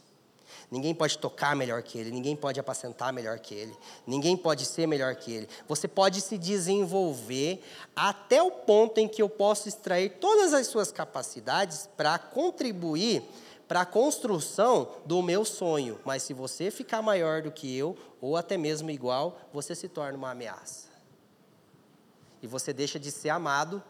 Ninguém 0.69 0.93
pode 0.93 1.17
tocar 1.17 1.55
melhor 1.55 1.81
que 1.81 1.97
ele, 1.97 2.11
ninguém 2.11 2.35
pode 2.35 2.59
apacentar 2.59 3.11
melhor 3.11 3.39
que 3.39 3.53
ele, 3.53 3.75
ninguém 4.05 4.37
pode 4.37 4.65
ser 4.65 4.87
melhor 4.87 5.15
que 5.15 5.33
ele. 5.33 5.49
Você 5.67 5.87
pode 5.87 6.21
se 6.21 6.37
desenvolver 6.37 7.61
até 7.95 8.41
o 8.41 8.51
ponto 8.51 8.99
em 8.99 9.07
que 9.07 9.21
eu 9.21 9.27
posso 9.27 9.67
extrair 9.67 10.19
todas 10.19 10.53
as 10.53 10.67
suas 10.67 10.91
capacidades 10.91 11.89
para 11.97 12.17
contribuir 12.17 13.23
para 13.71 13.79
a 13.79 13.85
construção 13.85 14.97
do 15.05 15.21
meu 15.21 15.45
sonho. 15.45 15.97
Mas 16.03 16.23
se 16.23 16.33
você 16.33 16.69
ficar 16.69 17.01
maior 17.01 17.41
do 17.41 17.49
que 17.49 17.73
eu, 17.73 17.97
ou 18.19 18.35
até 18.35 18.57
mesmo 18.57 18.91
igual, 18.91 19.39
você 19.53 19.73
se 19.73 19.87
torna 19.87 20.17
uma 20.17 20.31
ameaça. 20.31 20.89
E 22.41 22.47
você 22.47 22.73
deixa 22.73 22.99
de 22.99 23.09
ser 23.09 23.29
amado 23.29 23.81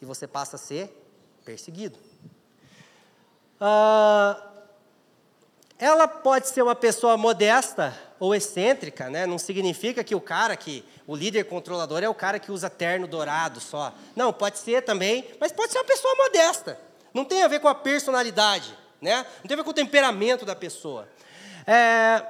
e 0.00 0.06
você 0.06 0.26
passa 0.26 0.56
a 0.56 0.58
ser 0.58 0.90
perseguido. 1.44 1.98
Ah, 3.60 4.50
ela 5.78 6.08
pode 6.08 6.48
ser 6.48 6.62
uma 6.62 6.74
pessoa 6.74 7.18
modesta 7.18 7.94
ou 8.18 8.34
excêntrica, 8.34 9.10
né? 9.10 9.26
não 9.26 9.36
significa 9.36 10.02
que 10.02 10.14
o 10.14 10.22
cara 10.22 10.56
que, 10.56 10.82
o 11.06 11.14
líder 11.14 11.44
controlador 11.44 12.02
é 12.02 12.08
o 12.08 12.14
cara 12.14 12.38
que 12.38 12.50
usa 12.50 12.70
terno 12.70 13.06
dourado 13.06 13.60
só. 13.60 13.92
Não, 14.16 14.32
pode 14.32 14.56
ser 14.56 14.86
também, 14.86 15.28
mas 15.38 15.52
pode 15.52 15.70
ser 15.70 15.76
uma 15.80 15.84
pessoa 15.84 16.14
modesta. 16.14 16.80
Não 17.12 17.26
tem 17.26 17.42
a 17.42 17.48
ver 17.48 17.60
com 17.60 17.68
a 17.68 17.74
personalidade, 17.74 18.87
né? 19.00 19.24
não 19.40 19.48
tem 19.48 19.54
a 19.54 19.56
ver 19.56 19.64
com 19.64 19.70
o 19.70 19.74
temperamento 19.74 20.44
da 20.44 20.56
pessoa. 20.56 21.08
É, 21.66 22.24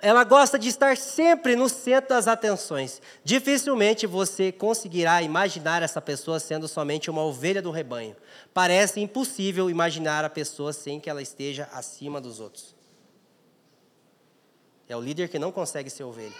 ela 0.00 0.22
gosta 0.22 0.58
de 0.58 0.68
estar 0.68 0.96
sempre 0.96 1.56
no 1.56 1.68
centro 1.68 2.10
das 2.10 2.28
atenções. 2.28 3.00
Dificilmente 3.24 4.06
você 4.06 4.52
conseguirá 4.52 5.22
imaginar 5.22 5.82
essa 5.82 6.00
pessoa 6.00 6.38
sendo 6.38 6.68
somente 6.68 7.10
uma 7.10 7.22
ovelha 7.22 7.62
do 7.62 7.70
rebanho. 7.70 8.14
Parece 8.52 9.00
impossível 9.00 9.70
imaginar 9.70 10.22
a 10.22 10.28
pessoa 10.28 10.74
sem 10.74 11.00
que 11.00 11.08
ela 11.08 11.22
esteja 11.22 11.68
acima 11.72 12.20
dos 12.20 12.38
outros. 12.38 12.74
É 14.86 14.94
o 14.94 15.00
líder 15.00 15.30
que 15.30 15.38
não 15.38 15.50
consegue 15.50 15.88
ser 15.88 16.04
ovelha. 16.04 16.34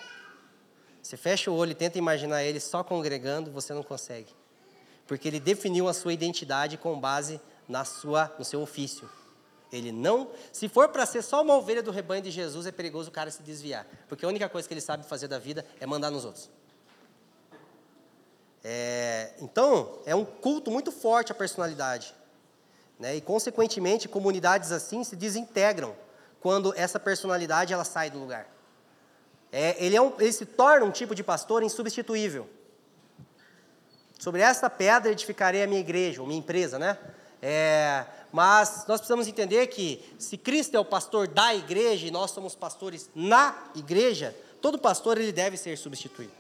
Você 1.02 1.16
fecha 1.16 1.50
o 1.50 1.54
olho 1.54 1.72
e 1.72 1.74
tenta 1.74 1.96
imaginar 1.96 2.42
ele 2.44 2.60
só 2.60 2.84
congregando, 2.84 3.50
você 3.50 3.72
não 3.72 3.82
consegue. 3.82 4.28
Porque 5.06 5.28
ele 5.28 5.40
definiu 5.40 5.88
a 5.88 5.94
sua 5.94 6.12
identidade 6.12 6.76
com 6.76 6.98
base 6.98 7.40
na 7.68 7.84
sua, 7.84 8.32
no 8.38 8.44
seu 8.44 8.60
ofício. 8.60 9.08
Ele 9.72 9.90
não, 9.90 10.30
se 10.52 10.68
for 10.68 10.88
para 10.88 11.04
ser 11.04 11.22
só 11.22 11.42
uma 11.42 11.56
ovelha 11.56 11.82
do 11.82 11.90
rebanho 11.90 12.22
de 12.22 12.30
Jesus, 12.30 12.66
é 12.66 12.70
perigoso 12.72 13.08
o 13.08 13.12
cara 13.12 13.30
se 13.30 13.42
desviar, 13.42 13.86
porque 14.08 14.24
a 14.24 14.28
única 14.28 14.48
coisa 14.48 14.68
que 14.68 14.74
ele 14.74 14.80
sabe 14.80 15.04
fazer 15.04 15.26
da 15.26 15.38
vida 15.38 15.66
é 15.80 15.86
mandar 15.86 16.10
nos 16.10 16.24
outros. 16.24 16.48
É, 18.62 19.34
então, 19.40 19.98
é 20.06 20.14
um 20.14 20.24
culto 20.24 20.70
muito 20.70 20.90
forte 20.90 21.32
à 21.32 21.34
personalidade. 21.34 22.14
Né? 22.98 23.16
E, 23.16 23.20
consequentemente, 23.20 24.08
comunidades 24.08 24.72
assim 24.72 25.04
se 25.04 25.16
desintegram 25.16 25.94
quando 26.40 26.72
essa 26.76 27.00
personalidade 27.00 27.72
ela 27.72 27.84
sai 27.84 28.10
do 28.10 28.18
lugar. 28.18 28.46
É, 29.50 29.76
ele, 29.84 29.96
é 29.96 30.00
um, 30.00 30.12
ele 30.18 30.32
se 30.32 30.46
torna 30.46 30.86
um 30.86 30.90
tipo 30.90 31.14
de 31.14 31.22
pastor 31.22 31.62
insubstituível. 31.62 32.48
Sobre 34.18 34.40
esta 34.40 34.70
pedra 34.70 35.12
edificarei 35.12 35.62
a 35.62 35.66
minha 35.66 35.80
igreja, 35.80 36.20
ou 36.20 36.26
minha 36.26 36.38
empresa, 36.38 36.78
né? 36.78 36.96
É, 37.46 38.06
mas 38.32 38.86
nós 38.88 39.00
precisamos 39.00 39.28
entender 39.28 39.66
que 39.66 40.02
se 40.18 40.38
Cristo 40.38 40.74
é 40.78 40.80
o 40.80 40.84
pastor 40.84 41.28
da 41.28 41.54
igreja 41.54 42.06
e 42.06 42.10
nós 42.10 42.30
somos 42.30 42.54
pastores 42.54 43.10
na 43.14 43.54
igreja, 43.74 44.34
todo 44.62 44.78
pastor 44.78 45.18
ele 45.18 45.30
deve 45.30 45.58
ser 45.58 45.76
substituído. 45.76 46.32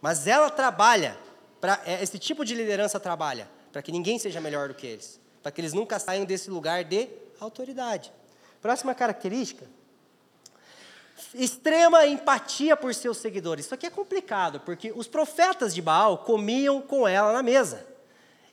Mas 0.00 0.28
ela 0.28 0.48
trabalha 0.50 1.18
para 1.60 1.82
é, 1.84 2.00
esse 2.00 2.16
tipo 2.16 2.44
de 2.44 2.54
liderança 2.54 3.00
trabalha 3.00 3.50
para 3.72 3.82
que 3.82 3.90
ninguém 3.90 4.20
seja 4.20 4.40
melhor 4.40 4.68
do 4.68 4.74
que 4.74 4.86
eles, 4.86 5.20
para 5.42 5.50
que 5.50 5.60
eles 5.60 5.72
nunca 5.72 5.98
saiam 5.98 6.24
desse 6.24 6.48
lugar 6.48 6.84
de 6.84 7.08
autoridade. 7.40 8.12
Próxima 8.60 8.94
característica: 8.94 9.66
extrema 11.34 12.06
empatia 12.06 12.76
por 12.76 12.94
seus 12.94 13.16
seguidores. 13.16 13.64
Isso 13.64 13.74
aqui 13.74 13.86
é 13.86 13.90
complicado, 13.90 14.60
porque 14.60 14.92
os 14.94 15.08
profetas 15.08 15.74
de 15.74 15.82
Baal 15.82 16.18
comiam 16.18 16.80
com 16.80 17.08
ela 17.08 17.32
na 17.32 17.42
mesa. 17.42 17.90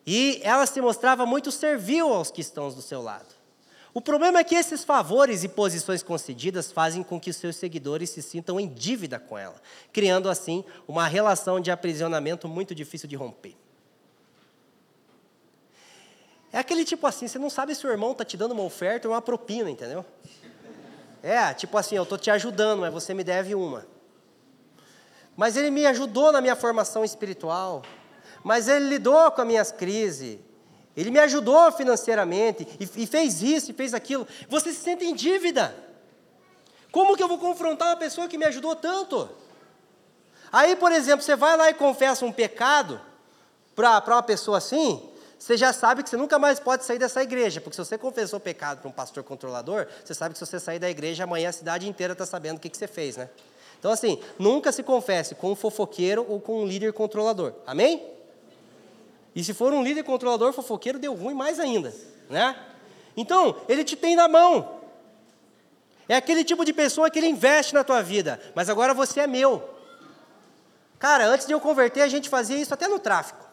E 0.05 0.39
ela 0.43 0.65
se 0.65 0.81
mostrava 0.81 1.25
muito 1.25 1.51
servil 1.51 2.13
aos 2.13 2.31
que 2.31 2.41
estão 2.41 2.69
do 2.69 2.81
seu 2.81 3.01
lado. 3.01 3.39
O 3.93 4.01
problema 4.01 4.39
é 4.39 4.43
que 4.43 4.55
esses 4.55 4.83
favores 4.83 5.43
e 5.43 5.47
posições 5.49 6.03
concedidas 6.03 6.71
fazem 6.71 7.01
com 7.01 7.19
que 7.19 7.33
seus 7.33 7.55
seguidores 7.55 8.11
se 8.11 8.21
sintam 8.21 8.59
em 8.59 8.67
dívida 8.67 9.19
com 9.19 9.37
ela, 9.37 9.55
criando 9.91 10.29
assim 10.29 10.63
uma 10.87 11.07
relação 11.07 11.59
de 11.59 11.71
aprisionamento 11.71 12.47
muito 12.47 12.75
difícil 12.75 13.09
de 13.09 13.15
romper. 13.15 13.55
É 16.51 16.59
aquele 16.59 16.83
tipo 16.85 17.05
assim, 17.05 17.27
você 17.27 17.37
não 17.37 17.49
sabe 17.49 17.75
se 17.75 17.85
o 17.85 17.89
irmão 17.89 18.11
está 18.11 18.23
te 18.23 18.37
dando 18.37 18.51
uma 18.51 18.63
oferta 18.63 19.07
ou 19.07 19.13
uma 19.13 19.21
propina, 19.21 19.69
entendeu? 19.69 20.05
É, 21.21 21.53
tipo 21.53 21.77
assim, 21.77 21.95
eu 21.95 22.03
estou 22.03 22.17
te 22.17 22.31
ajudando, 22.31 22.79
mas 22.81 22.93
você 22.93 23.13
me 23.13 23.23
deve 23.23 23.53
uma. 23.53 23.85
Mas 25.35 25.57
ele 25.57 25.69
me 25.69 25.85
ajudou 25.85 26.31
na 26.31 26.41
minha 26.41 26.55
formação 26.55 27.03
espiritual 27.03 27.83
mas 28.43 28.67
ele 28.67 28.87
lidou 28.87 29.31
com 29.31 29.41
as 29.41 29.47
minhas 29.47 29.71
crises, 29.71 30.39
ele 30.95 31.11
me 31.11 31.19
ajudou 31.19 31.71
financeiramente, 31.71 32.67
e, 32.79 33.03
e 33.03 33.07
fez 33.07 33.41
isso, 33.41 33.71
e 33.71 33.73
fez 33.73 33.93
aquilo. 33.93 34.27
Você 34.47 34.71
se 34.73 34.79
sente 34.79 35.05
em 35.05 35.13
dívida. 35.13 35.75
Como 36.91 37.15
que 37.15 37.23
eu 37.23 37.27
vou 37.27 37.37
confrontar 37.37 37.89
uma 37.89 37.97
pessoa 37.97 38.27
que 38.27 38.37
me 38.37 38.45
ajudou 38.45 38.75
tanto? 38.75 39.29
Aí, 40.51 40.75
por 40.75 40.91
exemplo, 40.91 41.21
você 41.21 41.35
vai 41.35 41.55
lá 41.55 41.69
e 41.69 41.73
confessa 41.73 42.25
um 42.25 42.31
pecado 42.31 42.99
para 43.75 44.03
uma 44.07 44.23
pessoa 44.23 44.57
assim, 44.57 45.09
você 45.37 45.55
já 45.55 45.71
sabe 45.71 46.03
que 46.03 46.09
você 46.09 46.17
nunca 46.17 46.37
mais 46.37 46.59
pode 46.59 46.83
sair 46.83 46.99
dessa 46.99 47.23
igreja, 47.23 47.61
porque 47.61 47.75
se 47.75 47.85
você 47.85 47.97
confessou 47.97 48.39
pecado 48.39 48.79
para 48.81 48.89
um 48.89 48.91
pastor 48.91 49.23
controlador, 49.23 49.87
você 50.03 50.13
sabe 50.13 50.33
que 50.33 50.39
se 50.39 50.45
você 50.45 50.59
sair 50.59 50.79
da 50.79 50.89
igreja, 50.89 51.23
amanhã 51.23 51.49
a 51.49 51.53
cidade 51.53 51.87
inteira 51.87 52.11
está 52.11 52.25
sabendo 52.25 52.57
o 52.57 52.59
que, 52.59 52.69
que 52.69 52.77
você 52.77 52.87
fez, 52.87 53.15
né? 53.15 53.29
Então, 53.79 53.91
assim, 53.91 54.21
nunca 54.37 54.73
se 54.73 54.83
confesse 54.83 55.35
com 55.35 55.51
um 55.51 55.55
fofoqueiro 55.55 56.25
ou 56.27 56.41
com 56.41 56.63
um 56.63 56.65
líder 56.65 56.91
controlador. 56.91 57.53
Amém? 57.65 58.18
E 59.35 59.43
se 59.43 59.53
for 59.53 59.73
um 59.73 59.83
líder 59.83 60.03
controlador 60.03 60.53
fofoqueiro, 60.53 60.99
deu 60.99 61.13
ruim 61.13 61.33
mais 61.33 61.59
ainda, 61.59 61.93
né? 62.29 62.55
Então, 63.15 63.55
ele 63.67 63.83
te 63.83 63.95
tem 63.95 64.15
na 64.15 64.27
mão. 64.27 64.79
É 66.07 66.15
aquele 66.15 66.43
tipo 66.43 66.65
de 66.65 66.73
pessoa 66.73 67.09
que 67.09 67.19
ele 67.19 67.27
investe 67.27 67.73
na 67.73 67.83
tua 67.83 68.01
vida, 68.01 68.41
mas 68.55 68.69
agora 68.69 68.93
você 68.93 69.21
é 69.21 69.27
meu. 69.27 69.77
Cara, 70.97 71.27
antes 71.27 71.45
de 71.45 71.53
eu 71.53 71.59
converter, 71.59 72.01
a 72.01 72.07
gente 72.07 72.27
fazia 72.27 72.57
isso 72.57 72.73
até 72.73 72.87
no 72.87 72.99
tráfico. 72.99 73.47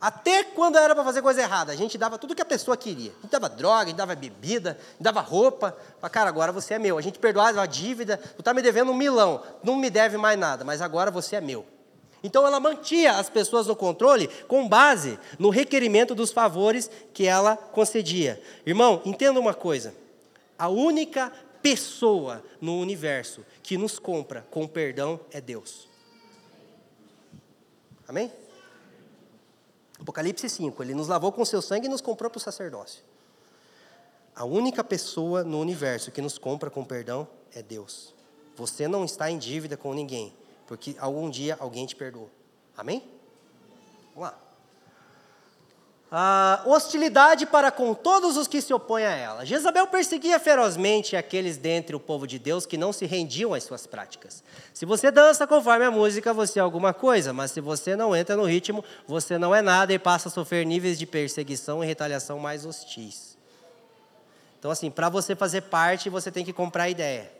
Até 0.00 0.44
quando 0.44 0.78
era 0.78 0.94
para 0.94 1.02
fazer 1.02 1.22
coisa 1.22 1.40
errada, 1.40 1.72
a 1.72 1.74
gente 1.74 1.98
dava 1.98 2.18
tudo 2.18 2.34
que 2.34 2.42
a 2.42 2.46
pessoa 2.46 2.76
queria. 2.76 3.10
A 3.18 3.22
gente 3.22 3.32
dava 3.32 3.48
droga, 3.48 3.82
a 3.82 3.86
gente 3.86 3.96
dava 3.96 4.14
bebida, 4.14 4.78
a 4.78 4.92
gente 4.92 5.02
dava 5.02 5.20
roupa. 5.20 5.76
Cara, 6.12 6.28
agora 6.28 6.52
você 6.52 6.74
é 6.74 6.78
meu. 6.78 6.96
A 6.96 7.02
gente 7.02 7.18
perdoava 7.18 7.62
a 7.62 7.66
dívida, 7.66 8.16
tu 8.18 8.40
está 8.40 8.54
me 8.54 8.62
devendo 8.62 8.92
um 8.92 8.94
milão, 8.94 9.42
não 9.64 9.74
me 9.74 9.90
deve 9.90 10.16
mais 10.16 10.38
nada, 10.38 10.64
mas 10.64 10.80
agora 10.80 11.10
você 11.10 11.36
é 11.36 11.40
meu. 11.40 11.66
Então 12.22 12.46
ela 12.46 12.58
mantinha 12.58 13.12
as 13.12 13.28
pessoas 13.28 13.66
no 13.66 13.76
controle 13.76 14.28
com 14.48 14.68
base 14.68 15.18
no 15.38 15.50
requerimento 15.50 16.14
dos 16.14 16.32
favores 16.32 16.90
que 17.12 17.26
ela 17.26 17.56
concedia. 17.56 18.42
Irmão, 18.64 19.02
entenda 19.04 19.38
uma 19.38 19.54
coisa: 19.54 19.94
a 20.58 20.68
única 20.68 21.32
pessoa 21.62 22.44
no 22.60 22.78
universo 22.80 23.44
que 23.62 23.76
nos 23.76 23.98
compra 23.98 24.46
com 24.50 24.66
perdão 24.66 25.20
é 25.30 25.40
Deus. 25.40 25.88
Amém? 28.08 28.32
Apocalipse 29.98 30.48
5, 30.48 30.82
ele 30.82 30.94
nos 30.94 31.08
lavou 31.08 31.32
com 31.32 31.44
seu 31.44 31.60
sangue 31.60 31.86
e 31.86 31.88
nos 31.88 32.00
comprou 32.00 32.30
para 32.30 32.38
o 32.38 32.40
sacerdócio. 32.40 33.02
A 34.34 34.44
única 34.44 34.84
pessoa 34.84 35.42
no 35.42 35.58
universo 35.58 36.10
que 36.10 36.20
nos 36.20 36.36
compra 36.38 36.70
com 36.70 36.84
perdão 36.84 37.26
é 37.54 37.62
Deus. 37.62 38.14
Você 38.54 38.86
não 38.86 39.04
está 39.04 39.30
em 39.30 39.38
dívida 39.38 39.76
com 39.76 39.94
ninguém 39.94 40.32
porque 40.66 40.96
algum 40.98 41.30
dia 41.30 41.56
alguém 41.60 41.86
te 41.86 41.94
perdoou. 41.94 42.30
Amém? 42.76 43.02
Vamos 44.14 44.30
lá. 44.30 44.38
A 46.10 46.62
hostilidade 46.64 47.46
para 47.46 47.70
com 47.72 47.92
todos 47.92 48.36
os 48.36 48.46
que 48.46 48.60
se 48.60 48.72
opõem 48.72 49.04
a 49.04 49.10
ela. 49.10 49.44
Jezabel 49.44 49.88
perseguia 49.88 50.38
ferozmente 50.38 51.16
aqueles 51.16 51.56
dentre 51.56 51.96
o 51.96 52.00
povo 52.00 52.28
de 52.28 52.38
Deus 52.38 52.64
que 52.64 52.76
não 52.76 52.92
se 52.92 53.04
rendiam 53.06 53.52
às 53.52 53.64
suas 53.64 53.88
práticas. 53.88 54.42
Se 54.72 54.86
você 54.86 55.10
dança 55.10 55.48
conforme 55.48 55.84
a 55.84 55.90
música, 55.90 56.32
você 56.32 56.60
é 56.60 56.62
alguma 56.62 56.94
coisa, 56.94 57.32
mas 57.32 57.50
se 57.50 57.60
você 57.60 57.96
não 57.96 58.14
entra 58.14 58.36
no 58.36 58.44
ritmo, 58.44 58.84
você 59.06 59.36
não 59.36 59.52
é 59.52 59.60
nada 59.60 59.92
e 59.92 59.98
passa 59.98 60.28
a 60.28 60.32
sofrer 60.32 60.64
níveis 60.64 60.96
de 60.96 61.06
perseguição 61.06 61.82
e 61.82 61.86
retaliação 61.86 62.38
mais 62.38 62.64
hostis. 62.64 63.36
Então, 64.58 64.70
assim, 64.70 64.90
para 64.90 65.08
você 65.08 65.34
fazer 65.34 65.62
parte, 65.62 66.08
você 66.08 66.30
tem 66.30 66.44
que 66.44 66.52
comprar 66.52 66.88
ideia. 66.88 67.35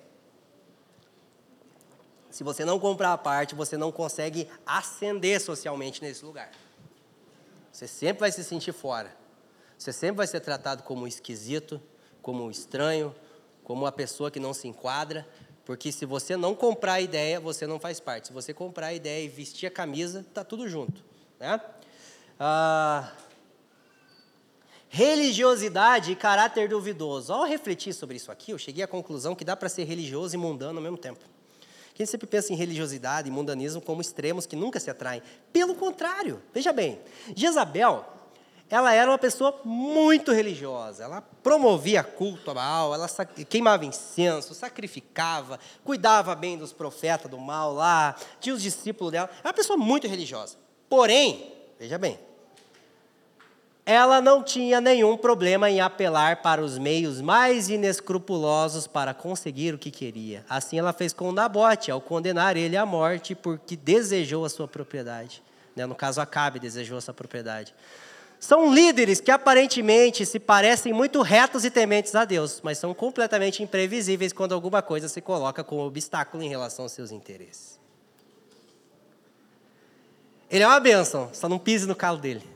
Se 2.36 2.44
você 2.44 2.66
não 2.66 2.78
comprar 2.78 3.14
a 3.14 3.16
parte, 3.16 3.54
você 3.54 3.78
não 3.78 3.90
consegue 3.90 4.46
ascender 4.66 5.40
socialmente 5.40 6.02
nesse 6.02 6.22
lugar. 6.22 6.50
Você 7.72 7.88
sempre 7.88 8.20
vai 8.20 8.30
se 8.30 8.44
sentir 8.44 8.72
fora. 8.72 9.16
Você 9.78 9.90
sempre 9.90 10.18
vai 10.18 10.26
ser 10.26 10.40
tratado 10.40 10.82
como 10.82 11.08
esquisito, 11.08 11.80
como 12.20 12.50
estranho, 12.50 13.14
como 13.64 13.84
uma 13.84 13.90
pessoa 13.90 14.30
que 14.30 14.38
não 14.38 14.52
se 14.52 14.68
enquadra, 14.68 15.26
porque 15.64 15.90
se 15.90 16.04
você 16.04 16.36
não 16.36 16.54
comprar 16.54 16.92
a 16.92 17.00
ideia, 17.00 17.40
você 17.40 17.66
não 17.66 17.80
faz 17.80 18.00
parte. 18.00 18.26
Se 18.26 18.34
você 18.34 18.52
comprar 18.52 18.88
a 18.88 18.92
ideia 18.92 19.24
e 19.24 19.28
vestir 19.28 19.66
a 19.66 19.70
camisa, 19.70 20.22
tá 20.34 20.44
tudo 20.44 20.68
junto, 20.68 21.02
né? 21.40 21.58
Ah, 22.38 23.12
religiosidade 24.90 26.12
e 26.12 26.16
caráter 26.16 26.68
duvidoso. 26.68 27.32
Ao 27.32 27.44
refletir 27.46 27.94
sobre 27.94 28.16
isso 28.16 28.30
aqui, 28.30 28.50
eu 28.50 28.58
cheguei 28.58 28.84
à 28.84 28.86
conclusão 28.86 29.34
que 29.34 29.42
dá 29.42 29.56
para 29.56 29.70
ser 29.70 29.84
religioso 29.84 30.34
e 30.34 30.38
mundano 30.38 30.76
ao 30.76 30.82
mesmo 30.82 30.98
tempo. 30.98 31.35
Quem 31.96 32.04
sempre 32.04 32.26
pensa 32.26 32.52
em 32.52 32.56
religiosidade 32.56 33.26
e 33.26 33.30
mundanismo 33.30 33.80
como 33.80 34.02
extremos 34.02 34.44
que 34.44 34.54
nunca 34.54 34.78
se 34.78 34.90
atraem. 34.90 35.22
Pelo 35.50 35.74
contrário, 35.74 36.42
veja 36.52 36.70
bem, 36.70 37.00
Jezabel, 37.34 38.04
ela 38.68 38.92
era 38.92 39.10
uma 39.10 39.16
pessoa 39.16 39.58
muito 39.64 40.30
religiosa. 40.30 41.04
Ela 41.04 41.22
promovia 41.22 42.04
culto 42.04 42.50
a 42.50 42.54
Baal, 42.54 42.92
ela 42.92 43.08
queimava 43.48 43.86
incenso, 43.86 44.54
sacrificava, 44.54 45.58
cuidava 45.82 46.34
bem 46.34 46.58
dos 46.58 46.70
profetas 46.70 47.30
do 47.30 47.38
mal 47.38 47.72
lá, 47.72 48.14
tinha 48.40 48.54
os 48.54 48.60
discípulos 48.60 49.12
dela. 49.12 49.30
Era 49.38 49.48
uma 49.48 49.54
pessoa 49.54 49.78
muito 49.78 50.06
religiosa. 50.06 50.58
Porém, 50.90 51.50
veja 51.78 51.96
bem, 51.96 52.18
ela 53.88 54.20
não 54.20 54.42
tinha 54.42 54.80
nenhum 54.80 55.16
problema 55.16 55.70
em 55.70 55.80
apelar 55.80 56.42
para 56.42 56.60
os 56.60 56.76
meios 56.76 57.20
mais 57.20 57.70
inescrupulosos 57.70 58.88
para 58.88 59.14
conseguir 59.14 59.72
o 59.72 59.78
que 59.78 59.92
queria. 59.92 60.44
Assim 60.48 60.76
ela 60.76 60.92
fez 60.92 61.12
com 61.12 61.30
Nabote, 61.30 61.92
ao 61.92 62.00
condenar 62.00 62.56
ele 62.56 62.76
à 62.76 62.84
morte 62.84 63.36
porque 63.36 63.76
desejou 63.76 64.44
a 64.44 64.48
sua 64.48 64.66
propriedade. 64.66 65.40
Né? 65.76 65.86
No 65.86 65.94
caso, 65.94 66.20
Acabe 66.20 66.58
desejou 66.58 66.98
a 66.98 67.00
sua 67.00 67.14
propriedade. 67.14 67.72
São 68.40 68.74
líderes 68.74 69.20
que 69.20 69.30
aparentemente 69.30 70.26
se 70.26 70.40
parecem 70.40 70.92
muito 70.92 71.22
retos 71.22 71.64
e 71.64 71.70
tementes 71.70 72.16
a 72.16 72.24
Deus, 72.24 72.60
mas 72.64 72.78
são 72.78 72.92
completamente 72.92 73.62
imprevisíveis 73.62 74.32
quando 74.32 74.52
alguma 74.52 74.82
coisa 74.82 75.08
se 75.08 75.20
coloca 75.20 75.62
como 75.62 75.86
obstáculo 75.86 76.42
em 76.42 76.48
relação 76.48 76.84
aos 76.84 76.92
seus 76.92 77.12
interesses. 77.12 77.78
Ele 80.50 80.64
é 80.64 80.66
uma 80.66 80.80
bênção, 80.80 81.30
só 81.32 81.48
não 81.48 81.58
pise 81.58 81.86
no 81.86 81.94
calo 81.94 82.18
dele. 82.18 82.55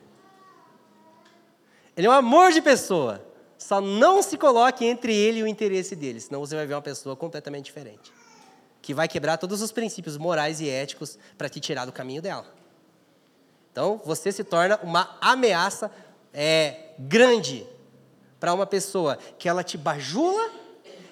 Ele 2.00 2.06
é 2.06 2.10
um 2.10 2.14
amor 2.14 2.50
de 2.50 2.62
pessoa. 2.62 3.22
Só 3.58 3.78
não 3.78 4.22
se 4.22 4.38
coloque 4.38 4.86
entre 4.86 5.14
ele 5.14 5.40
e 5.40 5.42
o 5.42 5.46
interesse 5.46 5.94
dele, 5.94 6.18
senão 6.18 6.40
você 6.40 6.56
vai 6.56 6.66
ver 6.66 6.72
uma 6.72 6.80
pessoa 6.80 7.14
completamente 7.14 7.66
diferente. 7.66 8.10
Que 8.80 8.94
vai 8.94 9.06
quebrar 9.06 9.36
todos 9.36 9.60
os 9.60 9.70
princípios 9.70 10.16
morais 10.16 10.62
e 10.62 10.68
éticos 10.70 11.18
para 11.36 11.46
te 11.46 11.60
tirar 11.60 11.84
do 11.84 11.92
caminho 11.92 12.22
dela. 12.22 12.46
Então, 13.70 14.00
você 14.02 14.32
se 14.32 14.42
torna 14.42 14.80
uma 14.82 15.14
ameaça 15.20 15.90
é, 16.32 16.94
grande 16.98 17.66
para 18.40 18.54
uma 18.54 18.64
pessoa 18.64 19.18
que 19.38 19.46
ela 19.46 19.62
te 19.62 19.76
bajula, 19.76 20.50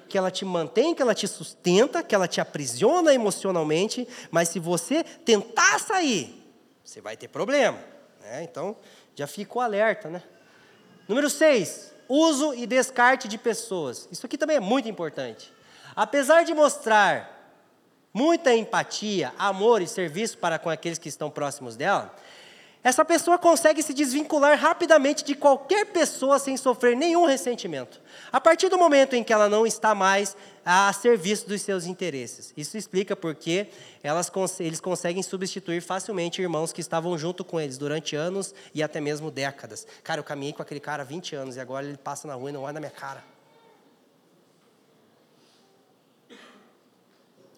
que 0.08 0.16
ela 0.16 0.30
te 0.30 0.46
mantém, 0.46 0.94
que 0.94 1.02
ela 1.02 1.14
te 1.14 1.28
sustenta, 1.28 2.02
que 2.02 2.14
ela 2.14 2.26
te 2.26 2.40
aprisiona 2.40 3.12
emocionalmente, 3.12 4.08
mas 4.30 4.48
se 4.48 4.58
você 4.58 5.04
tentar 5.04 5.80
sair, 5.80 6.50
você 6.82 7.02
vai 7.02 7.14
ter 7.14 7.28
problema. 7.28 7.78
Né? 8.22 8.42
Então, 8.42 8.74
já 9.14 9.26
fica 9.26 9.58
o 9.58 9.60
alerta, 9.60 10.08
né? 10.08 10.22
Número 11.08 11.30
6, 11.30 11.94
uso 12.06 12.52
e 12.52 12.66
descarte 12.66 13.26
de 13.26 13.38
pessoas. 13.38 14.06
Isso 14.12 14.26
aqui 14.26 14.36
também 14.36 14.58
é 14.58 14.60
muito 14.60 14.88
importante. 14.90 15.50
Apesar 15.96 16.44
de 16.44 16.52
mostrar 16.52 17.56
muita 18.12 18.54
empatia, 18.54 19.32
amor 19.38 19.80
e 19.80 19.86
serviço 19.86 20.36
para 20.36 20.58
com 20.58 20.68
aqueles 20.68 20.98
que 20.98 21.08
estão 21.08 21.30
próximos 21.30 21.76
dela, 21.76 22.14
essa 22.82 23.04
pessoa 23.04 23.36
consegue 23.38 23.82
se 23.82 23.92
desvincular 23.92 24.56
rapidamente 24.56 25.24
de 25.24 25.34
qualquer 25.34 25.86
pessoa 25.86 26.38
sem 26.38 26.56
sofrer 26.56 26.96
nenhum 26.96 27.26
ressentimento. 27.26 28.00
A 28.30 28.40
partir 28.40 28.68
do 28.68 28.78
momento 28.78 29.14
em 29.14 29.24
que 29.24 29.32
ela 29.32 29.48
não 29.48 29.66
está 29.66 29.94
mais 29.94 30.36
a 30.64 30.92
serviço 30.92 31.48
dos 31.48 31.60
seus 31.62 31.86
interesses. 31.86 32.52
Isso 32.56 32.76
explica 32.76 33.16
porque 33.16 33.68
elas, 34.02 34.30
eles 34.60 34.80
conseguem 34.80 35.22
substituir 35.22 35.80
facilmente 35.80 36.40
irmãos 36.40 36.72
que 36.72 36.80
estavam 36.80 37.18
junto 37.18 37.44
com 37.44 37.60
eles 37.60 37.78
durante 37.78 38.14
anos 38.14 38.54
e 38.72 38.82
até 38.82 39.00
mesmo 39.00 39.30
décadas. 39.30 39.86
Cara, 40.04 40.20
eu 40.20 40.24
caminhei 40.24 40.52
com 40.52 40.62
aquele 40.62 40.80
cara 40.80 41.02
há 41.02 41.06
20 41.06 41.34
anos 41.34 41.56
e 41.56 41.60
agora 41.60 41.84
ele 41.84 41.96
passa 41.96 42.28
na 42.28 42.34
rua 42.34 42.50
e 42.50 42.52
não 42.52 42.62
olha 42.62 42.74
na 42.74 42.80
minha 42.80 42.92
cara. 42.92 43.24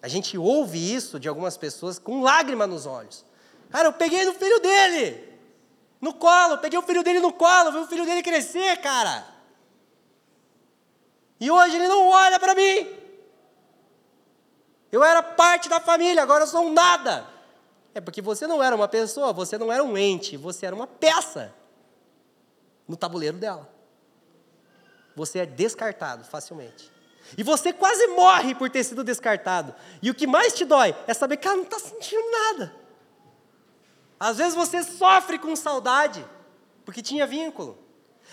A 0.01 0.07
gente 0.07 0.35
ouve 0.35 0.93
isso 0.93 1.19
de 1.19 1.29
algumas 1.29 1.57
pessoas 1.57 1.99
com 1.99 2.23
lágrima 2.23 2.65
nos 2.65 2.87
olhos. 2.87 3.23
Cara, 3.71 3.87
eu 3.87 3.93
peguei 3.93 4.25
no 4.25 4.33
filho 4.33 4.59
dele, 4.59 5.31
no 6.01 6.13
colo, 6.13 6.57
peguei 6.57 6.77
o 6.77 6.81
filho 6.81 7.03
dele 7.03 7.19
no 7.19 7.31
colo, 7.31 7.71
vi 7.71 7.77
o 7.77 7.87
filho 7.87 8.05
dele 8.05 8.21
crescer, 8.21 8.77
cara. 8.77 9.25
E 11.39 11.49
hoje 11.49 11.75
ele 11.75 11.87
não 11.87 12.09
olha 12.09 12.39
para 12.39 12.53
mim. 12.53 12.87
Eu 14.91 15.03
era 15.03 15.23
parte 15.23 15.69
da 15.69 15.79
família, 15.79 16.21
agora 16.21 16.43
eu 16.43 16.47
sou 16.47 16.65
um 16.65 16.73
nada. 16.73 17.25
É 17.95 18.01
porque 18.01 18.21
você 18.21 18.45
não 18.45 18.61
era 18.61 18.75
uma 18.75 18.87
pessoa, 18.87 19.31
você 19.31 19.57
não 19.57 19.71
era 19.71 19.83
um 19.83 19.97
ente, 19.97 20.35
você 20.35 20.65
era 20.65 20.75
uma 20.75 20.87
peça 20.87 21.53
no 22.87 22.97
tabuleiro 22.97 23.37
dela. 23.37 23.69
Você 25.15 25.39
é 25.39 25.45
descartado 25.45 26.25
facilmente. 26.25 26.91
E 27.37 27.43
você 27.43 27.71
quase 27.71 28.05
morre 28.07 28.53
por 28.53 28.69
ter 28.69 28.83
sido 28.83 29.03
descartado. 29.03 29.73
E 30.01 30.09
o 30.09 30.15
que 30.15 30.27
mais 30.27 30.53
te 30.53 30.65
dói 30.65 30.93
é 31.07 31.13
saber 31.13 31.37
que 31.37 31.47
ela 31.47 31.57
não 31.57 31.63
está 31.63 31.79
sentindo 31.79 32.23
nada. 32.29 32.80
Às 34.21 34.37
vezes 34.37 34.53
você 34.53 34.83
sofre 34.83 35.39
com 35.39 35.55
saudade, 35.55 36.23
porque 36.85 37.01
tinha 37.01 37.25
vínculo. 37.25 37.75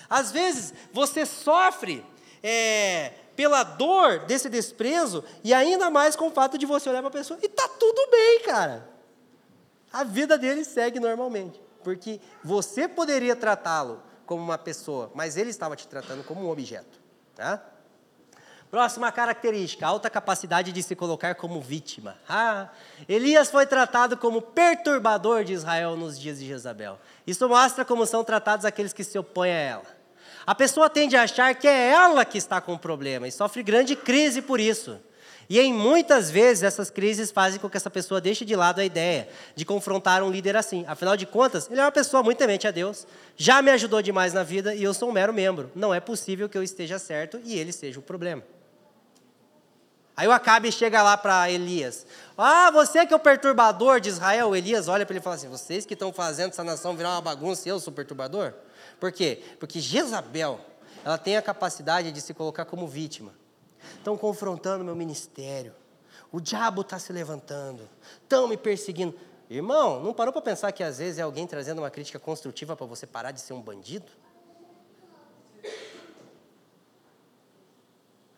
Às 0.06 0.30
vezes 0.30 0.74
você 0.92 1.24
sofre 1.24 2.04
é, 2.42 3.14
pela 3.34 3.62
dor 3.62 4.18
desse 4.26 4.50
desprezo 4.50 5.24
e 5.42 5.54
ainda 5.54 5.88
mais 5.88 6.14
com 6.14 6.28
o 6.28 6.30
fato 6.30 6.58
de 6.58 6.66
você 6.66 6.90
olhar 6.90 7.00
para 7.00 7.08
a 7.08 7.12
pessoa 7.12 7.40
e 7.42 7.48
tá 7.48 7.66
tudo 7.66 8.06
bem, 8.10 8.42
cara. 8.42 8.86
A 9.90 10.04
vida 10.04 10.36
dele 10.36 10.62
segue 10.62 11.00
normalmente, 11.00 11.58
porque 11.82 12.20
você 12.44 12.86
poderia 12.86 13.34
tratá-lo 13.34 14.02
como 14.26 14.42
uma 14.42 14.58
pessoa, 14.58 15.10
mas 15.14 15.38
ele 15.38 15.48
estava 15.48 15.74
te 15.74 15.88
tratando 15.88 16.22
como 16.22 16.42
um 16.42 16.50
objeto. 16.50 17.00
Tá? 17.34 17.64
Próxima 18.70 19.10
característica, 19.10 19.86
alta 19.86 20.10
capacidade 20.10 20.72
de 20.72 20.82
se 20.82 20.94
colocar 20.94 21.34
como 21.36 21.58
vítima. 21.58 22.18
Ah, 22.28 22.68
Elias 23.08 23.50
foi 23.50 23.66
tratado 23.66 24.14
como 24.14 24.42
perturbador 24.42 25.42
de 25.42 25.54
Israel 25.54 25.96
nos 25.96 26.18
dias 26.18 26.38
de 26.38 26.46
Jezabel. 26.46 26.98
Isso 27.26 27.48
mostra 27.48 27.82
como 27.82 28.04
são 28.04 28.22
tratados 28.22 28.66
aqueles 28.66 28.92
que 28.92 29.02
se 29.02 29.18
opõem 29.18 29.52
a 29.52 29.54
ela. 29.54 29.98
A 30.46 30.54
pessoa 30.54 30.90
tende 30.90 31.16
a 31.16 31.22
achar 31.22 31.54
que 31.54 31.66
é 31.66 31.90
ela 31.92 32.26
que 32.26 32.36
está 32.36 32.60
com 32.60 32.74
o 32.74 32.78
problema 32.78 33.26
e 33.26 33.32
sofre 33.32 33.62
grande 33.62 33.96
crise 33.96 34.42
por 34.42 34.60
isso. 34.60 34.98
E 35.48 35.58
em 35.58 35.72
muitas 35.72 36.30
vezes 36.30 36.62
essas 36.62 36.90
crises 36.90 37.30
fazem 37.30 37.58
com 37.58 37.70
que 37.70 37.76
essa 37.78 37.88
pessoa 37.88 38.20
deixe 38.20 38.44
de 38.44 38.54
lado 38.54 38.80
a 38.80 38.84
ideia 38.84 39.30
de 39.54 39.64
confrontar 39.64 40.22
um 40.22 40.30
líder 40.30 40.56
assim. 40.56 40.84
Afinal 40.86 41.16
de 41.16 41.24
contas, 41.24 41.70
ele 41.70 41.80
é 41.80 41.84
uma 41.84 41.92
pessoa 41.92 42.22
muito 42.22 42.36
temente 42.36 42.68
a 42.68 42.70
Deus, 42.70 43.06
já 43.34 43.62
me 43.62 43.70
ajudou 43.70 44.02
demais 44.02 44.34
na 44.34 44.42
vida 44.42 44.74
e 44.74 44.82
eu 44.82 44.92
sou 44.92 45.08
um 45.08 45.12
mero 45.12 45.32
membro. 45.32 45.70
Não 45.74 45.94
é 45.94 46.00
possível 46.00 46.50
que 46.50 46.58
eu 46.58 46.62
esteja 46.62 46.98
certo 46.98 47.40
e 47.44 47.58
ele 47.58 47.72
seja 47.72 47.98
o 47.98 48.02
problema. 48.02 48.42
Aí 50.18 50.26
o 50.26 50.32
Acabe 50.32 50.72
chega 50.72 51.00
lá 51.00 51.16
para 51.16 51.48
Elias. 51.48 52.04
Ah, 52.36 52.72
você 52.72 53.06
que 53.06 53.14
é 53.14 53.16
o 53.16 53.20
perturbador 53.20 54.00
de 54.00 54.08
Israel. 54.08 54.56
Elias 54.56 54.88
olha 54.88 55.06
para 55.06 55.12
ele 55.12 55.20
e 55.20 55.22
fala 55.22 55.36
assim: 55.36 55.48
vocês 55.48 55.86
que 55.86 55.94
estão 55.94 56.12
fazendo 56.12 56.50
essa 56.50 56.64
nação 56.64 56.96
virar 56.96 57.10
uma 57.10 57.20
bagunça 57.20 57.68
e 57.68 57.70
eu 57.70 57.78
sou 57.78 57.92
perturbador? 57.92 58.52
Por 58.98 59.12
quê? 59.12 59.40
Porque 59.60 59.78
Jezabel, 59.78 60.58
ela 61.04 61.16
tem 61.16 61.36
a 61.36 61.42
capacidade 61.42 62.10
de 62.10 62.20
se 62.20 62.34
colocar 62.34 62.64
como 62.64 62.88
vítima. 62.88 63.32
Estão 63.96 64.18
confrontando 64.18 64.84
meu 64.84 64.96
ministério. 64.96 65.72
O 66.32 66.40
diabo 66.40 66.80
está 66.80 66.98
se 66.98 67.12
levantando. 67.12 67.88
Estão 68.20 68.48
me 68.48 68.56
perseguindo. 68.56 69.14
Irmão, 69.48 70.02
não 70.02 70.12
parou 70.12 70.32
para 70.32 70.42
pensar 70.42 70.72
que 70.72 70.82
às 70.82 70.98
vezes 70.98 71.20
é 71.20 71.22
alguém 71.22 71.46
trazendo 71.46 71.78
uma 71.78 71.90
crítica 71.90 72.18
construtiva 72.18 72.74
para 72.74 72.86
você 72.86 73.06
parar 73.06 73.30
de 73.30 73.40
ser 73.40 73.52
um 73.52 73.62
bandido? 73.62 74.10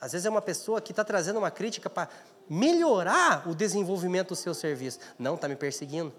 Às 0.01 0.13
vezes 0.13 0.25
é 0.25 0.31
uma 0.31 0.41
pessoa 0.41 0.81
que 0.81 0.93
está 0.93 1.05
trazendo 1.05 1.39
uma 1.39 1.51
crítica 1.51 1.91
para 1.91 2.09
melhorar 2.49 3.47
o 3.47 3.55
desenvolvimento 3.55 4.29
do 4.29 4.37
seu 4.37 4.55
serviço. 4.55 4.99
Não, 5.19 5.35
está 5.35 5.47
me 5.47 5.57
perseguindo. 5.57 6.13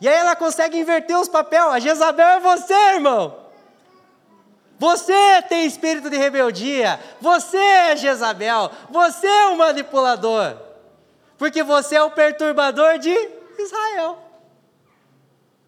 E 0.00 0.08
aí 0.08 0.14
ela 0.14 0.36
consegue 0.36 0.78
inverter 0.78 1.18
os 1.18 1.28
papéis. 1.28 1.64
A 1.64 1.78
Jezabel 1.78 2.28
é 2.28 2.40
você, 2.40 2.74
irmão. 2.94 3.44
Você 4.78 5.42
tem 5.48 5.66
espírito 5.66 6.08
de 6.08 6.16
rebeldia. 6.16 7.00
Você 7.20 7.56
é 7.56 7.96
Jezabel. 7.96 8.70
Você 8.90 9.26
é 9.26 9.46
o 9.46 9.58
manipulador. 9.58 10.56
Porque 11.36 11.62
você 11.62 11.96
é 11.96 12.02
o 12.02 12.10
perturbador 12.10 12.98
de 12.98 13.12
Israel. 13.58 14.18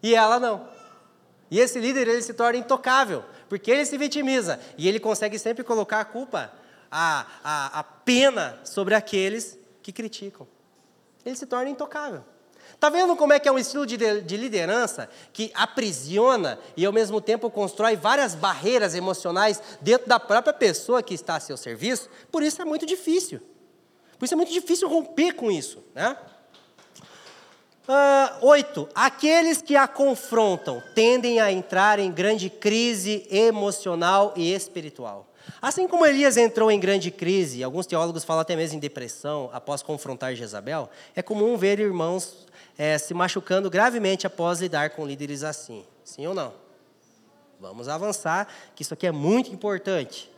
E 0.01 0.15
ela 0.15 0.39
não. 0.39 0.67
E 1.49 1.59
esse 1.59 1.79
líder 1.79 2.07
ele 2.07 2.21
se 2.21 2.33
torna 2.33 2.59
intocável, 2.59 3.23
porque 3.47 3.71
ele 3.71 3.85
se 3.85 3.97
vitimiza 3.97 4.59
e 4.77 4.87
ele 4.87 4.99
consegue 4.99 5.39
sempre 5.39 5.63
colocar 5.63 6.01
a 6.01 6.05
culpa 6.05 6.51
a, 6.91 7.25
a, 7.43 7.79
a 7.79 7.83
pena 7.83 8.59
sobre 8.63 8.95
aqueles 8.95 9.57
que 9.81 9.91
criticam. 9.91 10.47
Ele 11.25 11.35
se 11.35 11.45
torna 11.45 11.69
intocável. 11.69 12.23
Tá 12.79 12.89
vendo 12.89 13.15
como 13.15 13.33
é 13.33 13.39
que 13.39 13.49
é 13.49 13.51
um 13.51 13.57
estilo 13.57 13.85
de, 13.85 13.97
de 14.21 14.37
liderança 14.37 15.09
que 15.33 15.51
aprisiona 15.55 16.59
e 16.75 16.85
ao 16.85 16.93
mesmo 16.93 17.19
tempo 17.19 17.49
constrói 17.49 17.95
várias 17.95 18.35
barreiras 18.35 18.93
emocionais 18.93 19.61
dentro 19.81 20.07
da 20.07 20.19
própria 20.19 20.53
pessoa 20.53 21.01
que 21.01 21.13
está 21.13 21.37
a 21.37 21.39
seu 21.39 21.57
serviço? 21.57 22.09
Por 22.31 22.43
isso 22.43 22.61
é 22.61 22.65
muito 22.65 22.85
difícil. 22.85 23.41
Por 24.19 24.25
isso 24.25 24.33
é 24.33 24.37
muito 24.37 24.51
difícil 24.51 24.87
romper 24.87 25.33
com 25.33 25.49
isso, 25.49 25.83
né? 25.95 26.17
Uh, 27.87 28.47
oito, 28.47 28.89
aqueles 28.93 29.61
que 29.61 29.75
a 29.75 29.87
confrontam 29.87 30.83
tendem 30.93 31.39
a 31.39 31.51
entrar 31.51 31.99
em 31.99 32.11
grande 32.11 32.49
crise 32.49 33.25
emocional 33.31 34.33
e 34.35 34.53
espiritual. 34.53 35.25
Assim 35.61 35.87
como 35.87 36.05
Elias 36.05 36.37
entrou 36.37 36.69
em 36.69 36.79
grande 36.79 37.09
crise, 37.09 37.63
alguns 37.63 37.87
teólogos 37.87 38.23
falam 38.23 38.41
até 38.41 38.55
mesmo 38.55 38.77
em 38.77 38.79
depressão 38.79 39.49
após 39.51 39.81
confrontar 39.81 40.35
Jezabel, 40.35 40.89
é 41.15 41.21
comum 41.21 41.57
ver 41.57 41.79
irmãos 41.79 42.45
é, 42.77 42.97
se 42.97 43.13
machucando 43.13 43.69
gravemente 43.69 44.27
após 44.27 44.61
lidar 44.61 44.91
com 44.91 45.05
líderes 45.05 45.43
assim. 45.43 45.83
Sim 46.03 46.27
ou 46.27 46.35
não? 46.35 46.53
Vamos 47.59 47.87
avançar, 47.87 48.47
que 48.75 48.83
isso 48.83 48.93
aqui 48.93 49.07
é 49.07 49.11
muito 49.11 49.51
importante. 49.51 50.29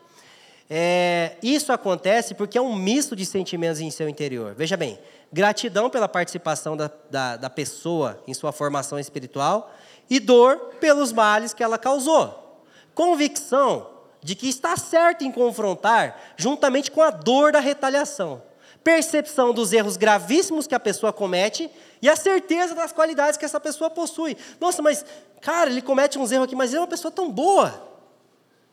É, 0.69 1.36
isso 1.43 1.73
acontece 1.73 2.34
porque 2.34 2.58
é 2.58 2.62
um 2.62 2.75
misto 2.75 3.13
de 3.13 3.25
sentimentos 3.25 3.82
em 3.82 3.91
seu 3.91 4.08
interior. 4.08 4.53
Veja 4.55 4.77
bem, 4.77 4.97
gratidão 5.34 5.89
pela 5.89 6.08
participação 6.08 6.77
da, 6.77 6.89
da, 7.10 7.36
da 7.36 7.49
pessoa 7.49 8.23
em 8.25 8.34
sua 8.34 8.53
formação 8.53 8.97
espiritual 8.97 9.73
e 10.10 10.17
dor 10.19 10.58
pelos 10.79 11.12
males 11.12 11.53
que 11.53 11.62
ela 11.62 11.77
causou. 11.77 12.63
Convicção 12.93 13.98
de 14.21 14.36
que 14.36 14.47
está 14.47 14.75
certo 14.75 15.23
em 15.23 15.32
confrontar, 15.32 16.19
juntamente 16.38 16.91
com 16.91 17.01
a 17.01 17.10
dor 17.10 17.51
da 17.51 17.60
retaliação. 17.60 18.41
Percepção 18.84 19.53
dos 19.53 19.73
erros 19.73 19.97
gravíssimos 19.97 20.67
que 20.67 20.75
a 20.75 20.79
pessoa 20.79 21.12
comete 21.12 21.69
e 22.01 22.10
a 22.10 22.15
certeza 22.15 22.73
das 22.73 22.91
qualidades 22.91 23.38
que 23.38 23.45
essa 23.45 23.60
pessoa 23.60 23.89
possui. 23.89 24.38
Nossa, 24.60 24.82
mas, 24.82 25.05
cara, 25.41 25.69
ele 25.69 25.82
comete 25.82 26.17
uns 26.17 26.32
erros 26.32 26.45
aqui, 26.45 26.55
mas 26.55 26.69
ele 26.69 26.77
é 26.77 26.82
uma 26.82 26.88
pessoa 26.88 27.12
tão 27.12 27.29
boa. 27.29 27.88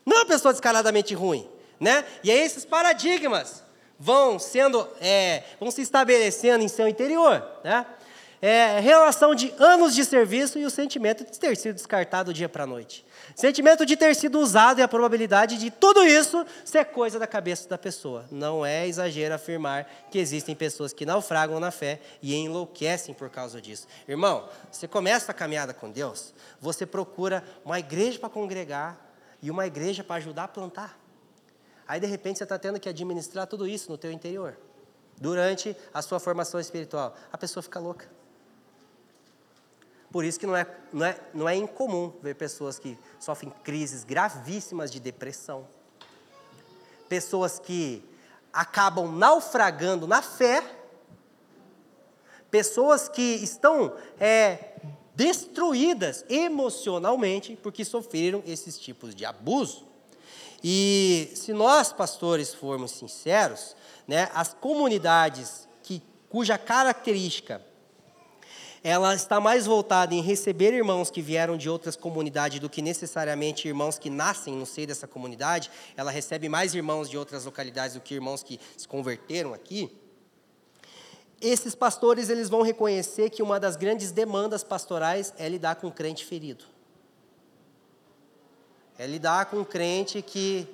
Não 0.05 0.17
é 0.17 0.19
uma 0.21 0.25
pessoa 0.25 0.53
descaradamente 0.53 1.13
ruim. 1.13 1.47
Né? 1.79 2.03
E 2.23 2.31
aí 2.31 2.39
esses 2.39 2.65
paradigmas 2.65 3.63
vão 3.99 4.39
sendo, 4.39 4.87
é, 5.01 5.43
vão 5.59 5.69
se 5.71 5.81
estabelecendo 5.81 6.63
em 6.63 6.67
seu 6.67 6.87
interior, 6.87 7.45
né? 7.63 7.85
É, 8.39 8.79
relação 8.79 9.33
de 9.33 9.51
anos 9.57 9.95
de 9.95 10.05
serviço 10.05 10.59
e 10.59 10.65
o 10.65 10.69
sentimento 10.69 11.25
de 11.25 11.39
ter 11.39 11.57
sido 11.57 11.73
descartado 11.73 12.31
do 12.31 12.35
dia 12.35 12.47
para 12.47 12.65
a 12.65 12.67
noite. 12.67 13.03
Sentimento 13.37 13.85
de 13.85 13.95
ter 13.95 14.15
sido 14.15 14.39
usado 14.39 14.79
e 14.79 14.81
a 14.81 14.87
probabilidade 14.87 15.59
de 15.59 15.69
tudo 15.69 16.03
isso 16.03 16.43
ser 16.65 16.85
coisa 16.85 17.19
da 17.19 17.27
cabeça 17.27 17.69
da 17.69 17.77
pessoa. 17.77 18.25
Não 18.31 18.65
é 18.65 18.87
exagero 18.87 19.35
afirmar 19.35 19.87
que 20.09 20.17
existem 20.17 20.55
pessoas 20.55 20.91
que 20.91 21.05
naufragam 21.05 21.59
na 21.59 21.69
fé 21.69 22.01
e 22.19 22.33
enlouquecem 22.33 23.13
por 23.13 23.29
causa 23.29 23.61
disso. 23.61 23.85
Irmão, 24.07 24.49
você 24.71 24.87
começa 24.87 25.31
a 25.31 25.35
caminhada 25.35 25.71
com 25.71 25.91
Deus, 25.91 26.33
você 26.59 26.83
procura 26.83 27.43
uma 27.63 27.77
igreja 27.77 28.17
para 28.17 28.27
congregar 28.27 28.99
e 29.39 29.51
uma 29.51 29.67
igreja 29.67 30.03
para 30.03 30.15
ajudar 30.15 30.45
a 30.45 30.47
plantar. 30.47 30.99
Aí, 31.87 31.99
de 31.99 32.07
repente, 32.07 32.39
você 32.39 32.43
está 32.43 32.57
tendo 32.57 32.79
que 32.79 32.89
administrar 32.89 33.45
tudo 33.45 33.67
isso 33.67 33.91
no 33.91 33.99
teu 33.99 34.11
interior. 34.11 34.57
Durante 35.15 35.77
a 35.93 36.01
sua 36.01 36.19
formação 36.19 36.59
espiritual. 36.59 37.15
A 37.31 37.37
pessoa 37.37 37.61
fica 37.61 37.79
louca. 37.79 38.16
Por 40.11 40.23
isso 40.23 40.39
que 40.39 40.47
não 40.47 40.55
é, 40.55 40.65
não 40.93 41.05
é, 41.05 41.19
não 41.33 41.49
é 41.49 41.55
incomum 41.55 42.13
ver 42.21 42.35
pessoas 42.35 42.79
que 42.79 42.97
sofrem 43.19 43.51
crises 43.63 44.03
gravíssimas 44.03 44.89
de 44.89 44.99
depressão. 44.99 45.67
Pessoas 47.09 47.59
que 47.59 48.03
acabam 48.53 49.11
naufragando 49.11 50.07
na 50.07 50.21
fé. 50.21 50.63
Pessoas 52.49 53.09
que 53.09 53.21
estão 53.21 53.93
é, 54.19 54.75
destruídas 55.13 56.23
emocionalmente 56.29 57.57
porque 57.61 57.83
sofreram 57.83 58.41
esses 58.45 58.79
tipos 58.79 59.13
de 59.13 59.25
abuso. 59.25 59.85
E 60.63 61.31
se 61.35 61.53
nós, 61.53 61.91
pastores, 61.91 62.53
formos 62.53 62.91
sinceros, 62.91 63.75
né, 64.07 64.29
as 64.33 64.53
comunidades 64.53 65.67
que, 65.83 66.01
cuja 66.29 66.57
característica 66.57 67.61
ela 68.83 69.15
está 69.15 69.39
mais 69.39 69.65
voltada 69.65 70.13
em 70.13 70.21
receber 70.21 70.73
irmãos 70.73 71.09
que 71.09 71.21
vieram 71.21 71.57
de 71.57 71.69
outras 71.69 71.95
comunidades 71.95 72.59
do 72.59 72.69
que 72.69 72.81
necessariamente 72.81 73.67
irmãos 73.67 73.97
que 73.97 74.09
nascem 74.09 74.55
no 74.55 74.65
seio 74.65 74.87
dessa 74.87 75.07
comunidade. 75.07 75.71
Ela 75.95 76.11
recebe 76.11 76.47
mais 76.47 76.73
irmãos 76.73 77.09
de 77.09 77.17
outras 77.17 77.45
localidades 77.45 77.95
do 77.95 78.01
que 78.01 78.15
irmãos 78.15 78.43
que 78.43 78.59
se 78.75 78.87
converteram 78.87 79.53
aqui. 79.53 79.91
Esses 81.39 81.75
pastores 81.75 82.29
eles 82.29 82.49
vão 82.49 82.61
reconhecer 82.61 83.29
que 83.29 83.43
uma 83.43 83.59
das 83.59 83.75
grandes 83.75 84.11
demandas 84.11 84.63
pastorais 84.63 85.33
é 85.37 85.47
lidar 85.47 85.75
com 85.75 85.91
crente 85.91 86.25
ferido. 86.25 86.65
É 88.97 89.05
lidar 89.05 89.45
com 89.45 89.57
um 89.57 89.63
crente 89.63 90.21
que 90.23 90.67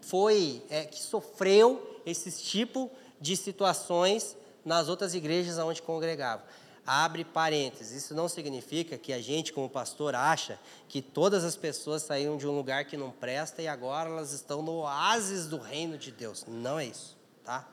foi, 0.00 0.62
é, 0.70 0.84
que 0.84 1.02
sofreu 1.02 2.00
esse 2.06 2.30
tipo 2.42 2.90
de 3.20 3.36
situações 3.36 4.36
nas 4.64 4.88
outras 4.88 5.14
igrejas 5.14 5.58
onde 5.58 5.82
congregava. 5.82 6.42
Abre 6.84 7.24
parênteses, 7.24 7.92
isso 8.02 8.14
não 8.14 8.28
significa 8.28 8.98
que 8.98 9.12
a 9.12 9.22
gente, 9.22 9.52
como 9.52 9.70
pastor, 9.70 10.16
acha 10.16 10.58
que 10.88 11.00
todas 11.00 11.44
as 11.44 11.56
pessoas 11.56 12.02
saíram 12.02 12.36
de 12.36 12.46
um 12.46 12.56
lugar 12.56 12.86
que 12.86 12.96
não 12.96 13.12
presta 13.12 13.62
e 13.62 13.68
agora 13.68 14.10
elas 14.10 14.32
estão 14.32 14.62
no 14.62 14.78
oásis 14.78 15.46
do 15.46 15.58
reino 15.58 15.96
de 15.96 16.10
Deus. 16.10 16.44
Não 16.48 16.80
é 16.80 16.86
isso, 16.86 17.16
tá? 17.44 17.68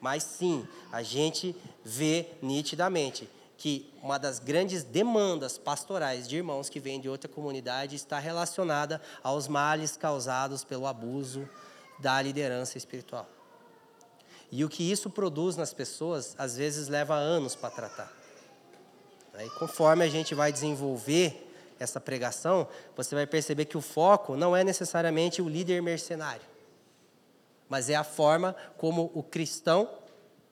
Mas 0.00 0.24
sim, 0.24 0.66
a 0.90 1.00
gente 1.00 1.54
vê 1.84 2.26
nitidamente 2.42 3.28
que 3.56 3.92
uma 4.02 4.18
das 4.18 4.40
grandes 4.40 4.82
demandas 4.82 5.56
pastorais 5.56 6.26
de 6.26 6.36
irmãos 6.36 6.68
que 6.68 6.80
vêm 6.80 7.00
de 7.00 7.08
outra 7.08 7.28
comunidade 7.28 7.94
está 7.94 8.18
relacionada 8.18 9.00
aos 9.22 9.46
males 9.46 9.96
causados 9.96 10.64
pelo 10.64 10.86
abuso 10.86 11.48
da 12.00 12.20
liderança 12.20 12.78
espiritual. 12.78 13.28
E 14.50 14.64
o 14.64 14.68
que 14.68 14.90
isso 14.90 15.08
produz 15.08 15.56
nas 15.56 15.72
pessoas, 15.72 16.34
às 16.36 16.56
vezes 16.56 16.88
leva 16.88 17.14
anos 17.14 17.54
para 17.54 17.70
tratar. 17.70 18.19
E 19.38 19.50
conforme 19.50 20.04
a 20.04 20.08
gente 20.08 20.34
vai 20.34 20.52
desenvolver 20.52 21.48
essa 21.78 22.00
pregação, 22.00 22.68
você 22.96 23.14
vai 23.14 23.26
perceber 23.26 23.64
que 23.64 23.76
o 23.76 23.80
foco 23.80 24.36
não 24.36 24.54
é 24.54 24.62
necessariamente 24.62 25.40
o 25.40 25.48
líder 25.48 25.80
mercenário, 25.80 26.42
mas 27.68 27.88
é 27.88 27.94
a 27.94 28.04
forma 28.04 28.54
como 28.76 29.10
o 29.14 29.22
cristão 29.22 29.88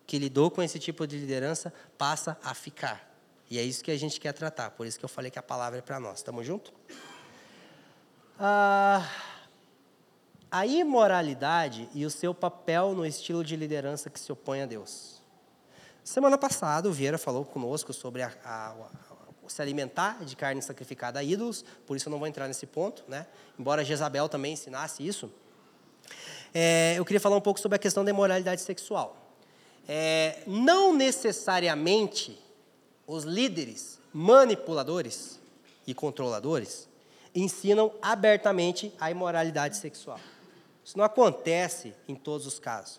que 0.07 0.19
lidou 0.19 0.51
com 0.51 0.63
esse 0.63 0.79
tipo 0.79 1.07
de 1.07 1.19
liderança 1.19 1.73
passa 1.99 2.39
a 2.43 2.55
ficar. 2.55 3.07
E 3.51 3.59
é 3.59 3.63
isso 3.63 3.85
que 3.85 3.91
a 3.91 3.99
gente 3.99 4.19
quer 4.21 4.33
tratar. 4.33 4.71
Por 4.71 4.87
isso 4.87 4.99
que 4.99 5.05
eu 5.05 5.09
falei 5.09 5.31
que 5.31 5.39
a 5.39 5.43
palavra 5.43 5.79
é 5.79 5.83
para 5.83 6.01
nós. 6.01 6.19
Estamos 6.19 6.47
juntos? 6.47 6.73
Ah, 8.39 9.07
a 10.51 10.67
imoralidade 10.67 11.89
e 11.95 12.07
o 12.07 12.11
seu 12.11 12.35
papel 12.35 12.95
no 12.95 13.05
estilo 13.05 13.45
de 13.45 13.57
liderança 13.57 14.09
que 14.09 14.19
se 14.19 14.33
opõe 14.33 14.63
a 14.63 14.67
Deus. 14.67 15.18
Semana 16.09 16.39
passada, 16.39 16.89
o 16.89 16.93
Vieira 16.93 17.19
falou 17.19 17.45
conosco 17.45 17.93
sobre 17.93 18.23
a, 18.23 18.33
a, 18.43 18.71
a, 18.71 18.89
se 19.47 19.61
alimentar 19.61 20.25
de 20.25 20.35
carne 20.35 20.63
sacrificada 20.63 21.19
a 21.19 21.23
ídolos, 21.23 21.63
por 21.87 21.99
isso 21.99 22.09
eu 22.09 22.11
não 22.11 22.19
vou 22.19 22.27
entrar 22.27 22.49
nesse 22.49 22.67
ponto, 22.67 23.05
né? 23.07 23.27
embora 23.59 23.85
Jezabel 23.85 24.27
também 24.27 24.55
ensinasse 24.55 25.07
isso. 25.07 25.31
É, 26.55 26.95
eu 26.97 27.05
queria 27.05 27.21
falar 27.21 27.37
um 27.37 27.43
pouco 27.43 27.61
sobre 27.61 27.77
a 27.77 27.79
questão 27.79 28.03
da 28.03 28.11
imoralidade 28.11 28.63
sexual 28.63 29.29
é, 29.87 30.39
não 30.47 30.95
necessariamente 30.95 32.39
os 33.07 33.25
líderes 33.25 33.99
manipuladores 34.11 35.39
e 35.87 35.93
controladores 35.93 36.89
ensinam 37.35 37.93
abertamente 38.01 38.95
a 38.99 39.11
imoralidade 39.11 39.77
sexual. 39.77 40.19
Isso 40.83 40.97
não 40.97 41.05
acontece 41.05 41.95
em 42.09 42.15
todos 42.15 42.47
os 42.47 42.59
casos. 42.59 42.99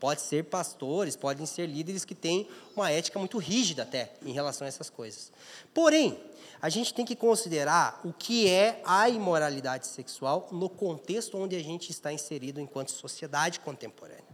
Pode 0.00 0.20
ser 0.20 0.44
pastores, 0.44 1.16
podem 1.16 1.46
ser 1.46 1.66
líderes 1.66 2.04
que 2.04 2.14
têm 2.14 2.48
uma 2.76 2.90
ética 2.90 3.18
muito 3.18 3.38
rígida 3.38 3.82
até 3.82 4.12
em 4.24 4.32
relação 4.32 4.64
a 4.64 4.68
essas 4.68 4.88
coisas. 4.88 5.32
Porém, 5.74 6.18
a 6.60 6.68
gente 6.68 6.94
tem 6.94 7.04
que 7.04 7.16
considerar 7.16 8.00
o 8.04 8.12
que 8.12 8.48
é 8.48 8.80
a 8.84 9.08
imoralidade 9.08 9.86
sexual 9.86 10.48
no 10.52 10.68
contexto 10.68 11.36
onde 11.36 11.56
a 11.56 11.62
gente 11.62 11.90
está 11.90 12.12
inserido 12.12 12.60
enquanto 12.60 12.90
sociedade 12.90 13.60
contemporânea. 13.60 14.27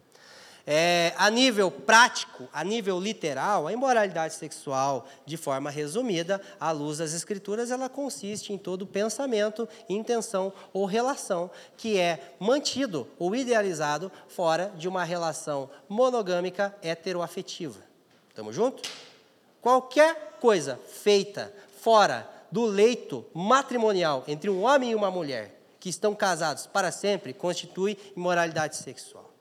É, 0.67 1.13
a 1.19 1.29
nível 1.29 1.71
prático, 1.71 2.49
a 2.51 2.65
nível 2.65 2.99
literal, 2.99 3.67
a 3.67 3.73
imoralidade 3.73 4.33
sexual, 4.35 5.07
de 5.27 5.37
forma 5.37 5.69
resumida, 5.69 6.41
à 6.59 6.71
luz 6.71 6.99
das 6.99 7.13
Escrituras, 7.13 7.71
ela 7.71 7.89
consiste 7.89 8.51
em 8.51 8.57
todo 8.57 8.87
pensamento, 8.87 9.69
intenção 9.91 10.53
ou 10.73 10.87
relação 10.87 11.51
que 11.77 11.99
é 11.99 12.35
mantido 12.41 13.07
ou 13.19 13.37
idealizado 13.37 14.11
fora 14.27 14.73
de 14.77 14.89
uma 14.89 15.05
relação 15.05 15.69
monogâmica 15.87 16.75
heteroafetiva. 16.83 17.81
Estamos 18.31 18.55
juntos? 18.55 18.91
Qualquer 19.61 20.39
coisa 20.41 20.81
feita 20.89 21.53
fora 21.81 22.29
do 22.51 22.65
leito 22.65 23.27
matrimonial 23.35 24.25
entre 24.27 24.49
um 24.49 24.63
homem 24.63 24.93
e 24.93 24.95
uma 24.95 25.11
mulher 25.11 25.61
que 25.79 25.91
estão 25.91 26.15
casados 26.15 26.67
para 26.67 26.91
sempre 26.91 27.35
constitui 27.35 27.99
imoralidade 28.17 28.77
sexual. 28.77 29.34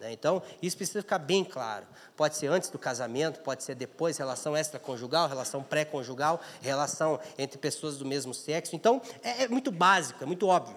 Né? 0.00 0.12
Então, 0.12 0.42
isso 0.62 0.76
precisa 0.76 1.02
ficar 1.02 1.18
bem 1.18 1.44
claro. 1.44 1.86
Pode 2.16 2.36
ser 2.36 2.46
antes 2.48 2.70
do 2.70 2.78
casamento, 2.78 3.40
pode 3.40 3.62
ser 3.62 3.74
depois, 3.74 4.16
relação 4.16 4.56
extraconjugal, 4.56 5.28
relação 5.28 5.62
pré-conjugal, 5.62 6.40
relação 6.62 7.20
entre 7.38 7.58
pessoas 7.58 7.98
do 7.98 8.06
mesmo 8.06 8.32
sexo. 8.32 8.74
Então, 8.74 9.00
é, 9.22 9.44
é 9.44 9.48
muito 9.48 9.70
básico, 9.70 10.24
é 10.24 10.26
muito 10.26 10.46
óbvio. 10.46 10.76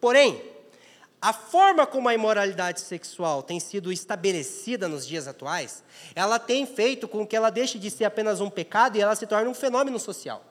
Porém, 0.00 0.42
a 1.22 1.32
forma 1.32 1.86
como 1.86 2.08
a 2.08 2.14
imoralidade 2.14 2.80
sexual 2.80 3.42
tem 3.42 3.58
sido 3.58 3.90
estabelecida 3.92 4.88
nos 4.88 5.06
dias 5.06 5.26
atuais, 5.26 5.82
ela 6.14 6.38
tem 6.38 6.66
feito 6.66 7.08
com 7.08 7.26
que 7.26 7.34
ela 7.34 7.48
deixe 7.48 7.78
de 7.78 7.90
ser 7.90 8.04
apenas 8.04 8.40
um 8.40 8.50
pecado 8.50 8.98
e 8.98 9.00
ela 9.00 9.14
se 9.14 9.26
torne 9.26 9.48
um 9.48 9.54
fenômeno 9.54 9.98
social. 9.98 10.44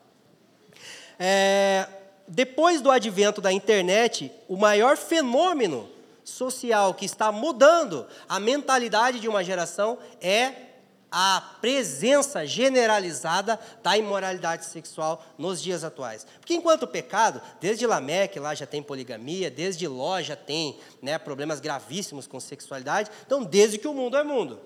É, 1.19 1.87
depois 2.27 2.81
do 2.81 2.89
advento 2.89 3.39
da 3.39 3.51
internet, 3.51 4.31
o 4.47 4.57
maior 4.57 4.97
fenômeno 4.97 5.89
social 6.23 6.93
que 6.93 7.05
está 7.05 7.31
mudando 7.31 8.07
a 8.27 8.39
mentalidade 8.39 9.19
de 9.19 9.27
uma 9.27 9.43
geração 9.43 9.97
é 10.21 10.73
a 11.15 11.39
presença 11.61 12.43
generalizada 12.43 13.59
da 13.83 13.95
imoralidade 13.95 14.65
sexual 14.65 15.23
nos 15.37 15.61
dias 15.61 15.83
atuais. 15.83 16.25
Porque 16.39 16.55
enquanto 16.55 16.83
o 16.83 16.87
pecado, 16.87 17.39
desde 17.61 17.85
Lameque 17.85 18.39
lá 18.39 18.55
já 18.55 18.65
tem 18.65 18.81
poligamia, 18.81 19.51
desde 19.51 19.87
Ló 19.87 20.19
já 20.21 20.35
tem 20.35 20.79
né, 21.03 21.19
problemas 21.19 21.59
gravíssimos 21.59 22.25
com 22.25 22.39
sexualidade, 22.39 23.11
então 23.27 23.43
desde 23.43 23.77
que 23.77 23.87
o 23.87 23.93
mundo 23.93 24.17
é 24.17 24.23
mundo. 24.23 24.59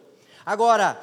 Agora, 0.45 1.01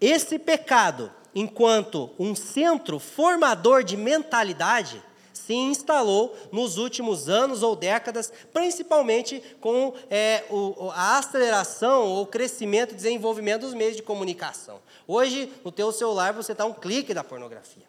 esse 0.00 0.38
pecado, 0.38 1.12
enquanto 1.34 2.10
um 2.18 2.34
centro 2.34 2.98
formador 2.98 3.84
de 3.84 3.94
mentalidade, 3.94 5.02
se 5.36 5.54
instalou 5.54 6.36
nos 6.50 6.78
últimos 6.78 7.28
anos 7.28 7.62
ou 7.62 7.76
décadas, 7.76 8.32
principalmente 8.52 9.42
com 9.60 9.94
é, 10.10 10.44
o, 10.50 10.90
a 10.92 11.18
aceleração 11.18 12.04
ou 12.04 12.26
crescimento 12.26 12.92
e 12.92 12.96
desenvolvimento 12.96 13.62
dos 13.62 13.74
meios 13.74 13.96
de 13.96 14.02
comunicação. 14.02 14.80
Hoje, 15.06 15.52
no 15.64 15.70
teu 15.70 15.92
celular, 15.92 16.32
você 16.32 16.52
está 16.52 16.64
um 16.64 16.72
clique 16.72 17.14
da 17.14 17.22
pornografia. 17.22 17.84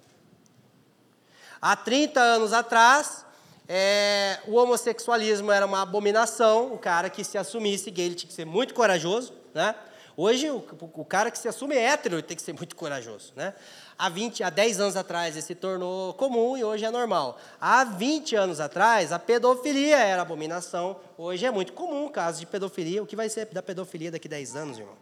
Há 1.62 1.76
30 1.76 2.20
anos 2.20 2.54
atrás, 2.54 3.26
é, 3.68 4.40
o 4.48 4.56
homossexualismo 4.56 5.52
era 5.52 5.66
uma 5.66 5.82
abominação, 5.82 6.74
o 6.74 6.78
cara 6.78 7.10
que 7.10 7.24
se 7.24 7.38
assumisse 7.38 7.90
gay 7.90 8.14
tinha 8.14 8.28
que 8.28 8.34
ser 8.34 8.46
muito 8.46 8.74
corajoso, 8.74 9.34
né? 9.54 9.74
Hoje, 10.20 10.50
o, 10.50 10.66
o, 10.82 11.06
cara 11.06 11.30
que 11.30 11.38
se 11.38 11.48
assume 11.48 11.76
hétero 11.76 12.24
tem 12.24 12.36
que 12.36 12.42
ser 12.42 12.52
muito 12.52 12.76
corajoso. 12.76 13.32
Né? 13.36 13.54
Há, 14.00 14.10
20, 14.10 14.44
há 14.44 14.50
10 14.52 14.80
anos 14.80 14.96
atrás, 14.96 15.36
ele 15.36 15.42
se 15.42 15.56
tornou 15.56 16.14
comum 16.14 16.56
e 16.56 16.64
hoje 16.64 16.86
é 16.86 16.92
normal. 16.92 17.40
Há 17.60 17.84
20 17.84 18.36
anos 18.36 18.60
atrás, 18.60 19.12
a 19.12 19.18
pedofilia 19.18 19.98
era 19.98 20.22
abominação. 20.22 21.00
Hoje 21.18 21.46
é 21.48 21.52
muito 21.52 21.74
comum 21.74 22.06
o 22.06 22.10
caso 22.12 22.40
de 22.40 22.46
pedofilia. 22.46 23.02
O 23.02 23.08
que 23.08 23.16
vai 23.16 23.28
ser 23.28 23.46
da 23.48 23.64
pedofilia 23.64 24.12
daqui 24.12 24.28
a 24.28 24.30
10 24.30 24.56
anos, 24.56 24.78
irmão? 24.78 24.96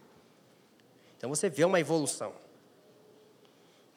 Então, 1.18 1.28
você 1.28 1.50
vê 1.50 1.64
uma 1.64 1.78
evolução. 1.78 2.32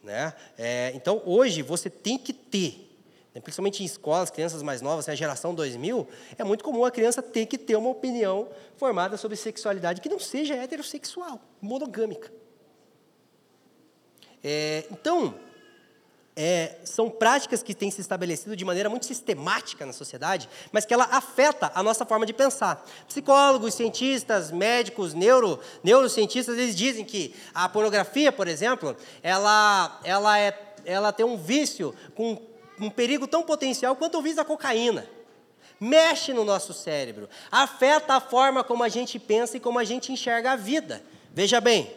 Né? 0.03 0.33
É, 0.57 0.91
então, 0.93 1.21
hoje, 1.25 1.61
você 1.61 1.89
tem 1.89 2.17
que 2.17 2.33
ter 2.33 2.89
né, 3.33 3.39
principalmente 3.39 3.81
em 3.83 3.85
escolas, 3.85 4.29
crianças 4.29 4.61
mais 4.61 4.81
novas, 4.81 5.05
assim, 5.05 5.11
a 5.11 5.15
geração 5.15 5.53
2000, 5.53 6.07
é 6.37 6.43
muito 6.43 6.63
comum 6.63 6.83
a 6.83 6.91
criança 6.91 7.21
ter 7.21 7.45
que 7.45 7.57
ter 7.57 7.75
uma 7.75 7.89
opinião 7.89 8.49
formada 8.75 9.17
sobre 9.17 9.37
sexualidade 9.37 10.01
que 10.01 10.09
não 10.09 10.19
seja 10.19 10.55
heterossexual, 10.55 11.39
monogâmica. 11.61 12.31
É, 14.43 14.85
então, 14.91 15.35
é, 16.41 16.77
são 16.85 17.09
práticas 17.09 17.61
que 17.61 17.75
têm 17.75 17.91
se 17.91 17.99
estabelecido 17.99 18.55
de 18.55 18.63
maneira 18.63 18.89
muito 18.89 19.05
sistemática 19.05 19.85
na 19.85 19.91
sociedade, 19.91 20.47
mas 20.71 20.85
que 20.85 20.93
ela 20.93 21.03
afeta 21.11 21.69
a 21.75 21.83
nossa 21.83 22.05
forma 22.05 22.25
de 22.25 22.31
pensar. 22.31 22.85
Psicólogos, 23.09 23.73
cientistas, 23.73 24.49
médicos, 24.49 25.13
neuro, 25.13 25.59
neurocientistas, 25.83 26.57
eles 26.57 26.77
dizem 26.77 27.03
que 27.03 27.35
a 27.53 27.67
pornografia, 27.67 28.31
por 28.31 28.47
exemplo, 28.47 28.95
ela, 29.21 29.99
ela, 30.05 30.39
é, 30.39 30.57
ela 30.85 31.11
tem 31.11 31.25
um 31.25 31.35
vício 31.35 31.93
com 32.15 32.41
um 32.79 32.89
perigo 32.89 33.27
tão 33.27 33.43
potencial 33.43 33.93
quanto 33.97 34.17
o 34.17 34.21
vício 34.21 34.37
da 34.37 34.45
cocaína. 34.45 35.05
Mexe 35.77 36.31
no 36.31 36.45
nosso 36.45 36.73
cérebro, 36.73 37.27
afeta 37.51 38.13
a 38.13 38.21
forma 38.21 38.63
como 38.63 38.83
a 38.83 38.89
gente 38.89 39.19
pensa 39.19 39.57
e 39.57 39.59
como 39.59 39.77
a 39.77 39.83
gente 39.83 40.11
enxerga 40.11 40.53
a 40.53 40.55
vida. 40.55 41.03
Veja 41.33 41.59
bem, 41.59 41.93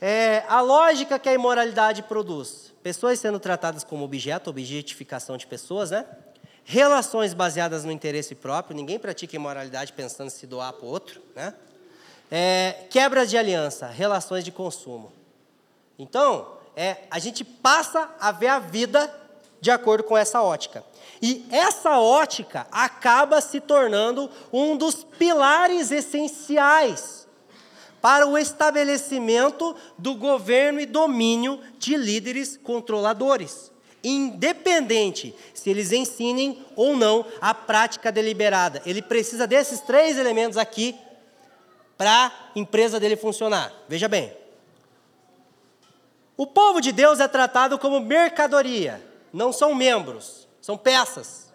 é, 0.00 0.44
a 0.48 0.60
lógica 0.62 1.18
que 1.18 1.28
a 1.28 1.34
imoralidade 1.34 2.02
produz: 2.02 2.72
pessoas 2.82 3.18
sendo 3.18 3.38
tratadas 3.38 3.84
como 3.84 4.04
objeto, 4.04 4.48
objetificação 4.48 5.36
de 5.36 5.46
pessoas, 5.46 5.90
né? 5.90 6.06
Relações 6.64 7.34
baseadas 7.34 7.84
no 7.84 7.92
interesse 7.92 8.34
próprio, 8.34 8.76
ninguém 8.76 8.98
pratica 8.98 9.36
imoralidade 9.36 9.92
pensando 9.92 10.28
em 10.28 10.30
se 10.30 10.46
doar 10.46 10.72
para 10.72 10.86
o 10.86 10.88
outro, 10.88 11.20
né? 11.34 11.54
É, 12.30 12.86
quebras 12.88 13.28
de 13.28 13.36
aliança, 13.36 13.88
relações 13.88 14.44
de 14.44 14.52
consumo. 14.52 15.12
Então, 15.98 16.58
é, 16.76 16.98
a 17.10 17.18
gente 17.18 17.44
passa 17.44 18.08
a 18.20 18.30
ver 18.30 18.48
a 18.48 18.58
vida 18.58 19.12
de 19.60 19.70
acordo 19.70 20.04
com 20.04 20.16
essa 20.16 20.40
ótica. 20.40 20.82
E 21.20 21.44
essa 21.50 21.98
ótica 21.98 22.66
acaba 22.70 23.40
se 23.40 23.60
tornando 23.60 24.30
um 24.50 24.76
dos 24.76 25.04
pilares 25.04 25.90
essenciais 25.90 27.19
para 28.00 28.26
o 28.26 28.38
estabelecimento 28.38 29.76
do 29.98 30.14
governo 30.14 30.80
e 30.80 30.86
domínio 30.86 31.60
de 31.78 31.96
líderes 31.96 32.56
controladores, 32.56 33.70
independente 34.02 35.34
se 35.52 35.68
eles 35.70 35.92
ensinem 35.92 36.64
ou 36.74 36.96
não 36.96 37.24
a 37.40 37.52
prática 37.52 38.10
deliberada. 38.10 38.80
Ele 38.86 39.02
precisa 39.02 39.46
desses 39.46 39.80
três 39.80 40.18
elementos 40.18 40.56
aqui 40.56 40.96
para 41.98 42.26
a 42.26 42.32
empresa 42.58 42.98
dele 42.98 43.16
funcionar. 43.16 43.72
Veja 43.88 44.08
bem. 44.08 44.34
O 46.36 46.46
povo 46.46 46.80
de 46.80 46.92
Deus 46.92 47.20
é 47.20 47.28
tratado 47.28 47.78
como 47.78 48.00
mercadoria 48.00 49.10
não 49.32 49.52
são 49.52 49.74
membros, 49.74 50.48
são 50.60 50.76
peças. 50.76 51.49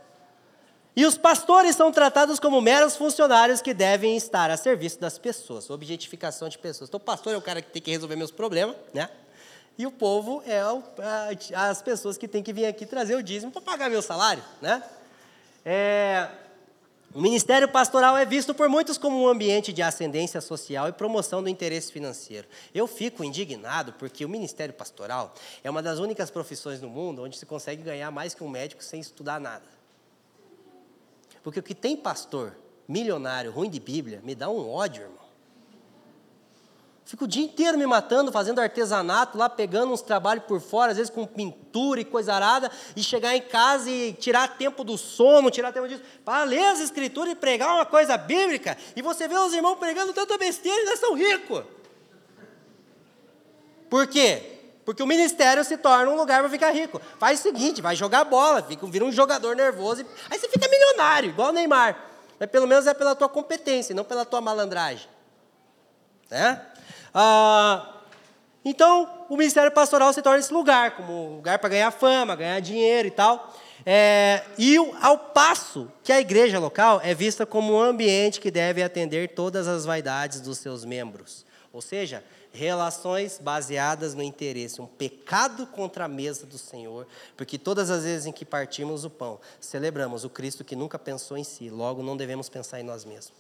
E 0.96 1.06
os 1.06 1.18
pastores 1.18 1.76
são 1.76 1.92
tratados 1.92 2.40
como 2.40 2.62
meros 2.62 2.96
funcionários 2.96 3.62
que 3.62 3.74
devem 3.74 4.16
estar 4.16 4.50
a 4.50 4.56
serviço 4.56 5.00
das 5.00 5.18
pessoas, 5.18 5.70
objetificação 5.70 6.48
de 6.48 6.58
pessoas. 6.58 6.90
Então, 6.90 6.98
o 6.98 7.04
pastor 7.04 7.34
é 7.34 7.38
o 7.38 7.42
cara 7.42 7.62
que 7.62 7.70
tem 7.70 7.82
que 7.82 7.92
resolver 7.92 8.16
meus 8.16 8.32
problemas, 8.32 8.76
né? 8.94 9.10
E 9.78 9.86
o 9.86 9.92
povo 9.92 10.42
é 10.46 10.62
as 11.54 11.82
pessoas 11.82 12.18
que 12.18 12.30
têm 12.30 12.42
que 12.42 12.54
vir 12.54 12.66
aqui 12.66 12.86
trazer 12.86 13.16
o 13.16 13.22
dízimo 13.22 13.52
para 13.52 13.62
pagar 13.62 13.90
meu 13.90 14.02
salário, 14.02 14.42
né? 14.62 14.82
É, 15.66 16.30
o 17.14 17.20
ministério 17.20 17.68
pastoral 17.68 18.18
é 18.18 18.26
visto 18.26 18.54
por 18.54 18.70
muitos 18.70 18.98
como 18.98 19.22
um 19.22 19.28
ambiente 19.28 19.74
de 19.74 19.82
ascendência 19.82 20.40
social 20.40 20.88
e 20.88 20.94
promoção 20.94 21.44
do 21.44 21.50
interesse 21.50 21.92
financeiro. 21.92 22.48
Eu 22.74 22.88
fico 22.88 23.22
indignado 23.22 23.92
porque 23.94 24.24
o 24.24 24.30
ministério 24.30 24.74
pastoral 24.74 25.34
é 25.62 25.70
uma 25.70 25.82
das 25.82 26.00
únicas 26.00 26.30
profissões 26.30 26.80
no 26.80 26.90
mundo 26.90 27.24
onde 27.24 27.38
se 27.38 27.46
consegue 27.46 27.84
ganhar 27.84 28.12
mais 28.12 28.34
que 28.34 28.44
um 28.44 28.50
médico 28.50 28.82
sem 28.82 29.02
estudar 29.02 29.42
nada. 29.42 29.75
Porque 31.46 31.60
o 31.60 31.64
que 31.64 31.76
tem 31.76 31.96
pastor 31.96 32.58
milionário, 32.88 33.52
ruim 33.52 33.70
de 33.70 33.80
Bíblia, 33.80 34.20
me 34.24 34.34
dá 34.34 34.50
um 34.50 34.68
ódio, 34.68 35.04
irmão. 35.04 35.26
Fico 37.06 37.26
o 37.26 37.28
dia 37.28 37.44
inteiro 37.46 37.78
me 37.78 37.86
matando, 37.86 38.32
fazendo 38.32 38.58
artesanato, 38.58 39.38
lá 39.38 39.48
pegando 39.48 39.94
uns 39.94 40.02
trabalhos 40.02 40.46
por 40.46 40.60
fora, 40.60 40.90
às 40.90 40.98
vezes 40.98 41.12
com 41.12 41.24
pintura 41.24 42.02
e 42.02 42.04
coisa 42.04 42.34
arada, 42.34 42.72
e 42.96 43.04
chegar 43.04 43.36
em 43.36 43.44
casa 43.44 43.92
e 43.92 44.14
tirar 44.14 44.58
tempo 44.58 44.84
do 44.84 44.98
sono, 44.98 45.52
tirar 45.52 45.72
tempo 45.72 45.88
disso, 45.88 46.02
para 46.26 46.44
ler 46.46 46.66
as 46.66 46.80
escrituras 46.80 47.34
e 47.34 47.36
pregar 47.36 47.76
uma 47.76 47.86
coisa 47.86 48.18
bíblica, 48.18 48.76
e 48.96 49.04
você 49.04 49.28
vê 49.28 49.38
os 49.38 49.54
irmãos 49.54 49.76
pregando 49.76 50.14
tanta 50.14 50.40
besteira 50.40 50.76
e 50.76 50.80
ainda 50.80 50.98
são 50.98 51.14
ricos. 51.14 51.64
Por 53.88 54.08
quê? 54.08 54.55
Porque 54.86 55.02
o 55.02 55.08
ministério 55.08 55.64
se 55.64 55.78
torna 55.78 56.12
um 56.12 56.16
lugar 56.16 56.42
para 56.42 56.50
ficar 56.50 56.70
rico. 56.70 57.02
Faz 57.20 57.40
o 57.40 57.44
seguinte, 57.44 57.82
vai 57.82 57.96
jogar 57.96 58.24
bola, 58.24 58.62
fica, 58.62 58.86
vira 58.86 59.04
um 59.04 59.12
jogador 59.12 59.56
nervoso, 59.56 60.02
e, 60.02 60.06
aí 60.30 60.40
você 60.40 60.48
fica 60.48 60.68
milionário, 60.70 61.30
igual 61.30 61.50
o 61.50 61.52
Neymar. 61.52 61.98
Mas 62.40 62.50
pelo 62.50 62.68
menos 62.68 62.86
é 62.86 62.94
pela 62.94 63.16
tua 63.16 63.28
competência, 63.28 63.96
não 63.96 64.04
pela 64.04 64.24
tua 64.24 64.40
malandragem. 64.40 65.10
Né? 66.30 66.62
Ah, 67.14 67.96
então, 68.64 69.26
o 69.30 69.38
ministério 69.38 69.72
pastoral 69.72 70.14
se 70.14 70.22
torna 70.22 70.40
esse 70.40 70.54
lugar, 70.54 70.92
como 70.96 71.32
um 71.32 71.36
lugar 71.38 71.58
para 71.60 71.70
ganhar 71.70 71.92
fama, 71.92 72.36
ganhar 72.36 72.60
dinheiro 72.60 73.08
e 73.08 73.12
tal. 73.12 73.56
É, 73.86 74.44
e 74.58 74.76
ao 75.02 75.18
passo 75.18 75.92
que 76.04 76.12
a 76.12 76.20
igreja 76.20 76.58
local 76.58 77.00
é 77.04 77.14
vista 77.14 77.46
como 77.46 77.74
um 77.74 77.82
ambiente 77.82 78.40
que 78.40 78.50
deve 78.50 78.82
atender 78.82 79.30
todas 79.30 79.68
as 79.68 79.86
vaidades 79.86 80.42
dos 80.42 80.58
seus 80.58 80.84
membros. 80.84 81.46
Ou 81.72 81.82
seja, 81.82 82.24
relações 82.56 83.38
baseadas 83.38 84.16
no 84.16 84.24
interesse, 84.24 84.82
um 84.82 84.88
pecado 84.88 85.68
contra 85.68 86.06
a 86.06 86.08
mesa 86.08 86.46
do 86.46 86.58
Senhor, 86.58 87.06
porque 87.36 87.58
todas 87.58 87.90
as 87.90 88.04
vezes 88.04 88.26
em 88.26 88.32
que 88.32 88.46
partimos 88.46 89.04
o 89.04 89.10
pão, 89.10 89.40
celebramos 89.60 90.24
o 90.24 90.30
Cristo 90.30 90.64
que 90.64 90.76
nunca 90.76 90.98
pensou 90.98 91.38
em 91.38 91.44
si, 91.44 91.70
logo 91.70 92.02
não 92.02 92.16
devemos 92.16 92.50
pensar 92.50 92.80
em 92.80 92.84
nós 92.84 93.04
mesmos. 93.06 93.34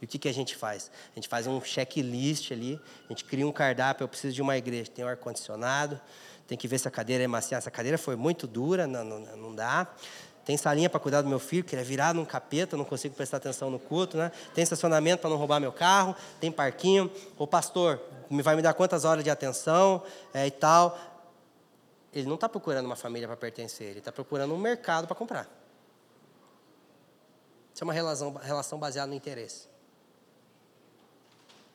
E 0.00 0.04
o 0.04 0.08
que, 0.08 0.18
que 0.18 0.28
a 0.28 0.34
gente 0.34 0.54
faz? 0.54 0.90
A 1.12 1.14
gente 1.14 1.28
faz 1.28 1.46
um 1.46 1.60
checklist 1.62 2.52
ali, 2.52 2.78
a 3.06 3.08
gente 3.08 3.24
cria 3.24 3.46
um 3.46 3.52
cardápio, 3.52 4.04
eu 4.04 4.08
preciso 4.08 4.34
de 4.34 4.42
uma 4.42 4.56
igreja, 4.56 4.90
tem 4.90 5.04
um 5.04 5.08
ar-condicionado, 5.08 5.98
tem 6.46 6.58
que 6.58 6.68
ver 6.68 6.78
se 6.78 6.86
a 6.86 6.90
cadeira 6.90 7.24
é 7.24 7.26
macia. 7.26 7.56
Essa 7.56 7.70
cadeira 7.70 7.96
foi 7.96 8.16
muito 8.16 8.46
dura, 8.46 8.86
não, 8.86 9.02
não, 9.02 9.20
não 9.36 9.54
dá. 9.54 9.88
Tem 10.44 10.56
salinha 10.56 10.90
para 10.90 11.00
cuidar 11.00 11.22
do 11.22 11.28
meu 11.28 11.38
filho, 11.38 11.64
que 11.64 11.74
ele 11.74 11.80
é 11.80 11.84
virado 11.84 12.16
num 12.16 12.24
capeta, 12.24 12.76
não 12.76 12.84
consigo 12.84 13.14
prestar 13.14 13.38
atenção 13.38 13.70
no 13.70 13.78
culto, 13.78 14.16
né? 14.16 14.30
Tem 14.54 14.62
estacionamento 14.62 15.20
para 15.20 15.30
não 15.30 15.38
roubar 15.38 15.58
meu 15.58 15.72
carro, 15.72 16.14
tem 16.38 16.52
parquinho. 16.52 17.10
O 17.38 17.46
pastor 17.46 18.00
vai 18.30 18.54
me 18.54 18.60
dar 18.60 18.74
quantas 18.74 19.04
horas 19.04 19.24
de 19.24 19.30
atenção 19.30 20.02
é, 20.34 20.46
e 20.46 20.50
tal. 20.50 20.98
Ele 22.12 22.28
não 22.28 22.34
está 22.34 22.48
procurando 22.48 22.84
uma 22.84 22.96
família 22.96 23.26
para 23.26 23.36
pertencer, 23.36 23.88
ele 23.88 23.98
está 24.00 24.12
procurando 24.12 24.54
um 24.54 24.58
mercado 24.58 25.06
para 25.06 25.16
comprar. 25.16 25.48
Isso 27.72 27.82
é 27.82 27.84
uma 27.84 27.92
relação, 27.92 28.34
relação 28.34 28.78
baseada 28.78 29.08
no 29.08 29.14
interesse. 29.14 29.66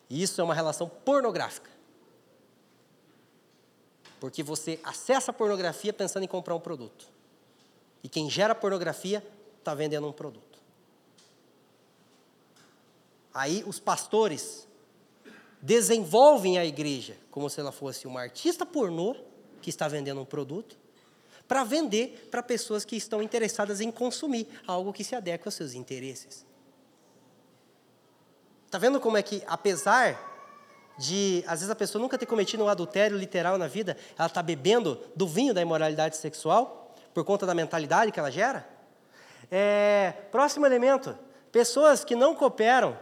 Isso 0.09 0.39
é 0.39 0.43
uma 0.43 0.53
relação 0.53 0.87
pornográfica. 0.87 1.69
Porque 4.19 4.43
você 4.43 4.79
acessa 4.83 5.31
a 5.31 5.33
pornografia 5.33 5.91
pensando 5.91 6.23
em 6.23 6.27
comprar 6.27 6.55
um 6.55 6.59
produto. 6.59 7.18
E 8.03 8.09
quem 8.09 8.29
gera 8.29 8.55
pornografia 8.55 9.25
está 9.57 9.73
vendendo 9.73 10.07
um 10.07 10.11
produto. 10.11 10.59
Aí 13.33 13.63
os 13.65 13.79
pastores 13.79 14.67
desenvolvem 15.61 16.57
a 16.57 16.65
igreja 16.65 17.17
como 17.29 17.49
se 17.49 17.59
ela 17.59 17.71
fosse 17.71 18.07
uma 18.07 18.21
artista 18.21 18.65
pornô 18.65 19.15
que 19.61 19.69
está 19.69 19.87
vendendo 19.87 20.21
um 20.21 20.25
produto 20.25 20.77
para 21.47 21.63
vender 21.63 22.27
para 22.29 22.43
pessoas 22.43 22.85
que 22.85 22.95
estão 22.95 23.21
interessadas 23.21 23.81
em 23.81 23.91
consumir 23.91 24.47
algo 24.67 24.93
que 24.93 25.03
se 25.03 25.15
adequa 25.15 25.47
aos 25.47 25.55
seus 25.55 25.73
interesses. 25.73 26.45
Está 28.67 28.77
vendo 28.77 28.99
como 28.99 29.17
é 29.17 29.23
que, 29.23 29.41
apesar 29.47 30.27
de, 30.99 31.43
às 31.47 31.61
vezes, 31.61 31.71
a 31.71 31.75
pessoa 31.75 31.99
nunca 31.99 32.19
ter 32.19 32.27
cometido 32.27 32.63
um 32.63 32.67
adultério 32.67 33.17
literal 33.17 33.57
na 33.57 33.67
vida, 33.67 33.97
ela 34.15 34.27
está 34.27 34.43
bebendo 34.43 35.01
do 35.15 35.27
vinho 35.27 35.53
da 35.53 35.61
imoralidade 35.61 36.17
sexual, 36.17 36.78
por 37.13 37.23
conta 37.23 37.45
da 37.45 37.53
mentalidade 37.53 38.11
que 38.11 38.19
ela 38.19 38.31
gera? 38.31 38.67
É, 39.51 40.13
próximo 40.31 40.65
elemento: 40.65 41.17
pessoas 41.51 42.03
que 42.03 42.15
não 42.15 42.35
cooperam 42.35 42.97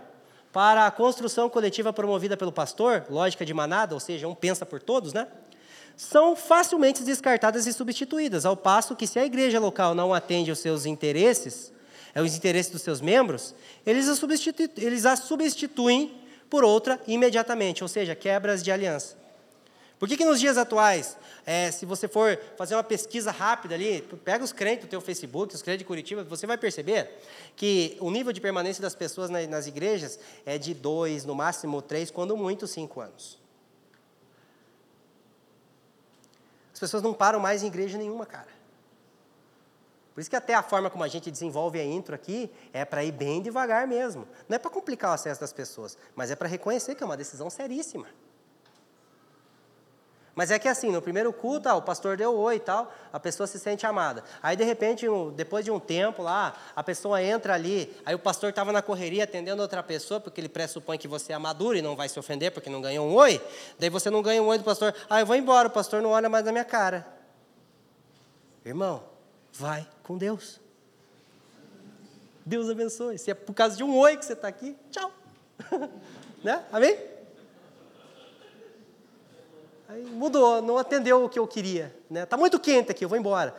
para 0.51 0.87
a 0.87 0.91
construção 0.91 1.49
coletiva 1.49 1.93
promovida 1.93 2.35
pelo 2.35 2.51
pastor, 2.51 3.05
lógica 3.09 3.45
de 3.45 3.53
manada, 3.53 3.93
ou 3.93 3.99
seja, 3.99 4.27
um 4.27 4.35
pensa 4.35 4.65
por 4.65 4.81
todos, 4.81 5.13
né? 5.13 5.27
são 5.97 6.35
facilmente 6.35 7.01
descartadas 7.01 7.65
e 7.65 7.73
substituídas, 7.73 8.45
ao 8.45 8.55
passo 8.55 8.95
que 8.95 9.07
se 9.07 9.17
a 9.17 9.25
igreja 9.25 9.59
local 9.59 9.95
não 9.95 10.13
atende 10.13 10.51
aos 10.51 10.59
seus 10.59 10.85
interesses, 10.85 11.73
aos 12.15 12.33
é 12.33 12.37
interesses 12.37 12.71
dos 12.71 12.83
seus 12.83 13.01
membros, 13.01 13.55
eles 13.83 14.07
a, 14.07 14.27
eles 14.77 15.05
a 15.07 15.15
substituem 15.15 16.21
por 16.49 16.63
outra 16.63 17.01
imediatamente, 17.07 17.83
ou 17.83 17.87
seja, 17.87 18.15
quebras 18.15 18.63
de 18.63 18.71
aliança. 18.71 19.17
Por 19.99 20.07
que, 20.07 20.15
que 20.15 20.25
nos 20.25 20.39
dias 20.39 20.57
atuais, 20.57 21.17
é, 21.45 21.71
se 21.71 21.85
você 21.85 22.07
for 22.07 22.39
fazer 22.55 22.75
uma 22.75 22.83
pesquisa 22.83 23.31
rápida 23.31 23.73
ali, 23.73 24.01
pega 24.23 24.43
os 24.43 24.51
crentes 24.51 24.85
do 24.85 24.89
teu 24.89 25.01
Facebook, 25.01 25.55
os 25.55 25.61
crentes 25.63 25.79
de 25.79 25.85
Curitiba, 25.85 26.23
você 26.23 26.45
vai 26.45 26.57
perceber 26.57 27.09
que 27.55 27.97
o 27.99 28.11
nível 28.11 28.31
de 28.31 28.39
permanência 28.39 28.81
das 28.81 28.93
pessoas 28.93 29.29
nas, 29.29 29.65
igrejas 29.65 30.19
é 30.45 30.59
de 30.59 30.75
dois, 30.75 31.25
no 31.25 31.33
máximo 31.33 31.81
três, 31.81 32.11
quando 32.11 32.37
muito 32.37 32.67
cinco 32.67 33.01
anos. 33.01 33.39
As 36.71 36.79
pessoas 36.79 37.01
não 37.01 37.13
param 37.13 37.39
mais 37.39 37.63
em 37.63 37.67
igreja 37.67 37.97
nenhuma, 37.97 38.27
cara. 38.27 38.55
Por 40.13 40.21
isso 40.21 40.29
que 40.29 40.35
até 40.35 40.53
a 40.53 40.61
forma 40.61 40.91
como 40.91 41.03
a 41.03 41.07
gente 41.07 41.31
desenvolve 41.31 41.79
a 41.79 41.83
intro 41.83 42.13
aqui 42.13 42.51
é 42.71 42.85
para 42.85 43.03
ir 43.03 43.11
bem 43.11 43.41
devagar 43.41 43.87
mesmo. 43.87 44.27
Não 44.47 44.55
é 44.55 44.59
para 44.59 44.69
complicar 44.69 45.09
o 45.09 45.13
acesso 45.13 45.41
das 45.41 45.53
pessoas, 45.53 45.97
mas 46.15 46.29
é 46.29 46.35
para 46.35 46.47
reconhecer 46.47 46.93
que 46.93 47.01
é 47.01 47.05
uma 47.05 47.17
decisão 47.17 47.49
seríssima. 47.49 48.07
Mas 50.37 50.51
é 50.51 50.59
que 50.59 50.67
assim, 50.67 50.91
no 50.91 51.01
primeiro 51.01 51.33
culto, 51.33 51.67
ah, 51.67 51.73
o 51.73 51.81
pastor 51.81 52.15
deu 52.15 52.37
oi 52.37 52.57
e 52.57 52.59
tal, 52.59 52.93
a 53.11 53.19
pessoa 53.19 53.47
se 53.47 53.57
sente 53.57 53.87
amada. 53.87 54.23
Aí, 54.39 54.55
de 54.55 54.63
repente, 54.63 55.07
depois 55.35 55.65
de 55.65 55.71
um 55.71 55.79
tempo 55.79 56.21
lá, 56.21 56.55
a 56.75 56.83
pessoa 56.83 57.19
entra 57.23 57.55
ali, 57.55 57.91
aí 58.05 58.13
o 58.13 58.19
pastor 58.19 58.51
estava 58.51 58.71
na 58.71 58.83
correria 58.83 59.23
atendendo 59.23 59.63
outra 59.63 59.81
pessoa, 59.81 60.19
porque 60.19 60.39
ele 60.39 60.47
pressupõe 60.47 60.95
que 60.99 61.07
você 61.07 61.33
é 61.33 61.37
maduro 61.39 61.75
e 61.75 61.81
não 61.81 61.95
vai 61.95 62.07
se 62.07 62.19
ofender 62.19 62.51
porque 62.51 62.69
não 62.69 62.79
ganhou 62.79 63.07
um 63.07 63.15
oi. 63.15 63.41
Daí 63.79 63.89
você 63.89 64.11
não 64.11 64.21
ganha 64.21 64.39
um 64.39 64.45
oi 64.45 64.59
do 64.59 64.63
pastor, 64.63 64.93
ah, 65.09 65.19
eu 65.19 65.25
vou 65.25 65.35
embora, 65.35 65.69
o 65.69 65.71
pastor 65.71 66.03
não 66.03 66.11
olha 66.11 66.29
mais 66.29 66.45
na 66.45 66.51
minha 66.51 66.65
cara. 66.65 67.07
Irmão, 68.63 69.01
vai 69.51 69.87
com 70.03 70.19
Deus. 70.19 70.61
Deus 72.45 72.69
abençoe. 72.69 73.17
Se 73.17 73.31
é 73.31 73.33
por 73.33 73.55
causa 73.55 73.75
de 73.75 73.83
um 73.83 73.97
oi 73.97 74.15
que 74.17 74.23
você 74.23 74.33
está 74.33 74.47
aqui, 74.47 74.77
tchau. 74.91 75.11
né? 76.43 76.63
Amém? 76.71 77.16
Aí 79.87 80.03
mudou, 80.03 80.61
não 80.61 80.77
atendeu 80.77 81.23
o 81.23 81.29
que 81.29 81.39
eu 81.39 81.47
queria. 81.47 81.95
Né? 82.09 82.25
Tá 82.25 82.35
muito 82.35 82.59
quente 82.59 82.91
aqui, 82.91 83.05
eu 83.05 83.09
vou 83.09 83.17
embora. 83.17 83.55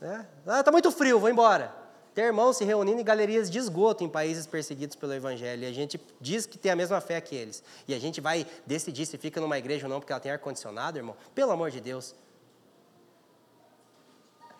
Né? 0.00 0.26
Ah, 0.46 0.62
tá 0.62 0.72
muito 0.72 0.90
frio, 0.90 1.20
vou 1.20 1.30
embora. 1.30 1.72
Tem 2.14 2.24
irmãos 2.24 2.58
se 2.58 2.64
reunindo 2.64 3.00
em 3.00 3.04
galerias 3.04 3.48
de 3.48 3.58
esgoto 3.58 4.04
em 4.04 4.08
países 4.08 4.46
perseguidos 4.46 4.96
pelo 4.96 5.14
Evangelho. 5.14 5.62
E 5.62 5.66
a 5.66 5.72
gente 5.72 5.98
diz 6.20 6.44
que 6.44 6.58
tem 6.58 6.70
a 6.70 6.76
mesma 6.76 7.00
fé 7.00 7.20
que 7.20 7.34
eles. 7.34 7.62
E 7.88 7.94
a 7.94 7.98
gente 7.98 8.20
vai 8.20 8.46
decidir 8.66 9.06
se 9.06 9.16
fica 9.16 9.40
numa 9.40 9.56
igreja 9.56 9.86
ou 9.86 9.90
não 9.90 9.98
porque 9.98 10.12
ela 10.12 10.20
tem 10.20 10.30
ar-condicionado, 10.30 10.98
irmão. 10.98 11.16
Pelo 11.34 11.52
amor 11.52 11.70
de 11.70 11.80
Deus. 11.80 12.14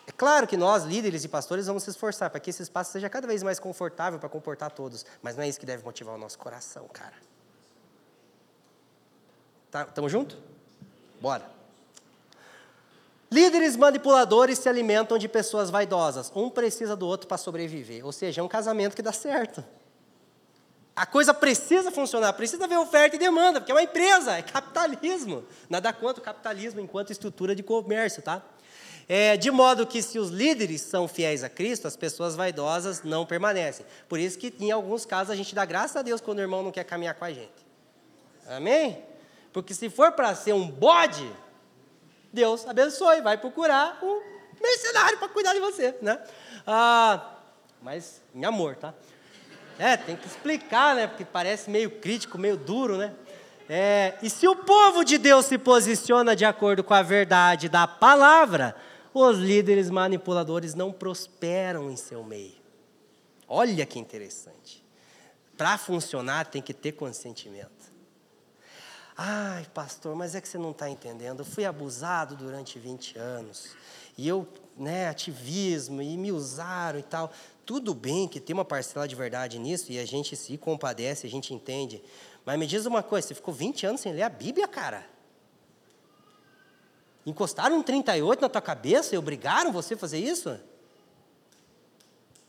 É 0.06 0.12
claro 0.12 0.46
que 0.46 0.56
nós, 0.56 0.84
líderes 0.84 1.24
e 1.24 1.28
pastores, 1.28 1.66
vamos 1.66 1.82
se 1.82 1.90
esforçar 1.90 2.30
para 2.30 2.40
que 2.40 2.50
esse 2.50 2.62
espaço 2.62 2.92
seja 2.92 3.10
cada 3.10 3.26
vez 3.26 3.42
mais 3.42 3.60
confortável 3.60 4.18
para 4.18 4.28
comportar 4.28 4.70
todos. 4.70 5.04
Mas 5.20 5.36
não 5.36 5.44
é 5.44 5.48
isso 5.48 5.60
que 5.60 5.66
deve 5.66 5.84
motivar 5.84 6.14
o 6.14 6.18
nosso 6.18 6.38
coração, 6.38 6.88
cara. 6.92 7.14
Tá, 9.70 9.84
tamo 9.84 10.08
junto? 10.08 10.51
Bora. 11.22 11.48
Líderes 13.30 13.76
manipuladores 13.76 14.58
se 14.58 14.68
alimentam 14.68 15.16
de 15.16 15.28
pessoas 15.28 15.70
vaidosas. 15.70 16.32
Um 16.34 16.50
precisa 16.50 16.96
do 16.96 17.06
outro 17.06 17.28
para 17.28 17.38
sobreviver. 17.38 18.04
Ou 18.04 18.10
seja, 18.10 18.40
é 18.40 18.44
um 18.44 18.48
casamento 18.48 18.96
que 18.96 19.02
dá 19.02 19.12
certo. 19.12 19.64
A 20.96 21.06
coisa 21.06 21.32
precisa 21.32 21.92
funcionar, 21.92 22.32
precisa 22.32 22.64
haver 22.64 22.76
oferta 22.76 23.14
e 23.14 23.18
demanda, 23.20 23.60
porque 23.60 23.70
é 23.70 23.74
uma 23.74 23.84
empresa, 23.84 24.36
é 24.36 24.42
capitalismo. 24.42 25.44
Nada 25.70 25.92
contra 25.92 26.20
o 26.20 26.24
capitalismo 26.24 26.80
enquanto 26.80 27.12
estrutura 27.12 27.54
de 27.54 27.62
comércio, 27.62 28.20
tá? 28.20 28.42
É, 29.08 29.36
de 29.36 29.50
modo 29.50 29.86
que 29.86 30.02
se 30.02 30.18
os 30.18 30.28
líderes 30.28 30.80
são 30.82 31.06
fiéis 31.06 31.44
a 31.44 31.48
Cristo, 31.48 31.86
as 31.86 31.96
pessoas 31.96 32.34
vaidosas 32.34 33.02
não 33.04 33.24
permanecem. 33.24 33.86
Por 34.08 34.18
isso 34.18 34.38
que 34.38 34.52
em 34.58 34.72
alguns 34.72 35.06
casos 35.06 35.30
a 35.30 35.36
gente 35.36 35.54
dá 35.54 35.64
graças 35.64 35.96
a 35.96 36.02
Deus 36.02 36.20
quando 36.20 36.38
o 36.38 36.42
irmão 36.42 36.64
não 36.64 36.72
quer 36.72 36.84
caminhar 36.84 37.14
com 37.14 37.24
a 37.24 37.32
gente. 37.32 37.64
Amém? 38.48 39.11
Porque 39.52 39.74
se 39.74 39.90
for 39.90 40.12
para 40.12 40.34
ser 40.34 40.52
um 40.54 40.68
bode, 40.68 41.30
Deus 42.32 42.66
abençoe, 42.66 43.20
vai 43.20 43.36
procurar 43.36 43.98
um 44.02 44.20
mercenário 44.60 45.18
para 45.18 45.28
cuidar 45.28 45.52
de 45.52 45.60
você, 45.60 45.94
né? 46.00 46.18
Ah, 46.66 47.36
mas 47.82 48.22
em 48.34 48.44
amor, 48.44 48.76
tá? 48.76 48.94
É, 49.78 49.96
tem 49.96 50.16
que 50.16 50.26
explicar, 50.26 50.94
né? 50.94 51.06
Porque 51.06 51.24
parece 51.24 51.68
meio 51.68 51.90
crítico, 51.90 52.38
meio 52.38 52.56
duro, 52.56 52.96
né? 52.96 53.14
É, 53.68 54.18
e 54.22 54.30
se 54.30 54.46
o 54.46 54.56
povo 54.56 55.04
de 55.04 55.18
Deus 55.18 55.46
se 55.46 55.58
posiciona 55.58 56.34
de 56.34 56.44
acordo 56.44 56.82
com 56.82 56.94
a 56.94 57.02
verdade 57.02 57.68
da 57.68 57.86
palavra, 57.86 58.76
os 59.14 59.38
líderes 59.38 59.90
manipuladores 59.90 60.74
não 60.74 60.92
prosperam 60.92 61.90
em 61.90 61.96
seu 61.96 62.24
meio. 62.24 62.60
Olha 63.46 63.84
que 63.84 63.98
interessante. 63.98 64.84
Para 65.56 65.76
funcionar 65.76 66.46
tem 66.46 66.62
que 66.62 66.72
ter 66.72 66.92
consentimento. 66.92 67.91
Ai, 69.16 69.66
pastor, 69.74 70.16
mas 70.16 70.34
é 70.34 70.40
que 70.40 70.48
você 70.48 70.58
não 70.58 70.70
está 70.70 70.88
entendendo. 70.88 71.40
Eu 71.40 71.44
fui 71.44 71.64
abusado 71.64 72.34
durante 72.34 72.78
20 72.78 73.18
anos. 73.18 73.70
E 74.16 74.26
eu, 74.26 74.46
né, 74.76 75.08
ativismo, 75.08 76.00
e 76.00 76.16
me 76.16 76.32
usaram 76.32 76.98
e 76.98 77.02
tal. 77.02 77.32
Tudo 77.64 77.94
bem 77.94 78.26
que 78.26 78.40
tem 78.40 78.54
uma 78.54 78.64
parcela 78.64 79.06
de 79.06 79.14
verdade 79.14 79.58
nisso, 79.58 79.92
e 79.92 79.98
a 79.98 80.04
gente 80.04 80.34
se 80.34 80.56
compadece, 80.56 81.26
a 81.26 81.30
gente 81.30 81.54
entende. 81.54 82.02
Mas 82.44 82.58
me 82.58 82.66
diz 82.66 82.86
uma 82.86 83.02
coisa: 83.02 83.28
você 83.28 83.34
ficou 83.34 83.54
20 83.54 83.86
anos 83.86 84.00
sem 84.00 84.12
ler 84.12 84.22
a 84.22 84.28
Bíblia, 84.28 84.66
cara? 84.66 85.06
Encostaram 87.24 87.78
um 87.78 87.82
38 87.82 88.40
na 88.40 88.48
tua 88.48 88.60
cabeça 88.60 89.14
e 89.14 89.18
obrigaram 89.18 89.70
você 89.70 89.94
a 89.94 89.96
fazer 89.96 90.18
isso? 90.18 90.58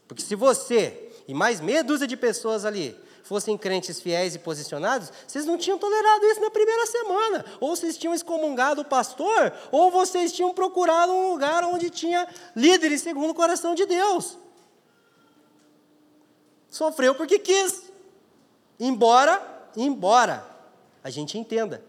Porque 0.08 0.24
se 0.24 0.36
você 0.36 1.12
e 1.28 1.34
mais 1.34 1.62
meia 1.62 1.84
dúzia 1.84 2.08
de 2.08 2.18
pessoas 2.18 2.66
ali 2.66 2.98
fossem 3.24 3.58
crentes 3.58 4.00
fiéis 4.00 4.36
e 4.36 4.40
posicionados, 4.40 5.12
vocês 5.26 5.46
não 5.46 5.58
tinham 5.58 5.80
tolerado 5.80 6.26
isso 6.26 6.42
na 6.42 6.52
primeira 6.52 6.86
semana. 6.86 7.46
Ou 7.60 7.76
vocês 7.76 7.98
tinham 7.98 8.14
excomungado 8.14 8.82
o 8.82 8.86
pastor, 8.86 9.54
ou 9.72 9.90
vocês 9.90 10.32
tinham 10.32 10.54
procurado 10.54 11.12
um 11.12 11.32
lugar 11.32 11.64
onde 11.64 11.90
tinha 11.90 12.28
líderes 12.56 13.02
segundo 13.02 13.32
o 13.32 13.36
coração 13.36 13.74
de 13.74 13.86
Deus. 13.86 14.38
Sofreu 16.70 17.16
porque 17.16 17.40
quis. 17.40 17.84
Embora, 18.80 19.42
embora 19.78 20.46
a 21.04 21.10
gente 21.10 21.38
entenda 21.38 21.84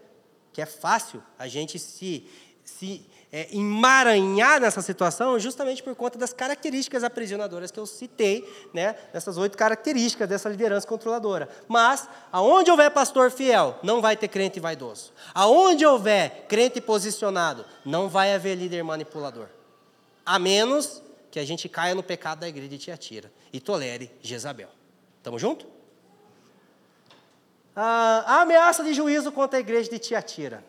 que 0.53 0.61
é 0.61 0.65
fácil 0.65 1.21
a 1.37 1.47
gente 1.47 1.77
se, 1.77 2.29
se 2.63 3.05
é, 3.35 3.49
emaranhar 3.51 4.61
nessa 4.61 4.81
situação 4.81 5.37
justamente 5.37 5.83
por 5.83 5.93
conta 5.93 6.17
das 6.17 6.31
características 6.31 7.03
aprisionadoras 7.03 7.69
que 7.69 7.77
eu 7.77 7.85
citei, 7.85 8.49
né, 8.73 8.95
dessas 9.11 9.35
oito 9.35 9.57
características 9.57 10.29
dessa 10.29 10.47
liderança 10.47 10.87
controladora. 10.87 11.49
Mas, 11.67 12.07
aonde 12.31 12.71
houver 12.71 12.89
pastor 12.91 13.29
fiel, 13.29 13.77
não 13.83 14.01
vai 14.01 14.15
ter 14.15 14.29
crente 14.29 14.57
vaidoso. 14.57 15.11
Aonde 15.33 15.85
houver 15.85 16.45
crente 16.47 16.79
posicionado, 16.79 17.65
não 17.83 18.07
vai 18.07 18.33
haver 18.33 18.55
líder 18.55 18.85
manipulador. 18.85 19.47
A 20.25 20.39
menos 20.39 21.03
que 21.29 21.37
a 21.37 21.45
gente 21.45 21.67
caia 21.67 21.93
no 21.93 22.01
pecado 22.01 22.39
da 22.39 22.47
igreja 22.47 22.69
de 22.69 22.77
Tiatira 22.77 23.29
e 23.51 23.59
tolere 23.59 24.09
Jezabel. 24.21 24.69
Tamo 25.21 25.37
junto? 25.37 25.67
Ah, 27.75 28.23
a 28.25 28.41
ameaça 28.43 28.81
de 28.81 28.93
juízo 28.93 29.29
contra 29.29 29.57
a 29.57 29.59
igreja 29.59 29.89
de 29.89 29.99
Tiatira. 29.99 30.63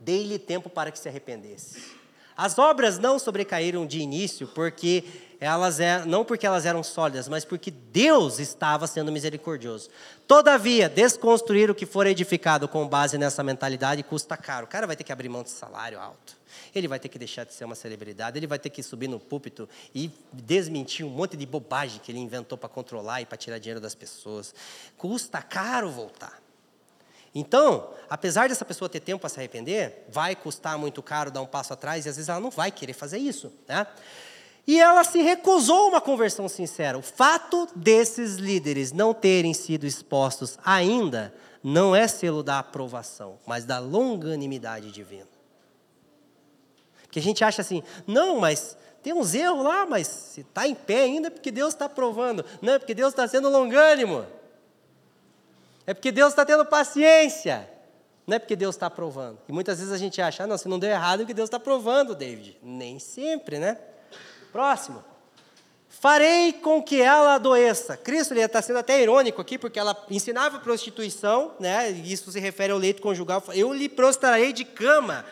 Dei-lhe 0.00 0.38
tempo 0.38 0.68
para 0.68 0.90
que 0.90 0.98
se 0.98 1.08
arrependesse. 1.08 1.98
As 2.36 2.56
obras 2.56 3.00
não 3.00 3.18
sobrecaíram 3.18 3.84
de 3.84 3.98
início 3.98 4.46
porque 4.46 5.04
elas 5.40 5.80
é, 5.80 6.04
não 6.04 6.24
porque 6.24 6.46
elas 6.46 6.66
eram 6.66 6.82
sólidas, 6.84 7.28
mas 7.28 7.44
porque 7.44 7.70
Deus 7.70 8.38
estava 8.38 8.86
sendo 8.86 9.10
misericordioso. 9.10 9.88
Todavia, 10.26 10.88
desconstruir 10.88 11.68
o 11.68 11.74
que 11.74 11.84
for 11.86 12.06
edificado 12.06 12.68
com 12.68 12.86
base 12.86 13.18
nessa 13.18 13.42
mentalidade 13.42 14.02
custa 14.02 14.36
caro. 14.36 14.66
O 14.66 14.68
cara 14.68 14.86
vai 14.86 14.94
ter 14.94 15.02
que 15.02 15.12
abrir 15.12 15.28
mão 15.28 15.42
de 15.42 15.50
salário 15.50 15.98
alto. 15.98 16.36
Ele 16.72 16.86
vai 16.86 16.98
ter 16.98 17.08
que 17.08 17.18
deixar 17.18 17.44
de 17.44 17.52
ser 17.54 17.64
uma 17.64 17.74
celebridade, 17.74 18.38
ele 18.38 18.46
vai 18.46 18.58
ter 18.58 18.70
que 18.70 18.82
subir 18.82 19.08
no 19.08 19.18
púlpito 19.18 19.68
e 19.94 20.10
desmentir 20.32 21.04
um 21.04 21.10
monte 21.10 21.36
de 21.36 21.44
bobagem 21.46 22.00
que 22.00 22.12
ele 22.12 22.18
inventou 22.18 22.56
para 22.56 22.68
controlar 22.68 23.20
e 23.20 23.26
para 23.26 23.36
tirar 23.36 23.58
dinheiro 23.58 23.80
das 23.80 23.94
pessoas. 23.94 24.54
Custa 24.96 25.42
caro 25.42 25.90
voltar. 25.90 26.40
Então, 27.34 27.90
apesar 28.08 28.48
dessa 28.48 28.64
pessoa 28.64 28.88
ter 28.88 29.00
tempo 29.00 29.20
para 29.20 29.28
se 29.28 29.38
arrepender, 29.38 30.04
vai 30.08 30.34
custar 30.34 30.78
muito 30.78 31.02
caro 31.02 31.30
dar 31.30 31.42
um 31.42 31.46
passo 31.46 31.72
atrás 31.72 32.06
e 32.06 32.08
às 32.08 32.16
vezes 32.16 32.28
ela 32.28 32.40
não 32.40 32.50
vai 32.50 32.70
querer 32.70 32.92
fazer 32.92 33.18
isso. 33.18 33.52
Né? 33.66 33.86
E 34.66 34.80
ela 34.80 35.04
se 35.04 35.20
recusou 35.22 35.88
uma 35.88 36.00
conversão 36.00 36.48
sincera. 36.48 36.98
O 36.98 37.02
fato 37.02 37.68
desses 37.74 38.36
líderes 38.36 38.92
não 38.92 39.14
terem 39.14 39.54
sido 39.54 39.86
expostos 39.86 40.58
ainda 40.64 41.34
não 41.62 41.94
é 41.94 42.06
selo 42.06 42.42
da 42.42 42.58
aprovação, 42.58 43.38
mas 43.46 43.64
da 43.64 43.78
longanimidade 43.78 44.90
divina. 44.90 45.28
Porque 47.02 47.18
a 47.18 47.22
gente 47.22 47.42
acha 47.42 47.62
assim, 47.62 47.82
não, 48.06 48.38
mas 48.38 48.76
tem 49.02 49.12
uns 49.12 49.34
erros 49.34 49.64
lá, 49.64 49.86
mas 49.86 50.06
se 50.06 50.42
está 50.42 50.68
em 50.68 50.74
pé 50.74 51.02
ainda 51.02 51.28
é 51.28 51.30
porque 51.30 51.50
Deus 51.50 51.72
está 51.72 51.86
aprovando. 51.86 52.44
Não, 52.60 52.74
é 52.74 52.78
porque 52.78 52.94
Deus 52.94 53.12
está 53.12 53.26
sendo 53.26 53.48
longânimo. 53.48 54.26
É 55.88 55.94
porque 55.94 56.12
Deus 56.12 56.34
está 56.34 56.44
tendo 56.44 56.66
paciência. 56.66 57.66
Não 58.26 58.36
é 58.36 58.38
porque 58.38 58.54
Deus 58.54 58.74
está 58.74 58.88
aprovando. 58.88 59.38
E 59.48 59.52
muitas 59.52 59.78
vezes 59.78 59.90
a 59.90 59.96
gente 59.96 60.20
acha, 60.20 60.44
ah, 60.44 60.46
não, 60.46 60.58
se 60.58 60.68
não 60.68 60.78
deu 60.78 60.90
errado, 60.90 61.20
é 61.20 61.22
porque 61.22 61.32
Deus 61.32 61.46
está 61.46 61.56
aprovando, 61.56 62.14
David. 62.14 62.58
Nem 62.62 62.98
sempre, 62.98 63.58
né? 63.58 63.78
Próximo. 64.52 65.02
Farei 65.88 66.52
com 66.52 66.82
que 66.82 67.00
ela 67.00 67.36
adoeça. 67.36 67.96
Cristo 67.96 68.34
ele 68.34 68.40
está 68.42 68.60
sendo 68.60 68.80
até 68.80 69.00
irônico 69.00 69.40
aqui, 69.40 69.56
porque 69.56 69.78
ela 69.78 69.96
ensinava 70.10 70.58
prostituição, 70.58 71.54
né? 71.58 71.88
Isso 71.90 72.30
se 72.30 72.38
refere 72.38 72.70
ao 72.70 72.78
leito 72.78 73.00
conjugal. 73.00 73.42
Eu 73.54 73.72
lhe 73.72 73.88
prostrarei 73.88 74.52
de 74.52 74.66
cama 74.66 75.24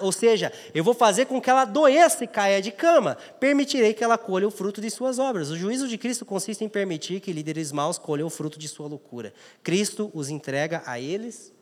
ou 0.00 0.10
seja, 0.10 0.52
eu 0.74 0.82
vou 0.82 0.94
fazer 0.94 1.26
com 1.26 1.40
que 1.40 1.48
ela 1.48 1.62
adoeça 1.62 2.24
e 2.24 2.26
caia 2.26 2.60
de 2.60 2.72
cama. 2.72 3.16
Permitirei 3.38 3.94
que 3.94 4.02
ela 4.02 4.18
colha 4.18 4.46
o 4.48 4.50
fruto 4.50 4.80
de 4.80 4.90
suas 4.90 5.18
obras. 5.18 5.50
O 5.50 5.56
juízo 5.56 5.86
de 5.86 5.96
Cristo 5.96 6.24
consiste 6.24 6.64
em 6.64 6.68
permitir 6.68 7.20
que 7.20 7.32
líderes 7.32 7.70
maus 7.70 7.98
colham 7.98 8.26
o 8.26 8.30
fruto 8.30 8.58
de 8.58 8.68
sua 8.68 8.88
loucura. 8.88 9.32
Cristo 9.62 10.10
os 10.14 10.28
entrega 10.28 10.82
a 10.86 10.98
eles 10.98 11.52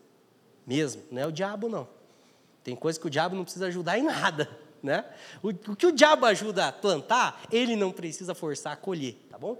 mesmo, 0.67 1.01
não 1.09 1.21
é 1.21 1.25
o 1.25 1.31
diabo, 1.31 1.69
não. 1.69 1.87
Tem 2.61 2.75
coisa 2.75 2.99
que 2.99 3.07
o 3.07 3.09
diabo 3.09 3.33
não 3.33 3.43
precisa 3.43 3.67
ajudar 3.67 3.97
em 3.97 4.03
nada. 4.03 4.49
Né? 4.83 5.03
O, 5.41 5.49
o 5.49 5.75
que 5.75 5.87
o 5.87 5.91
diabo 5.91 6.25
ajuda 6.25 6.67
a 6.67 6.71
plantar, 6.71 7.41
ele 7.51 7.75
não 7.75 7.91
precisa 7.91 8.35
forçar 8.35 8.73
a 8.73 8.75
colher, 8.75 9.15
tá 9.29 9.37
bom? 9.37 9.57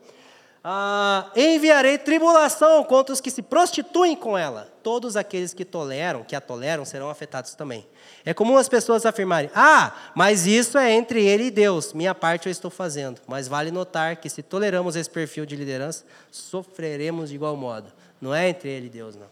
Ah, 0.70 1.32
enviarei 1.34 1.98
tribulação 1.98 2.84
contra 2.84 3.14
os 3.14 3.22
que 3.22 3.32
se 3.32 3.42
prostituem 3.42 4.18
com 4.18 4.38
ela. 4.38 4.70
Todos 4.84 5.16
aqueles 5.16 5.54
que 5.54 5.64
toleram, 5.64 6.26
que 6.26 6.36
a 6.36 6.42
toleram, 6.42 6.84
serão 6.84 7.10
afetados 7.10 7.56
também. 7.56 7.88
É 8.26 8.34
comum 8.34 8.58
as 8.58 8.68
pessoas 8.68 9.06
afirmarem: 9.06 9.50
Ah, 9.56 9.96
mas 10.14 10.46
isso 10.46 10.78
é 10.78 10.92
entre 10.92 11.26
ele 11.26 11.46
e 11.46 11.52
Deus. 11.52 11.94
Minha 11.94 12.14
parte 12.14 12.48
eu 12.48 12.52
estou 12.52 12.70
fazendo. 12.70 13.22
Mas 13.26 13.48
vale 13.48 13.72
notar 13.72 14.18
que 14.18 14.30
se 14.30 14.44
toleramos 14.44 14.98
esse 14.98 15.10
perfil 15.10 15.46
de 15.46 15.56
liderança, 15.56 16.04
sofreremos 16.30 17.30
de 17.30 17.36
igual 17.36 17.56
modo. 17.56 17.94
Não 18.20 18.36
é 18.36 18.50
entre 18.50 18.68
ele 18.68 18.88
e 18.88 18.90
Deus, 18.90 19.16
não. 19.16 19.30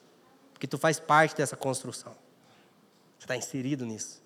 Porque 0.53 0.65
tu 0.65 0.77
faz 0.77 1.01
parte 1.01 1.35
dessa 1.35 1.57
construção. 1.57 2.13
Você 3.19 3.25
está 3.25 3.35
inserido 3.35 3.85
nisso. 3.85 4.23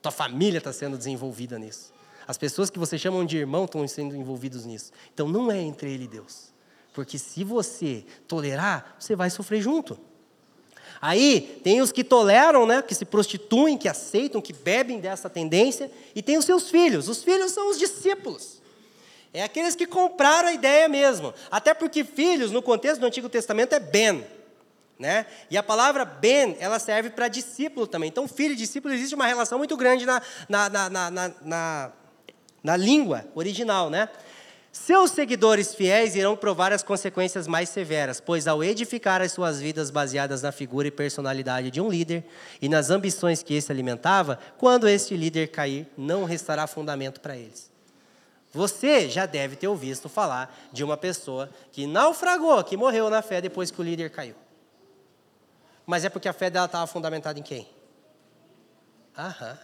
Tua 0.00 0.10
família 0.10 0.56
está 0.56 0.72
sendo 0.72 0.96
desenvolvida 0.96 1.58
nisso. 1.58 1.92
As 2.26 2.36
pessoas 2.36 2.70
que 2.70 2.78
você 2.78 2.98
chamam 2.98 3.24
de 3.24 3.36
irmão 3.36 3.64
estão 3.64 3.86
sendo 3.86 4.16
envolvidos 4.16 4.64
nisso. 4.64 4.90
Então 5.14 5.28
não 5.28 5.50
é 5.50 5.60
entre 5.60 5.92
ele 5.92 6.04
e 6.04 6.08
Deus. 6.08 6.52
Porque 6.92 7.18
se 7.18 7.44
você 7.44 8.04
tolerar, 8.26 8.96
você 8.98 9.14
vai 9.14 9.30
sofrer 9.30 9.60
junto. 9.60 9.98
Aí 11.00 11.60
tem 11.62 11.80
os 11.80 11.92
que 11.92 12.02
toleram, 12.02 12.66
né, 12.66 12.82
que 12.82 12.94
se 12.94 13.04
prostituem, 13.04 13.76
que 13.76 13.88
aceitam, 13.88 14.40
que 14.40 14.52
bebem 14.52 14.98
dessa 14.98 15.28
tendência, 15.28 15.90
e 16.14 16.22
tem 16.22 16.38
os 16.38 16.44
seus 16.44 16.70
filhos. 16.70 17.08
Os 17.08 17.22
filhos 17.22 17.52
são 17.52 17.70
os 17.70 17.78
discípulos. 17.78 18.62
É 19.32 19.42
aqueles 19.42 19.74
que 19.74 19.86
compraram 19.86 20.48
a 20.48 20.52
ideia 20.52 20.88
mesmo. 20.88 21.34
Até 21.50 21.74
porque 21.74 22.02
filhos, 22.02 22.50
no 22.50 22.62
contexto 22.62 23.00
do 23.00 23.06
Antigo 23.06 23.28
Testamento, 23.28 23.74
é 23.74 23.80
Ben. 23.80 24.24
Né? 24.98 25.26
E 25.50 25.58
a 25.58 25.62
palavra 25.62 26.06
Ben, 26.06 26.56
ela 26.58 26.78
serve 26.78 27.10
para 27.10 27.28
discípulo 27.28 27.86
também. 27.86 28.08
Então, 28.08 28.26
filho 28.26 28.54
e 28.54 28.56
discípulo, 28.56 28.94
existe 28.94 29.14
uma 29.14 29.26
relação 29.26 29.58
muito 29.58 29.76
grande 29.76 30.06
na, 30.06 30.22
na, 30.48 30.70
na, 30.70 31.10
na, 31.10 31.92
na 32.66 32.76
língua 32.76 33.24
original, 33.32 33.88
né? 33.88 34.08
Seus 34.72 35.12
seguidores 35.12 35.72
fiéis 35.72 36.16
irão 36.16 36.36
provar 36.36 36.72
as 36.72 36.82
consequências 36.82 37.46
mais 37.46 37.68
severas, 37.68 38.20
pois 38.20 38.48
ao 38.48 38.62
edificar 38.62 39.22
as 39.22 39.30
suas 39.30 39.60
vidas 39.60 39.88
baseadas 39.88 40.42
na 40.42 40.50
figura 40.50 40.88
e 40.88 40.90
personalidade 40.90 41.70
de 41.70 41.80
um 41.80 41.88
líder 41.88 42.24
e 42.60 42.68
nas 42.68 42.90
ambições 42.90 43.40
que 43.40 43.54
esse 43.54 43.70
alimentava, 43.70 44.36
quando 44.58 44.88
este 44.88 45.16
líder 45.16 45.46
cair, 45.46 45.86
não 45.96 46.24
restará 46.24 46.66
fundamento 46.66 47.20
para 47.20 47.36
eles. 47.36 47.70
Você 48.52 49.08
já 49.08 49.26
deve 49.26 49.54
ter 49.54 49.68
ouvido 49.68 50.08
falar 50.08 50.52
de 50.72 50.82
uma 50.82 50.96
pessoa 50.96 51.48
que 51.70 51.86
naufragou, 51.86 52.64
que 52.64 52.76
morreu 52.76 53.08
na 53.08 53.22
fé 53.22 53.40
depois 53.40 53.70
que 53.70 53.80
o 53.80 53.84
líder 53.84 54.10
caiu. 54.10 54.34
Mas 55.86 56.04
é 56.04 56.08
porque 56.08 56.28
a 56.28 56.32
fé 56.32 56.50
dela 56.50 56.66
estava 56.66 56.86
fundamentada 56.88 57.38
em 57.38 57.44
quem? 57.44 57.68
Aham. 59.16 59.56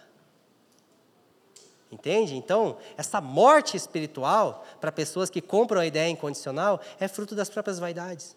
Entende? 1.92 2.34
Então, 2.34 2.78
essa 2.96 3.20
morte 3.20 3.76
espiritual 3.76 4.64
para 4.80 4.90
pessoas 4.90 5.28
que 5.28 5.42
compram 5.42 5.82
a 5.82 5.86
ideia 5.86 6.08
incondicional 6.08 6.80
é 6.98 7.06
fruto 7.06 7.34
das 7.34 7.50
próprias 7.50 7.78
vaidades. 7.78 8.34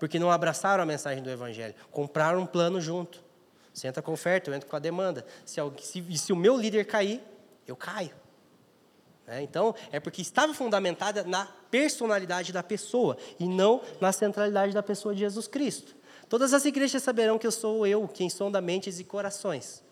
Porque 0.00 0.18
não 0.18 0.32
abraçaram 0.32 0.82
a 0.82 0.86
mensagem 0.86 1.22
do 1.22 1.30
Evangelho, 1.30 1.74
compraram 1.92 2.40
um 2.40 2.46
plano 2.46 2.80
junto. 2.80 3.22
Você 3.72 3.86
entra 3.86 4.02
com 4.02 4.12
oferta, 4.12 4.50
eu 4.50 4.54
entro 4.54 4.68
com 4.68 4.74
a 4.74 4.80
demanda. 4.80 5.24
Se, 5.46 5.60
se, 5.78 6.18
se 6.18 6.32
o 6.32 6.36
meu 6.36 6.56
líder 6.56 6.86
cair, 6.86 7.22
eu 7.68 7.76
caio. 7.76 8.10
É, 9.28 9.40
então, 9.40 9.72
é 9.92 10.00
porque 10.00 10.20
estava 10.20 10.52
fundamentada 10.52 11.22
na 11.22 11.46
personalidade 11.70 12.52
da 12.52 12.64
pessoa 12.64 13.16
e 13.38 13.46
não 13.46 13.80
na 14.00 14.10
centralidade 14.10 14.74
da 14.74 14.82
pessoa 14.82 15.14
de 15.14 15.20
Jesus 15.20 15.46
Cristo. 15.46 15.94
Todas 16.28 16.52
as 16.52 16.64
igrejas 16.64 17.00
saberão 17.00 17.38
que 17.38 17.46
eu 17.46 17.52
sou 17.52 17.86
eu, 17.86 18.08
quem 18.08 18.28
sonda 18.28 18.60
mentes 18.60 18.98
e 18.98 19.04
corações. 19.04 19.84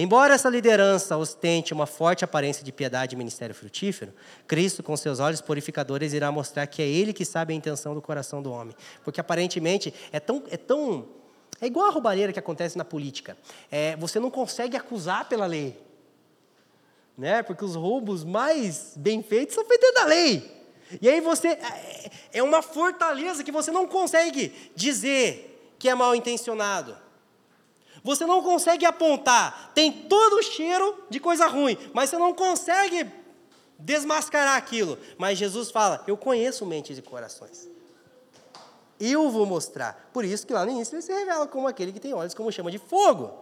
Embora 0.00 0.32
essa 0.32 0.48
liderança 0.48 1.14
ostente 1.18 1.74
uma 1.74 1.86
forte 1.86 2.24
aparência 2.24 2.64
de 2.64 2.72
piedade 2.72 3.14
e 3.14 3.18
ministério 3.18 3.54
frutífero, 3.54 4.14
Cristo, 4.48 4.82
com 4.82 4.96
seus 4.96 5.20
olhos 5.20 5.42
purificadores, 5.42 6.14
irá 6.14 6.32
mostrar 6.32 6.66
que 6.66 6.80
é 6.80 6.88
Ele 6.88 7.12
que 7.12 7.22
sabe 7.22 7.52
a 7.52 7.56
intenção 7.56 7.94
do 7.94 8.00
coração 8.00 8.40
do 8.40 8.50
homem. 8.50 8.74
Porque 9.04 9.20
aparentemente 9.20 9.92
é 10.10 10.18
tão. 10.18 10.42
É, 10.50 10.56
tão, 10.56 11.06
é 11.60 11.66
igual 11.66 11.86
a 11.86 11.90
roubalheira 11.90 12.32
que 12.32 12.38
acontece 12.38 12.78
na 12.78 12.84
política. 12.84 13.36
É, 13.70 13.94
você 13.96 14.18
não 14.18 14.30
consegue 14.30 14.74
acusar 14.74 15.28
pela 15.28 15.44
lei. 15.44 15.78
Né? 17.18 17.42
Porque 17.42 17.62
os 17.62 17.74
roubos 17.74 18.24
mais 18.24 18.94
bem 18.96 19.22
feitos 19.22 19.54
são 19.54 19.66
feitos 19.66 19.92
da 19.92 20.06
lei. 20.06 20.50
E 21.02 21.10
aí 21.10 21.20
você. 21.20 21.48
É, 21.48 22.10
é 22.32 22.42
uma 22.42 22.62
fortaleza 22.62 23.44
que 23.44 23.52
você 23.52 23.70
não 23.70 23.86
consegue 23.86 24.72
dizer 24.74 25.74
que 25.78 25.90
é 25.90 25.94
mal 25.94 26.14
intencionado. 26.14 26.96
Você 28.02 28.24
não 28.26 28.42
consegue 28.42 28.84
apontar, 28.86 29.72
tem 29.74 29.92
todo 29.92 30.34
o 30.34 30.42
cheiro 30.42 31.04
de 31.10 31.20
coisa 31.20 31.46
ruim, 31.46 31.76
mas 31.92 32.10
você 32.10 32.18
não 32.18 32.32
consegue 32.32 33.06
desmascarar 33.78 34.56
aquilo. 34.56 34.98
Mas 35.18 35.38
Jesus 35.38 35.70
fala: 35.70 36.02
Eu 36.06 36.16
conheço 36.16 36.64
mentes 36.66 36.98
e 36.98 37.02
corações. 37.02 37.68
Eu 38.98 39.30
vou 39.30 39.46
mostrar. 39.46 40.10
Por 40.12 40.24
isso 40.24 40.46
que 40.46 40.52
lá 40.52 40.64
no 40.64 40.72
início 40.72 40.94
ele 40.94 41.02
se 41.02 41.12
revela 41.12 41.46
como 41.46 41.66
aquele 41.66 41.92
que 41.92 42.00
tem 42.00 42.12
olhos 42.12 42.34
como 42.34 42.52
chama 42.52 42.70
de 42.70 42.78
fogo. 42.78 43.32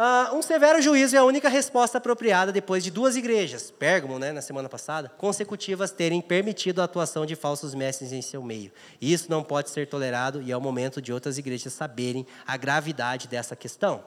Ah, 0.00 0.30
um 0.32 0.40
severo 0.40 0.80
juízo 0.80 1.16
é 1.16 1.18
a 1.18 1.24
única 1.24 1.48
resposta 1.48 1.98
apropriada 1.98 2.52
depois 2.52 2.84
de 2.84 2.90
duas 2.92 3.16
igrejas, 3.16 3.68
Pérgamo, 3.68 4.16
né, 4.16 4.30
na 4.30 4.40
semana 4.40 4.68
passada, 4.68 5.08
consecutivas 5.18 5.90
terem 5.90 6.20
permitido 6.20 6.80
a 6.80 6.84
atuação 6.84 7.26
de 7.26 7.34
falsos 7.34 7.74
mestres 7.74 8.12
em 8.12 8.22
seu 8.22 8.40
meio. 8.40 8.70
Isso 9.02 9.28
não 9.28 9.42
pode 9.42 9.70
ser 9.70 9.88
tolerado 9.88 10.40
e 10.40 10.52
é 10.52 10.56
o 10.56 10.60
momento 10.60 11.02
de 11.02 11.12
outras 11.12 11.36
igrejas 11.36 11.72
saberem 11.72 12.24
a 12.46 12.56
gravidade 12.56 13.26
dessa 13.26 13.56
questão. 13.56 14.04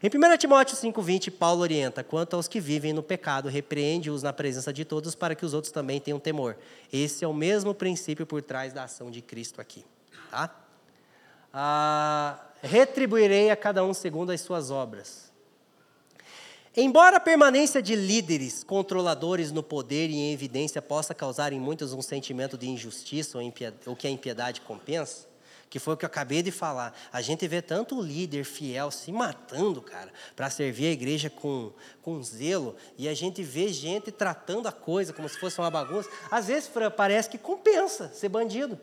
Em 0.00 0.06
1 0.06 0.36
Timóteo 0.36 0.76
5,20, 0.76 1.32
Paulo 1.32 1.62
orienta: 1.62 2.04
quanto 2.04 2.36
aos 2.36 2.46
que 2.46 2.60
vivem 2.60 2.92
no 2.92 3.02
pecado, 3.02 3.48
repreende-os 3.48 4.22
na 4.22 4.32
presença 4.32 4.72
de 4.72 4.84
todos 4.84 5.16
para 5.16 5.34
que 5.34 5.44
os 5.44 5.54
outros 5.54 5.72
também 5.72 5.98
tenham 5.98 6.20
temor. 6.20 6.56
Esse 6.92 7.24
é 7.24 7.26
o 7.26 7.34
mesmo 7.34 7.74
princípio 7.74 8.24
por 8.24 8.42
trás 8.42 8.72
da 8.72 8.84
ação 8.84 9.10
de 9.10 9.20
Cristo 9.20 9.60
aqui. 9.60 9.84
Tá? 10.30 10.54
Ah, 11.52 12.38
retribuirei 12.62 13.50
a 13.50 13.56
cada 13.56 13.84
um 13.84 13.92
segundo 13.92 14.30
as 14.30 14.40
suas 14.40 14.70
obras. 14.70 15.31
Embora 16.74 17.18
a 17.18 17.20
permanência 17.20 17.82
de 17.82 17.94
líderes 17.94 18.64
controladores 18.64 19.52
no 19.52 19.62
poder 19.62 20.08
e 20.08 20.14
em 20.14 20.32
evidência 20.32 20.80
possa 20.80 21.14
causar 21.14 21.52
em 21.52 21.60
muitos 21.60 21.92
um 21.92 22.00
sentimento 22.00 22.56
de 22.56 22.66
injustiça 22.66 23.38
ou, 23.38 23.44
ou 23.86 23.94
que 23.94 24.06
a 24.06 24.10
impiedade 24.10 24.62
compensa, 24.62 25.26
que 25.68 25.78
foi 25.78 25.92
o 25.92 25.96
que 25.98 26.06
eu 26.06 26.08
acabei 26.08 26.42
de 26.42 26.50
falar. 26.50 26.94
A 27.12 27.20
gente 27.20 27.46
vê 27.46 27.60
tanto 27.60 28.00
líder 28.00 28.44
fiel 28.44 28.90
se 28.90 29.12
matando, 29.12 29.82
cara, 29.82 30.10
para 30.34 30.48
servir 30.48 30.86
a 30.86 30.92
igreja 30.92 31.28
com, 31.28 31.72
com 32.00 32.22
zelo, 32.22 32.74
e 32.96 33.06
a 33.06 33.12
gente 33.12 33.42
vê 33.42 33.68
gente 33.68 34.10
tratando 34.10 34.66
a 34.66 34.72
coisa 34.72 35.12
como 35.12 35.28
se 35.28 35.38
fosse 35.38 35.58
uma 35.58 35.70
bagunça. 35.70 36.08
Às 36.30 36.46
vezes, 36.46 36.70
Fran, 36.70 36.90
parece 36.90 37.28
que 37.28 37.36
compensa 37.36 38.08
ser 38.14 38.30
bandido. 38.30 38.80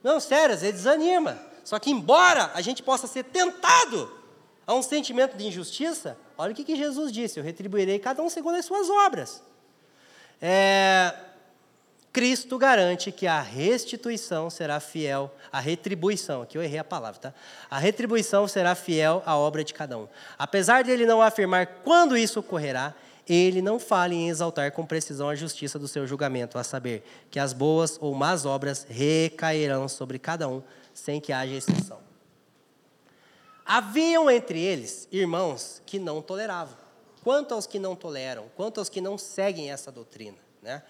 Não, 0.00 0.20
sério, 0.20 0.54
às 0.54 0.60
vezes 0.60 0.76
desanima. 0.76 1.40
Só 1.64 1.80
que, 1.80 1.90
embora 1.90 2.52
a 2.54 2.60
gente 2.60 2.84
possa 2.84 3.08
ser 3.08 3.24
tentado 3.24 4.22
a 4.64 4.74
um 4.74 4.82
sentimento 4.82 5.36
de 5.36 5.46
injustiça, 5.46 6.16
olha 6.42 6.52
o 6.52 6.54
que, 6.54 6.64
que 6.64 6.76
Jesus 6.76 7.12
disse: 7.12 7.38
Eu 7.38 7.44
retribuirei 7.44 7.98
cada 7.98 8.22
um 8.22 8.28
segundo 8.28 8.56
as 8.56 8.64
suas 8.64 8.90
obras. 8.90 9.42
É, 10.40 11.14
Cristo 12.12 12.58
garante 12.58 13.10
que 13.10 13.26
a 13.26 13.40
restituição 13.40 14.50
será 14.50 14.80
fiel, 14.80 15.34
a 15.50 15.60
retribuição, 15.60 16.42
aqui 16.42 16.58
eu 16.58 16.62
errei 16.62 16.78
a 16.78 16.84
palavra, 16.84 17.18
tá? 17.18 17.34
A 17.70 17.78
retribuição 17.78 18.46
será 18.46 18.74
fiel 18.74 19.22
à 19.24 19.36
obra 19.36 19.64
de 19.64 19.72
cada 19.72 19.96
um. 19.96 20.06
Apesar 20.38 20.82
de 20.82 20.90
ele 20.90 21.06
não 21.06 21.22
afirmar 21.22 21.66
quando 21.84 22.16
isso 22.16 22.40
ocorrerá, 22.40 22.92
ele 23.26 23.62
não 23.62 23.78
fale 23.78 24.14
em 24.14 24.28
exaltar 24.28 24.72
com 24.72 24.84
precisão 24.84 25.28
a 25.28 25.34
justiça 25.34 25.78
do 25.78 25.88
seu 25.88 26.06
julgamento, 26.06 26.58
a 26.58 26.64
saber, 26.64 27.02
que 27.30 27.38
as 27.38 27.52
boas 27.52 27.96
ou 28.00 28.14
más 28.14 28.44
obras 28.44 28.84
recairão 28.90 29.88
sobre 29.88 30.18
cada 30.18 30.48
um, 30.48 30.62
sem 30.92 31.20
que 31.20 31.32
haja 31.32 31.54
exceção. 31.54 32.11
Haviam 33.74 34.30
entre 34.30 34.60
eles 34.60 35.08
irmãos 35.10 35.80
que 35.86 35.98
não 35.98 36.20
toleravam. 36.20 36.76
Quanto 37.24 37.54
aos 37.54 37.66
que 37.66 37.78
não 37.78 37.96
toleram, 37.96 38.44
quanto 38.54 38.78
aos 38.78 38.90
que 38.90 39.00
não 39.00 39.16
seguem 39.16 39.72
essa 39.72 39.90
doutrina, 39.90 40.36
né? 40.60 40.82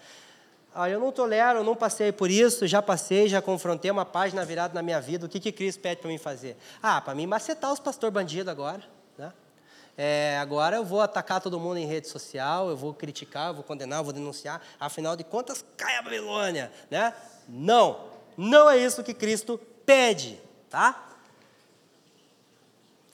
Ah, 0.75 0.91
eu 0.91 0.99
não 0.99 1.13
tolero, 1.13 1.63
não 1.63 1.77
passei 1.77 2.11
por 2.11 2.29
isso, 2.29 2.67
já 2.67 2.83
passei, 2.83 3.29
já 3.29 3.41
confrontei 3.41 3.89
uma 3.89 4.05
página 4.05 4.45
virada 4.45 4.75
na 4.75 4.83
minha 4.83 5.01
vida. 5.01 5.27
O 5.27 5.29
que, 5.29 5.39
que 5.39 5.53
Cristo 5.53 5.81
pede 5.81 6.01
para 6.01 6.11
mim 6.11 6.19
fazer? 6.19 6.57
Ah, 6.83 7.01
para 7.01 7.15
mim 7.15 7.25
macetar 7.25 7.73
os 7.73 7.79
pastor 7.79 8.11
bandido 8.11 8.51
agora. 8.51 8.83
Né? 9.17 9.33
É, 9.97 10.39
agora 10.41 10.75
eu 10.75 10.85
vou 10.85 11.03
atacar 11.03 11.41
todo 11.41 11.61
mundo 11.61 11.77
em 11.77 11.87
rede 11.87 12.09
social, 12.09 12.69
eu 12.69 12.77
vou 12.77 12.93
criticar, 12.93 13.51
eu 13.51 13.55
vou 13.55 13.63
condenar, 13.63 14.01
eu 14.01 14.05
vou 14.05 14.13
denunciar. 14.13 14.61
Afinal 14.81 15.15
de 15.15 15.23
contas, 15.23 15.65
cai 15.77 15.99
a 15.99 16.03
Babilônia. 16.03 16.73
Né? 16.91 17.15
Não, 17.49 18.09
não 18.37 18.69
é 18.69 18.77
isso 18.77 19.05
que 19.05 19.15
Cristo 19.15 19.57
pede. 19.87 20.41
Tá? 20.69 21.12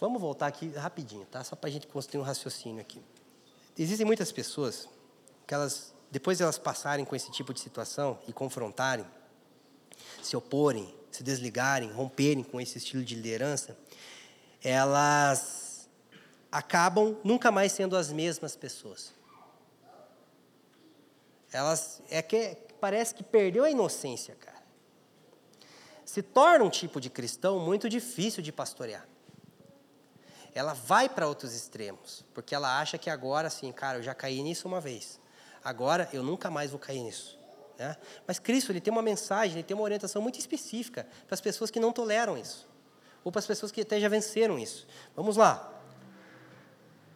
Vamos 0.01 0.21
voltar 0.21 0.47
aqui 0.47 0.69
rapidinho, 0.69 1.27
tá? 1.27 1.43
Só 1.43 1.57
para 1.57 1.69
a 1.69 1.73
gente 1.73 1.87
construir 1.89 2.21
um 2.21 2.25
raciocínio 2.25 2.81
aqui. 2.81 3.03
Existem 3.77 4.07
muitas 4.07 4.31
pessoas 4.31 4.89
que 5.45 5.53
elas, 5.53 5.93
depois 6.11 6.39
de 6.39 6.45
elas 6.45 6.59
passarem 6.59 7.05
com 7.05 7.17
esse 7.17 7.33
tipo 7.33 7.53
de 7.53 7.59
situação 7.59 8.19
e 8.29 8.33
confrontarem, 8.33 9.05
se 10.23 10.37
oporem, 10.37 10.95
se 11.11 11.25
desligarem, 11.25 11.91
romperem 11.91 12.45
com 12.45 12.61
esse 12.61 12.79
estilo 12.79 13.05
de 13.05 13.17
liderança, 13.17 13.77
elas 14.63 15.89
acabam 16.51 17.17
nunca 17.25 17.51
mais 17.51 17.73
sendo 17.73 17.97
as 17.97 18.13
mesmas 18.13 18.55
pessoas. 18.55 19.13
Elas 21.51 22.01
é 22.09 22.23
que 22.23 22.57
parece 22.81 23.15
que 23.15 23.25
perdeu 23.25 23.65
a 23.65 23.71
inocência, 23.71 24.37
cara. 24.37 24.63
Se 26.05 26.23
torna 26.23 26.65
um 26.65 26.71
tipo 26.71 27.01
de 27.01 27.11
cristão 27.11 27.59
muito 27.59 27.89
difícil 27.89 28.43
de 28.43 28.53
pastorear 28.53 29.07
ela 30.55 30.73
vai 30.73 31.09
para 31.09 31.27
outros 31.27 31.55
extremos, 31.55 32.25
porque 32.35 32.55
ela 32.55 32.81
acha 32.81 32.99
que 32.99 33.11
agora, 33.11 33.49
assim, 33.49 33.71
cara, 33.73 33.99
eu 33.99 34.03
já 34.03 34.15
caí 34.15 34.43
nisso 34.43 34.67
uma 34.67 34.81
vez, 34.81 35.21
agora 35.63 36.09
eu 36.13 36.23
nunca 36.23 36.51
mais 36.51 36.71
vou 36.71 36.79
cair 36.79 37.03
nisso. 37.03 37.39
Né? 37.79 37.97
Mas 38.27 38.39
Cristo 38.39 38.73
ele 38.73 38.81
tem 38.81 38.93
uma 38.93 39.03
mensagem, 39.03 39.57
ele 39.57 39.63
tem 39.63 39.75
uma 39.75 39.85
orientação 39.85 40.21
muito 40.21 40.39
específica 40.39 41.07
para 41.27 41.35
as 41.35 41.41
pessoas 41.41 41.71
que 41.71 41.79
não 41.79 41.93
toleram 41.93 42.37
isso, 42.37 42.69
ou 43.23 43.31
para 43.31 43.39
as 43.39 43.47
pessoas 43.47 43.71
que 43.71 43.81
até 43.83 44.01
já 44.01 44.09
venceram 44.09 44.59
isso. 44.59 44.87
Vamos 45.15 45.37
lá. 45.37 45.75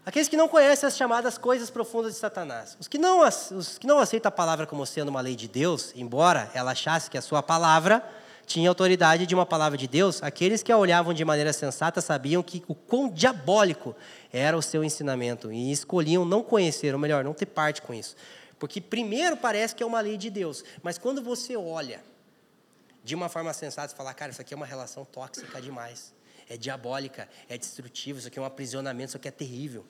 Aqueles 0.04 0.28
que 0.28 0.36
não 0.36 0.48
conhecem 0.48 0.86
as 0.86 0.96
chamadas 0.96 1.38
coisas 1.38 1.70
profundas 1.70 2.14
de 2.14 2.18
Satanás. 2.18 2.76
Os 2.80 2.88
que, 2.88 2.98
não, 2.98 3.20
os 3.20 3.78
que 3.78 3.86
não 3.86 4.00
aceitam 4.00 4.28
a 4.28 4.32
palavra 4.32 4.66
como 4.66 4.84
sendo 4.84 5.10
uma 5.10 5.20
lei 5.20 5.36
de 5.36 5.46
Deus, 5.46 5.92
embora 5.94 6.50
ela 6.54 6.72
achasse 6.72 7.08
que 7.08 7.16
a 7.16 7.22
sua 7.22 7.40
palavra 7.40 8.04
tinha 8.46 8.68
autoridade 8.68 9.26
de 9.26 9.34
uma 9.34 9.46
palavra 9.46 9.78
de 9.78 9.86
Deus, 9.86 10.22
aqueles 10.22 10.62
que 10.62 10.72
a 10.72 10.76
olhavam 10.76 11.14
de 11.14 11.24
maneira 11.24 11.52
sensata 11.52 12.00
sabiam 12.00 12.42
que 12.42 12.62
o 12.68 12.74
quão 12.74 13.08
diabólico 13.08 13.94
era 14.32 14.56
o 14.56 14.62
seu 14.62 14.82
ensinamento 14.82 15.52
e 15.52 15.70
escolhiam 15.70 16.24
não 16.24 16.42
conhecer, 16.42 16.92
ou 16.92 17.00
melhor, 17.00 17.24
não 17.24 17.34
ter 17.34 17.46
parte 17.46 17.80
com 17.82 17.94
isso. 17.94 18.16
Porque 18.58 18.80
primeiro 18.80 19.36
parece 19.36 19.74
que 19.74 19.82
é 19.82 19.86
uma 19.86 20.00
lei 20.00 20.16
de 20.16 20.30
Deus, 20.30 20.64
mas 20.82 20.98
quando 20.98 21.22
você 21.22 21.56
olha 21.56 22.02
de 23.02 23.14
uma 23.14 23.28
forma 23.28 23.52
sensata 23.52 23.92
e 23.92 23.96
fala, 23.96 24.14
cara, 24.14 24.30
isso 24.30 24.40
aqui 24.40 24.54
é 24.54 24.56
uma 24.56 24.66
relação 24.66 25.04
tóxica 25.04 25.60
demais, 25.60 26.12
é 26.48 26.56
diabólica, 26.56 27.28
é 27.48 27.58
destrutiva, 27.58 28.18
isso 28.18 28.28
aqui 28.28 28.38
é 28.38 28.42
um 28.42 28.44
aprisionamento, 28.44 29.08
isso 29.08 29.16
aqui 29.16 29.28
é 29.28 29.32
terrível. 29.32 29.84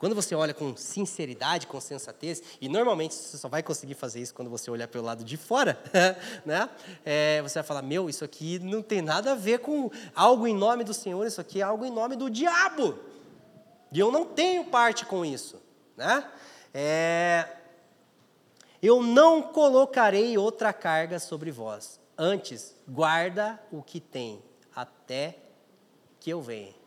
Quando 0.00 0.14
você 0.14 0.34
olha 0.34 0.54
com 0.54 0.74
sinceridade, 0.74 1.66
com 1.66 1.78
sensatez, 1.78 2.42
e 2.58 2.70
normalmente 2.70 3.14
você 3.14 3.36
só 3.36 3.50
vai 3.50 3.62
conseguir 3.62 3.92
fazer 3.92 4.18
isso 4.20 4.32
quando 4.32 4.48
você 4.48 4.70
olhar 4.70 4.88
pelo 4.88 5.04
lado 5.04 5.22
de 5.22 5.36
fora, 5.36 5.78
né? 6.46 6.70
É, 7.04 7.42
você 7.42 7.58
vai 7.58 7.62
falar: 7.62 7.82
Meu, 7.82 8.08
isso 8.08 8.24
aqui 8.24 8.58
não 8.60 8.80
tem 8.80 9.02
nada 9.02 9.32
a 9.32 9.34
ver 9.34 9.58
com 9.58 9.90
algo 10.14 10.46
em 10.46 10.54
nome 10.54 10.84
do 10.84 10.94
Senhor, 10.94 11.26
isso 11.26 11.38
aqui 11.38 11.60
é 11.60 11.64
algo 11.64 11.84
em 11.84 11.90
nome 11.90 12.16
do 12.16 12.30
diabo. 12.30 12.98
E 13.92 14.00
eu 14.00 14.10
não 14.10 14.24
tenho 14.24 14.64
parte 14.64 15.04
com 15.04 15.22
isso. 15.22 15.60
Né? 15.94 16.24
É, 16.72 17.46
eu 18.82 19.02
não 19.02 19.42
colocarei 19.42 20.38
outra 20.38 20.72
carga 20.72 21.18
sobre 21.18 21.50
vós. 21.50 22.00
Antes, 22.16 22.74
guarda 22.88 23.60
o 23.70 23.82
que 23.82 24.00
tem, 24.00 24.42
até 24.74 25.36
que 26.18 26.30
eu 26.30 26.40
venha. 26.40 26.79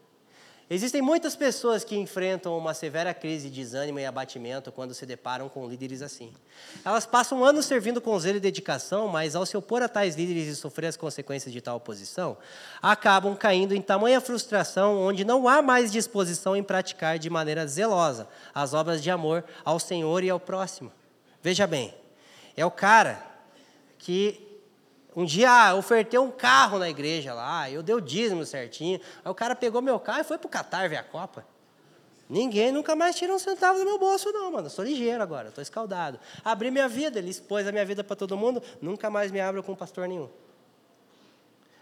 Existem 0.74 1.04
muitas 1.04 1.36
pessoas 1.36 1.84
que 1.84 1.96
enfrentam 1.96 2.58
uma 2.58 2.74
severa 2.74 3.14
crise 3.14 3.48
de 3.48 3.62
desânimo 3.62 4.00
e 4.00 4.08
abatimento 4.08 4.72
quando 4.72 4.92
se 4.96 5.06
deparam 5.06 5.48
com 5.48 5.70
líderes 5.70 6.02
assim. 6.02 6.34
Elas 6.84 7.06
passam 7.06 7.46
anos 7.46 7.68
servindo 7.68 8.02
com 8.02 8.20
zelo 8.20 8.38
e 8.38 8.40
dedicação, 8.40 9.08
mas 9.08 9.36
ao 9.36 9.46
se 9.46 9.56
opor 9.56 9.84
a 9.84 9.88
tais 9.88 10.16
líderes 10.16 10.48
e 10.48 10.56
sofrer 10.56 10.88
as 10.88 10.98
consequências 10.98 11.54
de 11.54 11.62
tal 11.62 11.78
oposição, 11.78 12.36
acabam 12.82 13.36
caindo 13.36 13.76
em 13.76 13.84
tamanha 13.84 14.20
frustração 14.20 15.00
onde 15.00 15.24
não 15.24 15.48
há 15.48 15.62
mais 15.62 15.92
disposição 15.92 16.56
em 16.56 16.64
praticar 16.64 17.20
de 17.20 17.30
maneira 17.30 17.68
zelosa 17.68 18.28
as 18.52 18.74
obras 18.74 19.04
de 19.04 19.12
amor 19.12 19.44
ao 19.64 19.80
Senhor 19.80 20.24
e 20.24 20.32
ao 20.32 20.40
próximo. 20.40 20.92
Veja 21.44 21.68
bem, 21.68 21.94
é 22.58 22.66
o 22.66 22.72
cara 22.72 23.24
que 24.00 24.43
um 25.16 25.26
dia 25.26 25.50
ah, 25.50 25.76
ofertei 25.76 26.20
um 26.20 26.32
carro 26.32 26.80
na 26.80 26.90
igreja 26.90 27.34
lá, 27.34 27.70
eu 27.70 27.84
dei 27.84 27.94
o 27.94 28.02
dízimo 28.02 28.46
certinho. 28.46 29.00
Aí 29.24 29.32
o 29.32 29.36
cara 29.36 29.56
pegou 29.56 29.82
meu 29.82 30.00
carro 30.00 30.22
e 30.22 30.24
foi 30.24 30.38
pro 30.38 30.50
Catar 30.50 30.90
ver 30.90 30.98
a 30.98 31.04
Copa. 31.04 31.46
Ninguém 32.30 32.72
nunca 32.72 32.96
mais 32.96 33.16
tira 33.16 33.34
um 33.34 33.38
centavo 33.38 33.78
do 33.78 33.86
meu 33.86 34.00
bolso, 34.00 34.32
não, 34.32 34.52
mano. 34.52 34.68
Eu 34.68 34.72
sou 34.72 34.84
ligeiro 34.84 35.22
agora, 35.22 35.50
estou 35.50 35.62
escaldado. 35.62 36.20
Abri 36.44 36.72
minha 36.72 36.88
vida, 36.88 37.20
ele 37.20 37.30
expôs 37.30 37.68
a 37.68 37.72
minha 37.72 37.86
vida 37.86 38.04
para 38.04 38.16
todo 38.16 38.36
mundo, 38.36 38.64
nunca 38.82 39.10
mais 39.10 39.32
me 39.32 39.40
abro 39.40 39.62
com 39.62 39.76
pastor 39.76 40.08
nenhum. 40.08 40.30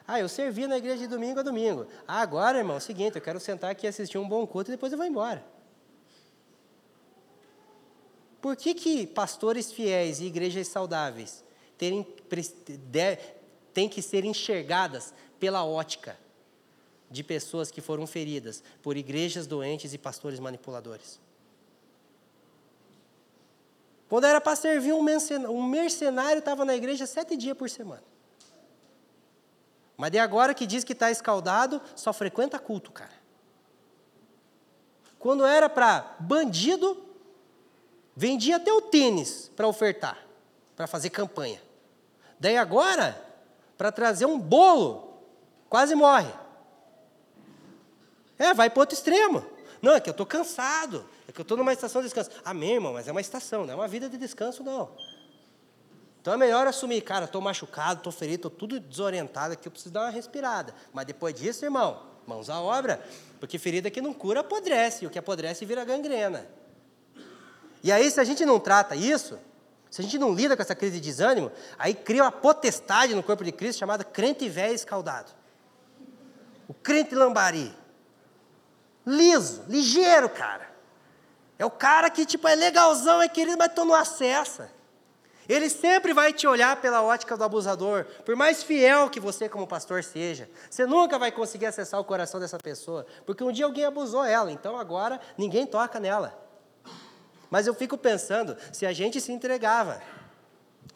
Ah, 0.06 0.20
eu 0.20 0.28
servi 0.28 0.68
na 0.68 0.78
igreja 0.78 0.98
de 0.98 1.08
domingo 1.08 1.40
a 1.40 1.44
domingo. 1.44 1.88
Ah, 2.06 2.22
agora, 2.22 2.58
irmão, 2.58 2.76
é 2.76 2.80
o 2.80 2.82
seguinte, 2.82 3.16
eu 3.16 3.22
quero 3.22 3.40
sentar 3.40 3.72
aqui 3.72 3.86
e 3.86 3.90
assistir 3.90 4.18
um 4.18 4.28
bom 4.28 4.46
culto 4.46 4.70
e 4.70 4.74
depois 4.74 4.92
eu 4.92 4.98
vou 4.98 5.08
embora. 5.08 5.42
Por 8.42 8.58
que, 8.58 8.74
que 8.74 9.08
pastores 9.08 9.72
fiéis 9.72 10.20
e 10.20 10.26
igrejas 10.26 10.68
saudáveis 10.68 11.46
terem, 11.82 12.06
têm 13.74 13.90
que 13.90 14.04
ser 14.04 14.24
enxergadas 14.24 15.16
pela 15.40 15.66
ótica 15.66 16.16
de 17.10 17.24
pessoas 17.24 17.72
que 17.72 17.82
foram 17.82 18.06
feridas 18.06 18.64
por 18.84 18.96
igrejas 18.96 19.48
doentes 19.48 19.92
e 19.92 19.98
pastores 19.98 20.40
manipuladores. 20.40 21.20
Quando 24.08 24.26
era 24.26 24.40
para 24.40 24.56
servir 24.56 24.94
um 24.94 25.02
mercenário, 25.02 25.52
um 25.52 25.64
mercenário 25.64 26.38
estava 26.38 26.64
na 26.64 26.76
igreja 26.76 27.08
sete 27.08 27.36
dias 27.36 27.58
por 27.58 27.68
semana. 27.68 28.04
Mas 29.98 30.12
de 30.12 30.20
agora 30.20 30.54
que 30.54 30.68
diz 30.68 30.84
que 30.84 30.94
está 30.94 31.10
escaldado, 31.10 31.82
só 31.96 32.14
frequenta 32.14 32.60
culto, 32.60 32.92
cara. 32.92 33.20
Quando 35.18 35.46
era 35.46 35.68
para 35.68 36.16
bandido, 36.20 37.04
vendia 38.16 38.58
até 38.58 38.72
o 38.72 38.82
tênis 38.82 39.50
para 39.56 39.68
ofertar, 39.68 40.28
para 40.76 40.86
fazer 40.86 41.10
campanha. 41.10 41.71
Daí 42.42 42.58
agora, 42.58 43.16
para 43.78 43.92
trazer 43.92 44.26
um 44.26 44.40
bolo, 44.40 45.22
quase 45.70 45.94
morre. 45.94 46.34
É, 48.36 48.52
vai 48.52 48.68
para 48.68 48.80
outro 48.80 48.96
extremo. 48.96 49.46
Não, 49.80 49.94
é 49.94 50.00
que 50.00 50.10
eu 50.10 50.12
estou 50.12 50.26
cansado. 50.26 51.06
É 51.28 51.32
que 51.32 51.40
eu 51.40 51.44
estou 51.44 51.56
numa 51.56 51.72
estação 51.72 52.02
de 52.02 52.08
descanso. 52.08 52.32
Amém, 52.44 52.74
irmão, 52.74 52.94
mas 52.94 53.08
é 53.08 53.12
uma 53.12 53.22
estação, 53.22 53.64
não 53.64 53.74
é 53.74 53.76
uma 53.76 53.88
vida 53.88 54.10
de 54.10 54.18
descanso, 54.18 54.64
não. 54.64 54.90
Então 56.20 56.34
é 56.34 56.38
melhor 56.38 56.66
assumir, 56.66 57.02
cara, 57.02 57.26
estou 57.26 57.42
machucado, 57.42 58.00
estou 58.00 58.12
ferido, 58.12 58.48
estou 58.48 58.52
tudo 58.52 58.80
desorientado 58.80 59.54
aqui, 59.54 59.68
eu 59.68 59.72
preciso 59.72 59.94
dar 59.94 60.02
uma 60.02 60.10
respirada. 60.10 60.74
Mas 60.92 61.06
depois 61.06 61.36
disso, 61.36 61.64
irmão, 61.64 62.02
mãos 62.26 62.50
à 62.50 62.60
obra, 62.60 63.00
porque 63.40 63.60
ferida 63.60 63.92
que 63.92 64.02
não 64.02 64.16
cura 64.16 64.40
apodrece, 64.40 65.06
e 65.06 65.08
o 65.08 65.12
que 65.12 65.20
apodrece 65.20 65.64
vira 65.64 65.86
gangrena. 65.86 66.48
E 67.84 67.92
aí, 67.92 68.10
se 68.10 68.20
a 68.20 68.24
gente 68.24 68.44
não 68.48 68.60
trata 68.60 68.96
isso, 68.96 69.38
se 69.92 70.00
a 70.00 70.04
gente 70.06 70.18
não 70.18 70.34
lida 70.34 70.56
com 70.56 70.62
essa 70.62 70.74
crise 70.74 71.02
de 71.02 71.02
desânimo, 71.02 71.52
aí 71.78 71.94
cria 71.94 72.24
uma 72.24 72.32
potestade 72.32 73.14
no 73.14 73.22
corpo 73.22 73.44
de 73.44 73.52
Cristo 73.52 73.80
chamada 73.80 74.06
crente 74.06 74.48
velho 74.48 74.74
escaldado. 74.74 75.30
O 76.66 76.74
crente 76.74 77.14
lambari. 77.14 77.76
Liso, 79.06 79.66
ligeiro, 79.68 80.30
cara. 80.30 80.72
É 81.60 81.66
o 81.66 81.70
cara 81.70 82.10
que, 82.10 82.26
tipo, 82.26 82.48
é 82.48 82.56
legalzão, 82.56 83.22
é 83.22 83.28
querido, 83.28 83.58
mas 83.58 83.74
tu 83.74 83.84
não 83.84 83.94
acessa. 83.94 84.72
Ele 85.50 85.70
sempre 85.70 86.14
vai 86.14 86.32
te 86.32 86.48
olhar 86.48 86.78
pela 86.78 87.02
ótica 87.02 87.36
do 87.36 87.44
abusador, 87.44 88.06
por 88.26 88.38
mais 88.38 88.64
fiel 88.64 89.10
que 89.10 89.20
você, 89.20 89.50
como 89.50 89.68
pastor, 89.68 90.06
seja. 90.06 90.50
Você 90.70 90.86
nunca 90.86 91.20
vai 91.20 91.34
conseguir 91.34 91.66
acessar 91.66 92.00
o 92.00 92.06
coração 92.06 92.40
dessa 92.40 92.58
pessoa, 92.58 93.06
porque 93.26 93.44
um 93.44 93.52
dia 93.52 93.66
alguém 93.66 93.84
abusou 93.84 94.24
ela, 94.24 94.54
então 94.54 94.78
agora 94.78 95.20
ninguém 95.38 95.66
toca 95.66 96.00
nela. 96.00 96.51
Mas 97.52 97.68
eu 97.68 97.76
fico 97.76 97.98
pensando, 97.98 98.56
se 98.72 98.86
a 98.86 98.94
gente 98.94 99.20
se 99.20 99.32
entregava 99.34 100.02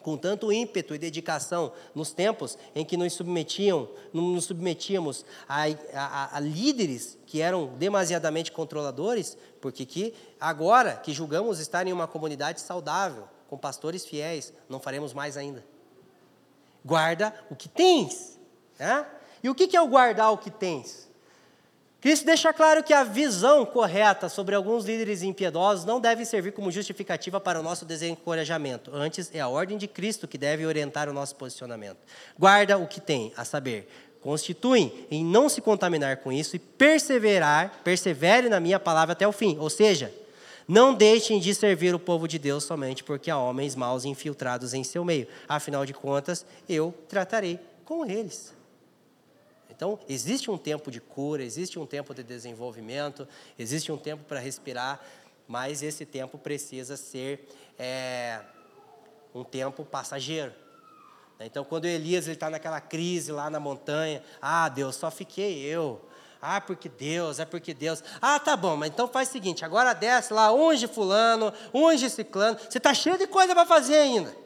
com 0.00 0.16
tanto 0.16 0.50
ímpeto 0.50 0.94
e 0.94 0.98
dedicação 0.98 1.72
nos 1.94 2.12
tempos 2.12 2.56
em 2.74 2.84
que 2.84 2.96
nos 2.96 3.12
submetiam, 3.12 3.88
nos 4.12 4.44
submetíamos 4.44 5.26
a, 5.46 5.64
a, 5.92 6.36
a 6.36 6.40
líderes 6.40 7.18
que 7.26 7.42
eram 7.42 7.66
demasiadamente 7.76 8.50
controladores, 8.50 9.36
porque 9.60 9.84
que 9.84 10.14
agora 10.40 10.96
que 10.96 11.12
julgamos 11.12 11.60
estar 11.60 11.86
em 11.86 11.92
uma 11.92 12.06
comunidade 12.06 12.60
saudável, 12.60 13.28
com 13.48 13.58
pastores 13.58 14.06
fiéis, 14.06 14.52
não 14.68 14.80
faremos 14.80 15.12
mais 15.12 15.36
ainda. 15.36 15.62
Guarda 16.84 17.34
o 17.50 17.56
que 17.56 17.68
tens. 17.68 18.38
Né? 18.78 19.06
E 19.42 19.50
o 19.50 19.54
que 19.54 19.76
é 19.76 19.82
o 19.82 19.88
guardar 19.88 20.32
o 20.32 20.38
que 20.38 20.50
tens? 20.50 21.05
Cristo 22.06 22.24
deixa 22.24 22.52
claro 22.52 22.84
que 22.84 22.94
a 22.94 23.02
visão 23.02 23.66
correta 23.66 24.28
sobre 24.28 24.54
alguns 24.54 24.84
líderes 24.84 25.24
impiedosos 25.24 25.84
não 25.84 26.00
deve 26.00 26.24
servir 26.24 26.52
como 26.52 26.70
justificativa 26.70 27.40
para 27.40 27.58
o 27.58 27.64
nosso 27.64 27.84
desencorajamento. 27.84 28.92
Antes, 28.94 29.28
é 29.34 29.40
a 29.40 29.48
ordem 29.48 29.76
de 29.76 29.88
Cristo 29.88 30.28
que 30.28 30.38
deve 30.38 30.64
orientar 30.64 31.08
o 31.08 31.12
nosso 31.12 31.34
posicionamento. 31.34 31.96
Guarda 32.38 32.78
o 32.78 32.86
que 32.86 33.00
tem, 33.00 33.32
a 33.36 33.44
saber, 33.44 33.88
constituem 34.20 35.04
em 35.10 35.24
não 35.24 35.48
se 35.48 35.60
contaminar 35.60 36.18
com 36.18 36.30
isso 36.30 36.54
e 36.54 36.60
perseverar, 36.60 37.80
persevere 37.82 38.48
na 38.48 38.60
minha 38.60 38.78
palavra 38.78 39.14
até 39.14 39.26
o 39.26 39.32
fim. 39.32 39.58
Ou 39.58 39.68
seja, 39.68 40.14
não 40.68 40.94
deixem 40.94 41.40
de 41.40 41.52
servir 41.56 41.92
o 41.92 41.98
povo 41.98 42.28
de 42.28 42.38
Deus 42.38 42.62
somente 42.62 43.02
porque 43.02 43.32
há 43.32 43.36
homens 43.36 43.74
maus 43.74 44.04
infiltrados 44.04 44.74
em 44.74 44.84
seu 44.84 45.04
meio. 45.04 45.26
Afinal 45.48 45.84
de 45.84 45.92
contas, 45.92 46.46
eu 46.68 46.94
tratarei 47.08 47.58
com 47.84 48.06
eles. 48.06 48.54
Então, 49.76 49.98
existe 50.08 50.50
um 50.50 50.56
tempo 50.56 50.90
de 50.90 51.02
cura, 51.02 51.44
existe 51.44 51.78
um 51.78 51.84
tempo 51.84 52.14
de 52.14 52.22
desenvolvimento, 52.22 53.28
existe 53.58 53.92
um 53.92 53.98
tempo 53.98 54.24
para 54.24 54.40
respirar, 54.40 55.04
mas 55.46 55.82
esse 55.82 56.06
tempo 56.06 56.38
precisa 56.38 56.96
ser 56.96 57.46
é, 57.78 58.40
um 59.34 59.44
tempo 59.44 59.84
passageiro. 59.84 60.54
Então, 61.38 61.62
quando 61.62 61.84
Elias 61.84 62.26
está 62.26 62.48
naquela 62.48 62.80
crise 62.80 63.30
lá 63.30 63.50
na 63.50 63.60
montanha, 63.60 64.22
ah, 64.40 64.66
Deus, 64.70 64.96
só 64.96 65.10
fiquei 65.10 65.60
eu. 65.62 66.00
Ah, 66.40 66.58
porque 66.58 66.88
Deus, 66.88 67.38
é 67.38 67.44
porque 67.44 67.74
Deus. 67.74 68.02
Ah, 68.22 68.40
tá 68.40 68.56
bom, 68.56 68.76
mas 68.76 68.90
então 68.90 69.06
faz 69.06 69.28
o 69.28 69.32
seguinte: 69.32 69.62
agora 69.62 69.92
desce 69.92 70.32
lá, 70.32 70.50
unge 70.54 70.86
Fulano, 70.86 71.52
unge 71.74 72.08
Ciclano. 72.08 72.58
Você 72.58 72.78
está 72.78 72.94
cheio 72.94 73.18
de 73.18 73.26
coisa 73.26 73.54
para 73.54 73.66
fazer 73.66 73.96
ainda. 73.96 74.45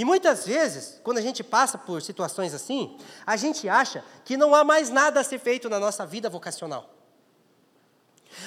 E 0.00 0.04
muitas 0.04 0.46
vezes, 0.46 0.98
quando 1.04 1.18
a 1.18 1.20
gente 1.20 1.44
passa 1.44 1.76
por 1.76 2.00
situações 2.00 2.54
assim, 2.54 2.96
a 3.26 3.36
gente 3.36 3.68
acha 3.68 4.02
que 4.24 4.34
não 4.34 4.54
há 4.54 4.64
mais 4.64 4.88
nada 4.88 5.20
a 5.20 5.22
ser 5.22 5.38
feito 5.38 5.68
na 5.68 5.78
nossa 5.78 6.06
vida 6.06 6.30
vocacional. 6.30 6.88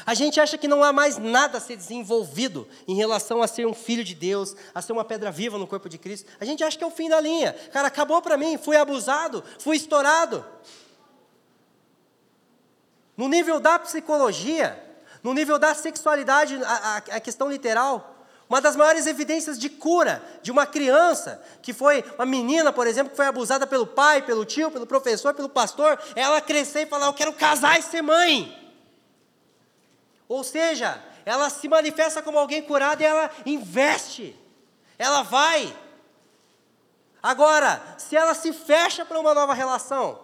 A 0.04 0.16
gente 0.16 0.40
acha 0.40 0.58
que 0.58 0.68
não 0.68 0.84
há 0.84 0.92
mais 0.92 1.20
nada 1.20 1.60
a 1.60 1.62
ser 1.62 1.78
desenvolvido 1.78 2.68
em 2.88 2.96
relação 2.96 3.44
a 3.44 3.48
ser 3.48 3.68
um 3.68 3.74
filho 3.76 4.04
de 4.04 4.16
Deus, 4.16 4.56
a 4.74 4.82
ser 4.82 4.94
uma 4.94 5.06
pedra 5.06 5.30
viva 5.30 5.60
no 5.60 5.68
corpo 5.68 5.88
de 5.88 6.00
Cristo. 6.00 6.28
A 6.40 6.46
gente 6.46 6.64
acha 6.64 6.76
que 6.76 6.84
é 6.84 6.88
o 6.88 6.90
fim 6.90 7.08
da 7.08 7.22
linha. 7.22 7.54
Cara, 7.72 7.88
acabou 7.88 8.20
para 8.20 8.36
mim, 8.36 8.58
fui 8.58 8.76
abusado, 8.76 9.44
fui 9.60 9.78
estourado. 9.78 10.44
No 13.16 13.28
nível 13.28 13.60
da 13.60 13.78
psicologia, 13.78 14.84
no 15.22 15.36
nível 15.36 15.60
da 15.60 15.76
sexualidade, 15.76 16.60
a, 16.64 16.74
a, 16.74 16.98
a 16.98 17.20
questão 17.20 17.48
literal, 17.48 18.13
uma 18.50 18.62
das 18.62 18.76
maiores 18.76 19.08
evidências 19.08 19.58
de 19.58 19.70
cura 19.70 20.22
de 20.42 20.52
uma 20.52 20.66
criança, 20.66 21.42
que 21.62 21.74
foi 21.74 22.04
uma 22.16 22.26
menina, 22.26 22.72
por 22.72 22.86
exemplo, 22.86 23.12
que 23.12 23.16
foi 23.16 23.26
abusada 23.26 23.66
pelo 23.66 23.88
pai, 23.88 24.22
pelo 24.22 24.46
tio, 24.46 24.70
pelo 24.70 24.86
professor, 24.86 25.34
pelo 25.34 25.50
pastor, 25.50 26.00
é 26.16 26.22
ela 26.22 26.42
crescer 26.42 26.82
e 26.82 26.86
falar: 26.86 27.08
Eu 27.08 27.14
quero 27.14 27.34
casar 27.34 27.80
e 27.80 27.82
ser 27.82 28.02
mãe. 28.02 28.60
Ou 30.28 30.44
seja, 30.44 31.02
ela 31.26 31.50
se 31.50 31.68
manifesta 31.68 32.22
como 32.22 32.38
alguém 32.38 32.62
curado 32.62 33.02
e 33.02 33.06
ela 33.06 33.30
investe, 33.46 34.38
ela 34.98 35.24
vai. 35.24 35.76
Agora, 37.22 37.82
se 37.98 38.16
ela 38.18 38.34
se 38.34 38.52
fecha 38.52 39.06
para 39.06 39.20
uma 39.20 39.34
nova 39.34 39.54
relação, 39.54 40.20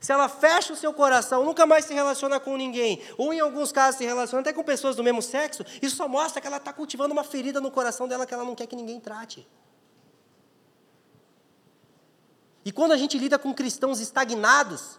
se 0.00 0.12
ela 0.12 0.28
fecha 0.28 0.72
o 0.72 0.76
seu 0.76 0.92
coração, 0.92 1.44
nunca 1.44 1.66
mais 1.66 1.84
se 1.84 1.94
relaciona 1.94 2.38
com 2.38 2.56
ninguém, 2.56 3.02
ou 3.16 3.32
em 3.32 3.40
alguns 3.40 3.72
casos 3.72 3.98
se 3.98 4.04
relaciona 4.04 4.40
até 4.40 4.52
com 4.52 4.62
pessoas 4.62 4.96
do 4.96 5.02
mesmo 5.02 5.22
sexo, 5.22 5.64
isso 5.80 5.96
só 5.96 6.08
mostra 6.08 6.40
que 6.40 6.46
ela 6.46 6.58
está 6.58 6.72
cultivando 6.72 7.12
uma 7.12 7.24
ferida 7.24 7.60
no 7.60 7.70
coração 7.70 8.06
dela 8.06 8.26
que 8.26 8.34
ela 8.34 8.44
não 8.44 8.54
quer 8.54 8.66
que 8.66 8.76
ninguém 8.76 9.00
trate. 9.00 9.46
E 12.64 12.72
quando 12.72 12.92
a 12.92 12.96
gente 12.96 13.16
lida 13.16 13.38
com 13.38 13.54
cristãos 13.54 14.00
estagnados, 14.00 14.98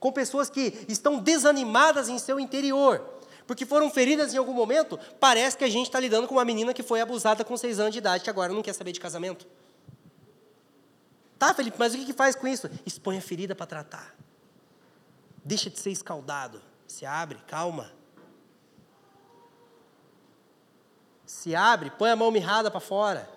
com 0.00 0.12
pessoas 0.12 0.50
que 0.50 0.84
estão 0.88 1.18
desanimadas 1.18 2.08
em 2.08 2.18
seu 2.18 2.38
interior, 2.38 3.18
porque 3.46 3.64
foram 3.64 3.88
feridas 3.88 4.34
em 4.34 4.36
algum 4.36 4.52
momento, 4.52 4.98
parece 5.18 5.56
que 5.56 5.64
a 5.64 5.70
gente 5.70 5.86
está 5.86 5.98
lidando 5.98 6.28
com 6.28 6.34
uma 6.34 6.44
menina 6.44 6.74
que 6.74 6.82
foi 6.82 7.00
abusada 7.00 7.44
com 7.44 7.56
seis 7.56 7.78
anos 7.78 7.92
de 7.92 7.98
idade, 7.98 8.24
que 8.24 8.30
agora 8.30 8.52
não 8.52 8.62
quer 8.62 8.74
saber 8.74 8.92
de 8.92 9.00
casamento. 9.00 9.46
Tá, 11.38 11.54
Felipe, 11.54 11.76
mas 11.78 11.94
o 11.94 11.98
que, 11.98 12.12
faz 12.12 12.34
com 12.34 12.48
isso? 12.48 12.68
Expõe 12.84 13.16
a 13.16 13.20
ferida 13.20 13.54
para 13.54 13.66
tratar. 13.66 14.14
Deixa 15.44 15.70
de 15.70 15.78
ser 15.78 15.90
escaldado. 15.90 16.60
Se 16.86 17.06
abre, 17.06 17.38
calma. 17.46 17.92
Se 21.24 21.54
abre, 21.54 21.90
põe 21.90 22.10
a 22.10 22.16
mão 22.16 22.30
mirrada 22.30 22.70
para 22.70 22.80
fora. 22.80 23.28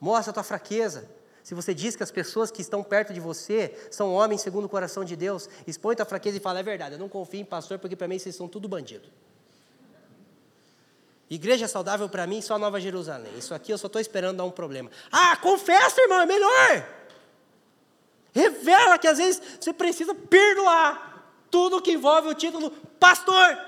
Mostra 0.00 0.30
a 0.30 0.34
tua 0.34 0.42
fraqueza. 0.42 1.08
Se 1.42 1.54
você 1.54 1.74
diz 1.74 1.96
que 1.96 2.02
as 2.02 2.10
pessoas 2.10 2.50
que 2.50 2.62
estão 2.62 2.82
perto 2.82 3.12
de 3.12 3.20
você 3.20 3.88
são 3.90 4.14
homens 4.14 4.40
segundo 4.40 4.64
o 4.64 4.68
coração 4.68 5.04
de 5.04 5.16
Deus, 5.16 5.48
expõe 5.66 5.96
tua 5.96 6.06
fraqueza 6.06 6.36
e 6.38 6.40
fala: 6.40 6.60
é 6.60 6.62
verdade, 6.62 6.94
eu 6.94 6.98
não 6.98 7.08
confio 7.08 7.40
em 7.40 7.44
pastor 7.44 7.78
porque 7.78 7.96
para 7.96 8.08
mim 8.08 8.18
vocês 8.18 8.36
são 8.36 8.48
tudo 8.48 8.68
bandido. 8.68 9.08
Igreja 11.28 11.68
saudável 11.68 12.08
para 12.08 12.26
mim 12.26 12.40
só 12.40 12.58
Nova 12.58 12.80
Jerusalém. 12.80 13.36
Isso 13.36 13.54
aqui 13.54 13.70
eu 13.70 13.76
só 13.76 13.86
estou 13.86 14.00
esperando 14.00 14.38
dar 14.38 14.44
um 14.44 14.50
problema. 14.50 14.90
Ah, 15.12 15.36
confessa, 15.36 16.00
irmão, 16.00 16.20
é 16.20 16.26
melhor. 16.26 16.97
Revela 18.34 18.98
que 18.98 19.08
às 19.08 19.18
vezes 19.18 19.40
você 19.60 19.72
precisa 19.72 20.14
perdoar 20.14 21.08
tudo 21.50 21.82
que 21.82 21.92
envolve 21.92 22.28
o 22.28 22.34
título 22.34 22.70
pastor. 23.00 23.58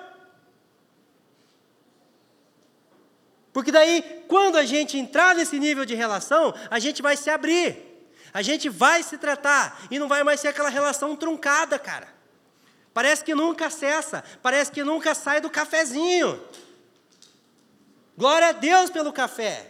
Porque 3.53 3.73
daí, 3.73 4.25
quando 4.29 4.57
a 4.57 4.65
gente 4.65 4.97
entrar 4.97 5.35
nesse 5.35 5.59
nível 5.59 5.85
de 5.85 5.95
relação, 5.95 6.55
a 6.71 6.79
gente 6.79 7.03
vai 7.03 7.17
se 7.17 7.31
abrir. 7.31 7.91
A 8.33 8.43
gente 8.43 8.69
vai 8.69 9.03
se 9.03 9.19
tratar 9.19 9.83
e 9.91 9.99
não 9.99 10.07
vai 10.07 10.23
mais 10.23 10.41
ser 10.41 10.49
aquela 10.49 10.69
relação 10.69 11.17
truncada, 11.17 11.79
cara. 11.79 12.09
Parece 12.95 13.25
que 13.25 13.35
nunca 13.35 13.71
cessa, 13.71 14.23
parece 14.43 14.71
que 14.71 14.85
nunca 14.85 15.15
sai 15.15 15.41
do 15.41 15.51
cafezinho. 15.51 16.41
Glória 18.17 18.49
a 18.49 18.53
Deus 18.53 18.91
pelo 18.91 19.13
café. 19.13 19.67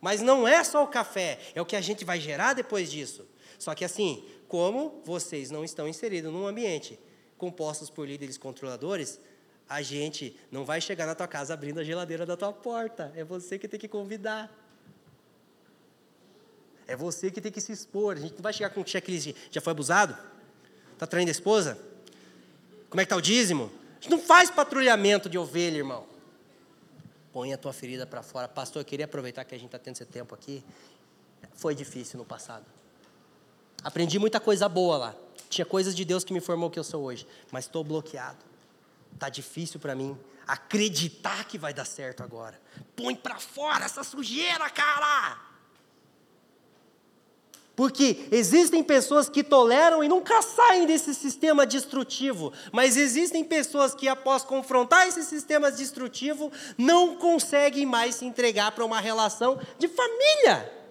Mas 0.00 0.20
não 0.20 0.46
é 0.46 0.62
só 0.62 0.84
o 0.84 0.88
café, 0.88 1.38
é 1.54 1.62
o 1.62 1.64
que 1.64 1.74
a 1.74 1.80
gente 1.80 2.04
vai 2.04 2.20
gerar 2.20 2.52
depois 2.52 2.90
disso. 2.90 3.26
Só 3.58 3.74
que 3.74 3.84
assim, 3.84 4.22
como 4.54 5.02
vocês 5.04 5.50
não 5.50 5.64
estão 5.64 5.88
inseridos 5.88 6.32
num 6.32 6.46
ambiente 6.46 6.96
compostos 7.36 7.90
por 7.90 8.06
líderes 8.06 8.38
controladores, 8.38 9.18
a 9.68 9.82
gente 9.82 10.38
não 10.48 10.64
vai 10.64 10.80
chegar 10.80 11.06
na 11.06 11.14
tua 11.16 11.26
casa 11.26 11.52
abrindo 11.52 11.80
a 11.80 11.82
geladeira 11.82 12.24
da 12.24 12.36
tua 12.36 12.52
porta. 12.52 13.12
É 13.16 13.24
você 13.24 13.58
que 13.58 13.66
tem 13.66 13.80
que 13.80 13.88
convidar. 13.88 14.48
É 16.86 16.94
você 16.94 17.32
que 17.32 17.40
tem 17.40 17.50
que 17.50 17.60
se 17.60 17.72
expor. 17.72 18.16
A 18.16 18.20
gente 18.20 18.34
não 18.34 18.42
vai 18.42 18.52
chegar 18.52 18.70
com 18.70 18.80
um 18.80 18.86
checklist. 18.86 19.34
Já 19.50 19.60
foi 19.60 19.72
abusado? 19.72 20.16
Está 20.92 21.04
traindo 21.04 21.30
a 21.30 21.32
esposa? 21.32 21.76
Como 22.88 23.00
é 23.00 23.04
que 23.04 23.06
está 23.06 23.16
o 23.16 23.20
dízimo? 23.20 23.72
A 23.98 24.02
gente 24.02 24.10
não 24.12 24.20
faz 24.20 24.52
patrulhamento 24.52 25.28
de 25.28 25.36
ovelha, 25.36 25.78
irmão. 25.78 26.06
Põe 27.32 27.52
a 27.52 27.58
tua 27.58 27.72
ferida 27.72 28.06
para 28.06 28.22
fora. 28.22 28.46
Pastor, 28.46 28.82
eu 28.82 28.86
queria 28.86 29.06
aproveitar 29.06 29.44
que 29.44 29.56
a 29.56 29.58
gente 29.58 29.66
está 29.66 29.80
tendo 29.80 29.96
esse 29.96 30.06
tempo 30.06 30.32
aqui. 30.32 30.62
Foi 31.54 31.74
difícil 31.74 32.20
no 32.20 32.24
passado. 32.24 32.83
Aprendi 33.84 34.18
muita 34.18 34.40
coisa 34.40 34.68
boa 34.68 34.96
lá. 34.96 35.14
Tinha 35.50 35.66
coisas 35.66 35.94
de 35.94 36.04
Deus 36.04 36.24
que 36.24 36.32
me 36.32 36.40
formou 36.40 36.70
que 36.70 36.78
eu 36.78 36.84
sou 36.84 37.04
hoje, 37.04 37.26
mas 37.52 37.66
estou 37.66 37.84
bloqueado. 37.84 38.38
Tá 39.18 39.28
difícil 39.28 39.78
para 39.78 39.94
mim 39.94 40.18
acreditar 40.46 41.44
que 41.44 41.58
vai 41.58 41.72
dar 41.72 41.84
certo 41.84 42.22
agora. 42.22 42.60
Põe 42.96 43.14
para 43.14 43.38
fora 43.38 43.84
essa 43.84 44.02
sujeira, 44.02 44.68
cara. 44.70 45.38
Porque 47.76 48.28
existem 48.30 48.82
pessoas 48.84 49.28
que 49.28 49.42
toleram 49.42 50.02
e 50.02 50.08
nunca 50.08 50.40
saem 50.42 50.86
desse 50.86 51.12
sistema 51.12 51.66
destrutivo, 51.66 52.52
mas 52.70 52.96
existem 52.96 53.42
pessoas 53.42 53.94
que, 53.94 54.06
após 54.06 54.44
confrontar 54.44 55.08
esse 55.08 55.24
sistema 55.24 55.72
destrutivo, 55.72 56.52
não 56.78 57.16
conseguem 57.16 57.84
mais 57.84 58.14
se 58.14 58.24
entregar 58.24 58.70
para 58.72 58.84
uma 58.84 59.00
relação 59.00 59.60
de 59.76 59.88
família. 59.88 60.83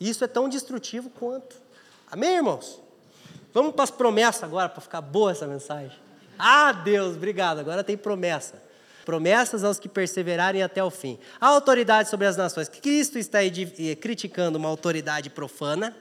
Isso 0.00 0.24
é 0.24 0.26
tão 0.26 0.48
destrutivo 0.48 1.10
quanto. 1.10 1.56
Amém, 2.10 2.36
irmãos? 2.36 2.80
Vamos 3.52 3.72
para 3.74 3.84
as 3.84 3.90
promessas 3.90 4.42
agora, 4.42 4.68
para 4.68 4.80
ficar 4.80 5.00
boa 5.00 5.30
essa 5.30 5.46
mensagem. 5.46 5.96
Ah, 6.38 6.72
Deus, 6.72 7.16
obrigado. 7.16 7.60
Agora 7.60 7.84
tem 7.84 7.96
promessa. 7.96 8.62
Promessas 9.04 9.62
aos 9.62 9.78
que 9.78 9.88
perseverarem 9.88 10.62
até 10.62 10.82
o 10.82 10.90
fim. 10.90 11.18
A 11.40 11.48
autoridade 11.48 12.08
sobre 12.08 12.26
as 12.26 12.36
nações. 12.36 12.68
Cristo 12.68 13.18
está 13.18 13.44
eh, 13.44 13.94
criticando 14.00 14.58
uma 14.58 14.68
autoridade 14.68 15.30
profana, 15.30 15.94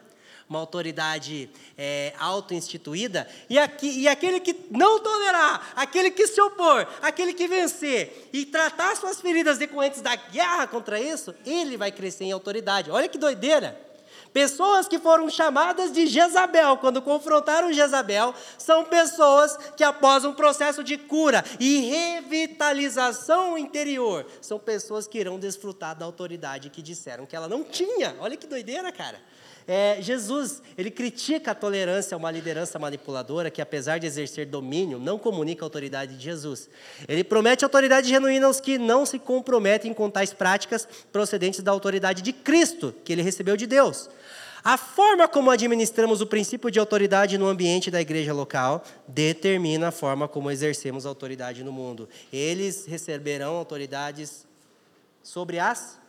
uma 0.49 0.59
autoridade 0.59 1.49
é, 1.77 2.13
auto-instituída, 2.19 3.27
e, 3.49 3.57
aqui, 3.57 4.01
e 4.01 4.07
aquele 4.07 4.39
que 4.39 4.55
não 4.71 4.99
tolerar, 4.99 5.73
aquele 5.75 6.11
que 6.11 6.27
se 6.27 6.41
opor, 6.41 6.87
aquele 7.01 7.33
que 7.33 7.47
vencer 7.47 8.29
e 8.31 8.45
tratar 8.45 8.95
suas 8.95 9.19
feridas 9.21 9.57
decorrentes 9.57 10.01
da 10.01 10.15
guerra 10.15 10.67
contra 10.67 10.99
isso, 10.99 11.33
ele 11.45 11.77
vai 11.77 11.91
crescer 11.91 12.25
em 12.25 12.31
autoridade. 12.31 12.91
Olha 12.91 13.07
que 13.07 13.17
doideira! 13.17 13.93
Pessoas 14.33 14.87
que 14.87 14.97
foram 14.97 15.29
chamadas 15.29 15.91
de 15.91 16.07
Jezabel, 16.07 16.77
quando 16.77 17.03
confrontaram 17.03 17.71
Jezabel, 17.71 18.33
são 18.57 18.83
pessoas 18.83 19.55
que, 19.77 19.83
após 19.83 20.25
um 20.25 20.33
processo 20.33 20.83
de 20.83 20.97
cura 20.97 21.45
e 21.59 21.81
revitalização 21.81 23.55
interior, 23.55 24.25
são 24.41 24.57
pessoas 24.57 25.07
que 25.07 25.19
irão 25.19 25.37
desfrutar 25.37 25.95
da 25.95 26.05
autoridade 26.05 26.71
que 26.71 26.81
disseram 26.81 27.27
que 27.27 27.35
ela 27.35 27.47
não 27.47 27.63
tinha. 27.63 28.15
Olha 28.19 28.35
que 28.35 28.47
doideira, 28.47 28.91
cara. 28.91 29.21
É, 29.67 29.97
Jesus, 30.01 30.61
ele 30.77 30.91
critica 30.91 31.51
a 31.51 31.55
tolerância 31.55 32.15
a 32.15 32.17
uma 32.17 32.31
liderança 32.31 32.77
manipuladora 32.77 33.49
que, 33.49 33.61
apesar 33.61 33.97
de 33.97 34.05
exercer 34.05 34.45
domínio, 34.45 34.99
não 34.99 35.17
comunica 35.17 35.63
a 35.63 35.67
autoridade 35.67 36.17
de 36.17 36.23
Jesus. 36.23 36.69
Ele 37.07 37.23
promete 37.23 37.63
autoridade 37.63 38.09
genuína 38.09 38.47
aos 38.47 38.59
que 38.59 38.77
não 38.77 39.05
se 39.05 39.17
comprometem 39.17 39.93
com 39.93 40.09
tais 40.09 40.33
práticas 40.33 40.87
procedentes 41.11 41.61
da 41.61 41.71
autoridade 41.71 42.21
de 42.21 42.33
Cristo, 42.33 42.93
que 43.03 43.13
ele 43.13 43.21
recebeu 43.21 43.55
de 43.55 43.65
Deus. 43.65 44.09
A 44.63 44.77
forma 44.77 45.27
como 45.27 45.51
administramos 45.51 46.21
o 46.21 46.25
princípio 46.25 46.71
de 46.71 46.79
autoridade 46.79 47.37
no 47.37 47.47
ambiente 47.47 47.91
da 47.91 47.99
igreja 47.99 48.33
local 48.33 48.81
determina 49.05 49.89
a 49.89 49.91
forma 49.91 50.25
como 50.25 50.49
exercemos 50.49 51.05
autoridade 51.05 51.65
no 51.65 51.71
mundo. 51.71 52.07
Eles 52.31 52.85
receberão 52.85 53.57
autoridades 53.57 54.47
sobre 55.21 55.59
as 55.59 55.99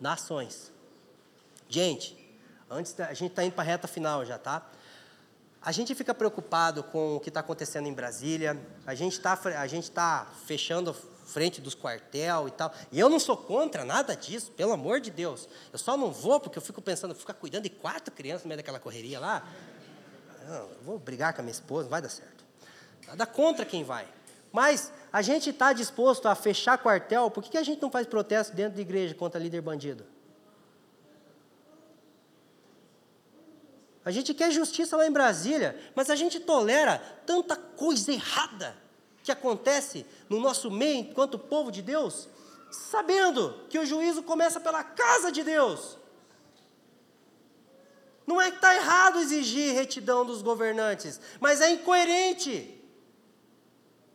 nações. 0.00 0.72
Gente, 1.68 2.16
antes 2.70 2.92
da, 2.92 3.06
a 3.06 3.14
gente 3.14 3.30
está 3.30 3.44
indo 3.44 3.52
para 3.52 3.62
a 3.62 3.66
reta 3.66 3.88
final 3.88 4.24
já, 4.24 4.38
tá? 4.38 4.66
A 5.60 5.72
gente 5.72 5.94
fica 5.94 6.14
preocupado 6.14 6.84
com 6.84 7.16
o 7.16 7.20
que 7.20 7.30
está 7.30 7.40
acontecendo 7.40 7.86
em 7.88 7.92
Brasília. 7.92 8.56
A 8.86 8.94
gente 8.94 9.14
está 9.14 9.36
tá 9.36 10.26
fechando 10.46 10.94
frente 11.26 11.60
dos 11.60 11.74
quartel 11.74 12.48
e 12.48 12.50
tal. 12.50 12.72
E 12.90 12.98
eu 12.98 13.08
não 13.08 13.18
sou 13.18 13.36
contra 13.36 13.84
nada 13.84 14.14
disso, 14.16 14.50
pelo 14.52 14.72
amor 14.72 15.00
de 15.00 15.10
Deus. 15.10 15.48
Eu 15.72 15.78
só 15.78 15.96
não 15.96 16.10
vou 16.10 16.40
porque 16.40 16.58
eu 16.58 16.62
fico 16.62 16.80
pensando, 16.80 17.14
ficar 17.14 17.34
cuidando 17.34 17.64
de 17.64 17.70
quatro 17.70 18.14
crianças 18.14 18.44
no 18.44 18.48
meio 18.48 18.58
daquela 18.58 18.78
correria 18.78 19.18
lá. 19.18 19.46
Vou 20.84 20.98
brigar 20.98 21.34
com 21.34 21.40
a 21.40 21.44
minha 21.44 21.52
esposa, 21.52 21.82
não 21.82 21.90
vai 21.90 22.00
dar 22.00 22.08
certo. 22.08 22.44
Nada 23.06 23.26
contra 23.26 23.66
quem 23.66 23.84
vai. 23.84 24.06
Mas 24.50 24.92
a 25.12 25.20
gente 25.20 25.50
está 25.50 25.72
disposto 25.72 26.26
a 26.26 26.34
fechar 26.34 26.78
quartel, 26.78 27.30
por 27.30 27.42
que, 27.42 27.50
que 27.50 27.58
a 27.58 27.62
gente 27.62 27.82
não 27.82 27.90
faz 27.90 28.06
protesto 28.06 28.54
dentro 28.54 28.76
da 28.76 28.80
igreja 28.80 29.14
contra 29.14 29.38
líder 29.38 29.60
bandido? 29.60 30.06
A 34.08 34.10
gente 34.10 34.32
quer 34.32 34.50
justiça 34.50 34.96
lá 34.96 35.06
em 35.06 35.12
Brasília, 35.12 35.78
mas 35.94 36.08
a 36.08 36.16
gente 36.16 36.40
tolera 36.40 36.96
tanta 37.26 37.54
coisa 37.54 38.10
errada 38.10 38.74
que 39.22 39.30
acontece 39.30 40.06
no 40.30 40.40
nosso 40.40 40.70
meio 40.70 41.00
enquanto 41.00 41.38
povo 41.38 41.70
de 41.70 41.82
Deus, 41.82 42.26
sabendo 42.70 43.66
que 43.68 43.78
o 43.78 43.84
juízo 43.84 44.22
começa 44.22 44.58
pela 44.58 44.82
casa 44.82 45.30
de 45.30 45.44
Deus. 45.44 45.98
Não 48.26 48.40
é 48.40 48.50
que 48.50 48.56
está 48.56 48.74
errado 48.74 49.20
exigir 49.20 49.74
retidão 49.74 50.24
dos 50.24 50.40
governantes, 50.40 51.20
mas 51.38 51.60
é 51.60 51.70
incoerente 51.70 52.82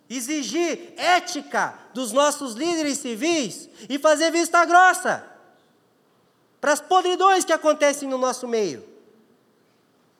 exigir 0.10 0.96
ética 0.98 1.78
dos 1.94 2.12
nossos 2.12 2.56
líderes 2.56 2.98
civis 2.98 3.70
e 3.88 4.00
fazer 4.00 4.32
vista 4.32 4.66
grossa 4.66 5.24
para 6.60 6.74
as 6.74 6.82
podridões 6.82 7.46
que 7.46 7.54
acontecem 7.54 8.10
no 8.10 8.18
nosso 8.18 8.48
meio. 8.48 8.93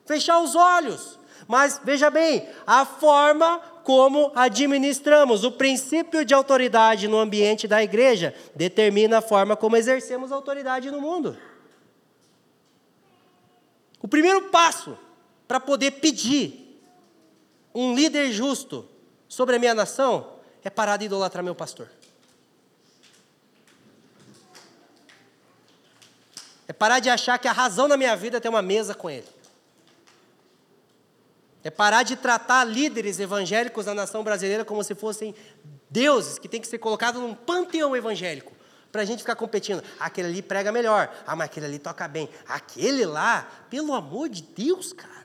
Fechar 0.04 0.40
os 0.40 0.54
olhos. 0.54 1.18
Mas 1.46 1.80
veja 1.82 2.10
bem, 2.10 2.48
a 2.66 2.84
forma 2.84 3.58
como 3.84 4.32
administramos. 4.34 5.44
O 5.44 5.52
princípio 5.52 6.24
de 6.24 6.34
autoridade 6.34 7.06
no 7.06 7.18
ambiente 7.18 7.68
da 7.68 7.82
igreja 7.82 8.34
determina 8.54 9.18
a 9.18 9.22
forma 9.22 9.56
como 9.56 9.76
exercemos 9.76 10.32
autoridade 10.32 10.90
no 10.90 11.00
mundo. 11.00 11.36
O 14.00 14.08
primeiro 14.08 14.48
passo 14.48 14.98
para 15.46 15.60
poder 15.60 15.92
pedir 15.92 16.80
um 17.74 17.94
líder 17.94 18.32
justo 18.32 18.88
sobre 19.28 19.56
a 19.56 19.58
minha 19.58 19.74
nação 19.74 20.34
é 20.62 20.70
parar 20.70 20.96
de 20.96 21.06
idolatrar 21.06 21.44
meu 21.44 21.54
pastor. 21.54 21.90
É 26.66 26.72
parar 26.72 27.00
de 27.00 27.10
achar 27.10 27.38
que 27.38 27.46
a 27.46 27.52
razão 27.52 27.86
da 27.86 27.96
minha 27.96 28.16
vida 28.16 28.38
é 28.38 28.40
ter 28.40 28.48
uma 28.48 28.62
mesa 28.62 28.94
com 28.94 29.10
ele. 29.10 29.33
É 31.64 31.70
parar 31.70 32.02
de 32.02 32.14
tratar 32.14 32.62
líderes 32.64 33.18
evangélicos 33.18 33.86
da 33.86 33.94
nação 33.94 34.22
brasileira 34.22 34.66
como 34.66 34.84
se 34.84 34.94
fossem 34.94 35.34
deuses 35.88 36.38
que 36.38 36.46
tem 36.46 36.60
que 36.60 36.68
ser 36.68 36.78
colocado 36.78 37.18
num 37.18 37.34
panteão 37.34 37.96
evangélico. 37.96 38.52
Para 38.92 39.02
a 39.02 39.04
gente 39.04 39.20
ficar 39.20 39.34
competindo. 39.34 39.82
Aquele 39.98 40.28
ali 40.28 40.42
prega 40.42 40.70
melhor. 40.70 41.12
Ah, 41.26 41.34
mas 41.34 41.46
aquele 41.46 41.66
ali 41.66 41.78
toca 41.78 42.06
bem. 42.06 42.28
Aquele 42.46 43.06
lá, 43.06 43.66
pelo 43.70 43.94
amor 43.94 44.28
de 44.28 44.42
Deus, 44.42 44.92
cara. 44.92 45.24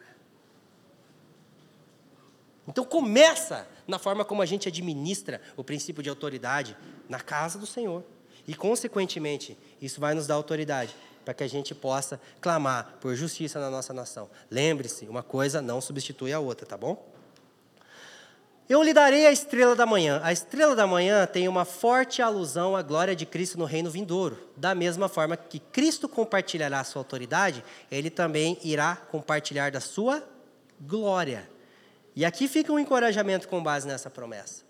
Então 2.68 2.86
começa 2.86 3.68
na 3.86 4.00
forma 4.00 4.24
como 4.24 4.42
a 4.42 4.46
gente 4.46 4.68
administra 4.68 5.42
o 5.58 5.64
princípio 5.64 6.02
de 6.02 6.10
autoridade 6.10 6.78
na 7.10 7.20
casa 7.20 7.60
do 7.60 7.66
Senhor. 7.66 8.04
E, 8.48 8.56
consequentemente, 8.56 9.58
isso 9.82 10.00
vai 10.00 10.14
nos 10.16 10.26
dar 10.26 10.36
autoridade 10.36 10.96
para 11.24 11.34
que 11.34 11.44
a 11.44 11.48
gente 11.48 11.76
possa 11.76 12.20
clamar 12.42 12.98
por 13.00 13.16
justiça 13.16 13.60
na 13.60 13.70
nossa 13.70 13.94
nação. 13.94 14.30
Lembre-se, 14.50 15.06
uma 15.06 15.24
coisa 15.24 15.62
não 15.62 15.82
substitui 15.82 16.34
a 16.34 16.40
outra, 16.40 16.66
tá 16.66 16.78
bom? 16.78 17.06
Eu 18.70 18.84
lhe 18.84 18.94
darei 18.94 19.26
a 19.26 19.32
estrela 19.32 19.76
da 19.76 19.86
manhã. 19.86 20.22
A 20.24 20.32
estrela 20.32 20.76
da 20.76 20.86
manhã 20.86 21.26
tem 21.26 21.48
uma 21.48 21.66
forte 21.66 22.22
alusão 22.22 22.76
à 22.76 22.84
glória 22.84 23.16
de 23.16 23.26
Cristo 23.26 23.58
no 23.58 23.66
reino 23.66 23.90
vindouro. 23.90 24.38
Da 24.56 24.76
mesma 24.76 25.10
forma 25.10 25.36
que 25.36 25.58
Cristo 25.58 26.08
compartilhará 26.08 26.80
a 26.80 26.84
sua 26.84 27.00
autoridade, 27.00 27.64
ele 27.90 28.12
também 28.12 28.60
irá 28.64 28.96
compartilhar 28.96 29.72
da 29.72 29.80
sua 29.80 30.24
glória. 30.80 31.50
E 32.16 32.24
aqui 32.24 32.48
fica 32.48 32.72
um 32.72 32.78
encorajamento 32.78 33.48
com 33.48 33.64
base 33.64 33.88
nessa 33.88 34.08
promessa. 34.08 34.69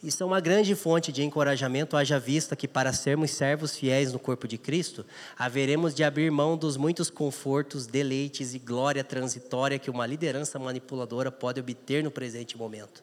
Isso 0.00 0.22
é 0.22 0.26
uma 0.26 0.38
grande 0.38 0.76
fonte 0.76 1.10
de 1.10 1.24
encorajamento, 1.24 1.96
haja 1.96 2.20
vista 2.20 2.54
que, 2.54 2.68
para 2.68 2.92
sermos 2.92 3.32
servos 3.32 3.76
fiéis 3.76 4.12
no 4.12 4.18
corpo 4.18 4.46
de 4.46 4.56
Cristo, 4.56 5.04
haveremos 5.36 5.92
de 5.92 6.04
abrir 6.04 6.30
mão 6.30 6.56
dos 6.56 6.76
muitos 6.76 7.10
confortos, 7.10 7.84
deleites 7.84 8.54
e 8.54 8.60
glória 8.60 9.02
transitória 9.02 9.78
que 9.78 9.90
uma 9.90 10.06
liderança 10.06 10.56
manipuladora 10.56 11.32
pode 11.32 11.58
obter 11.58 12.04
no 12.04 12.12
presente 12.12 12.56
momento. 12.56 13.02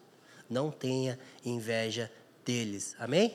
Não 0.49 0.71
tenha 0.71 1.19
inveja 1.43 2.09
deles. 2.45 2.95
Amém? 2.97 3.33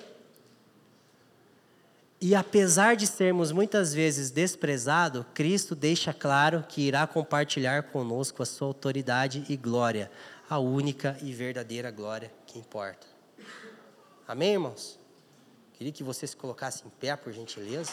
E 2.18 2.34
apesar 2.34 2.96
de 2.96 3.06
sermos 3.06 3.52
muitas 3.52 3.92
vezes 3.92 4.30
desprezados, 4.30 5.24
Cristo 5.34 5.74
deixa 5.74 6.14
claro 6.14 6.64
que 6.66 6.80
irá 6.80 7.06
compartilhar 7.06 7.84
conosco 7.84 8.42
a 8.42 8.46
sua 8.46 8.68
autoridade 8.68 9.44
e 9.50 9.56
glória, 9.56 10.11
a 10.48 10.58
única 10.58 11.18
e 11.22 11.30
verdadeira 11.32 11.90
glória 11.90 12.32
que 12.46 12.58
importa. 12.58 13.19
Amém, 14.31 14.53
irmãos? 14.53 14.97
Queria 15.72 15.93
que 15.93 16.05
você 16.05 16.24
se 16.24 16.37
colocasse 16.37 16.87
em 16.87 16.89
pé, 16.89 17.16
por 17.16 17.33
gentileza. 17.33 17.91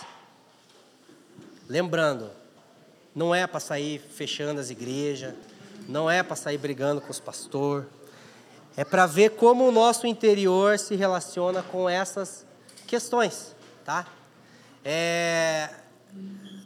Lembrando, 1.67 2.29
não 3.15 3.33
é 3.33 3.47
para 3.47 3.59
sair 3.59 3.97
fechando 3.97 4.61
as 4.61 4.69
igrejas, 4.69 5.33
não 5.89 6.07
é 6.07 6.21
para 6.21 6.35
sair 6.35 6.59
brigando 6.59 7.01
com 7.01 7.09
os 7.09 7.19
pastores, 7.19 7.87
é 8.75 8.85
para 8.85 9.07
ver 9.07 9.31
como 9.31 9.67
o 9.67 9.71
nosso 9.71 10.05
interior 10.05 10.77
se 10.77 10.93
relaciona 10.93 11.63
com 11.63 11.89
essas 11.89 12.45
questões, 12.85 13.55
tá? 13.83 14.05
É, 14.85 15.71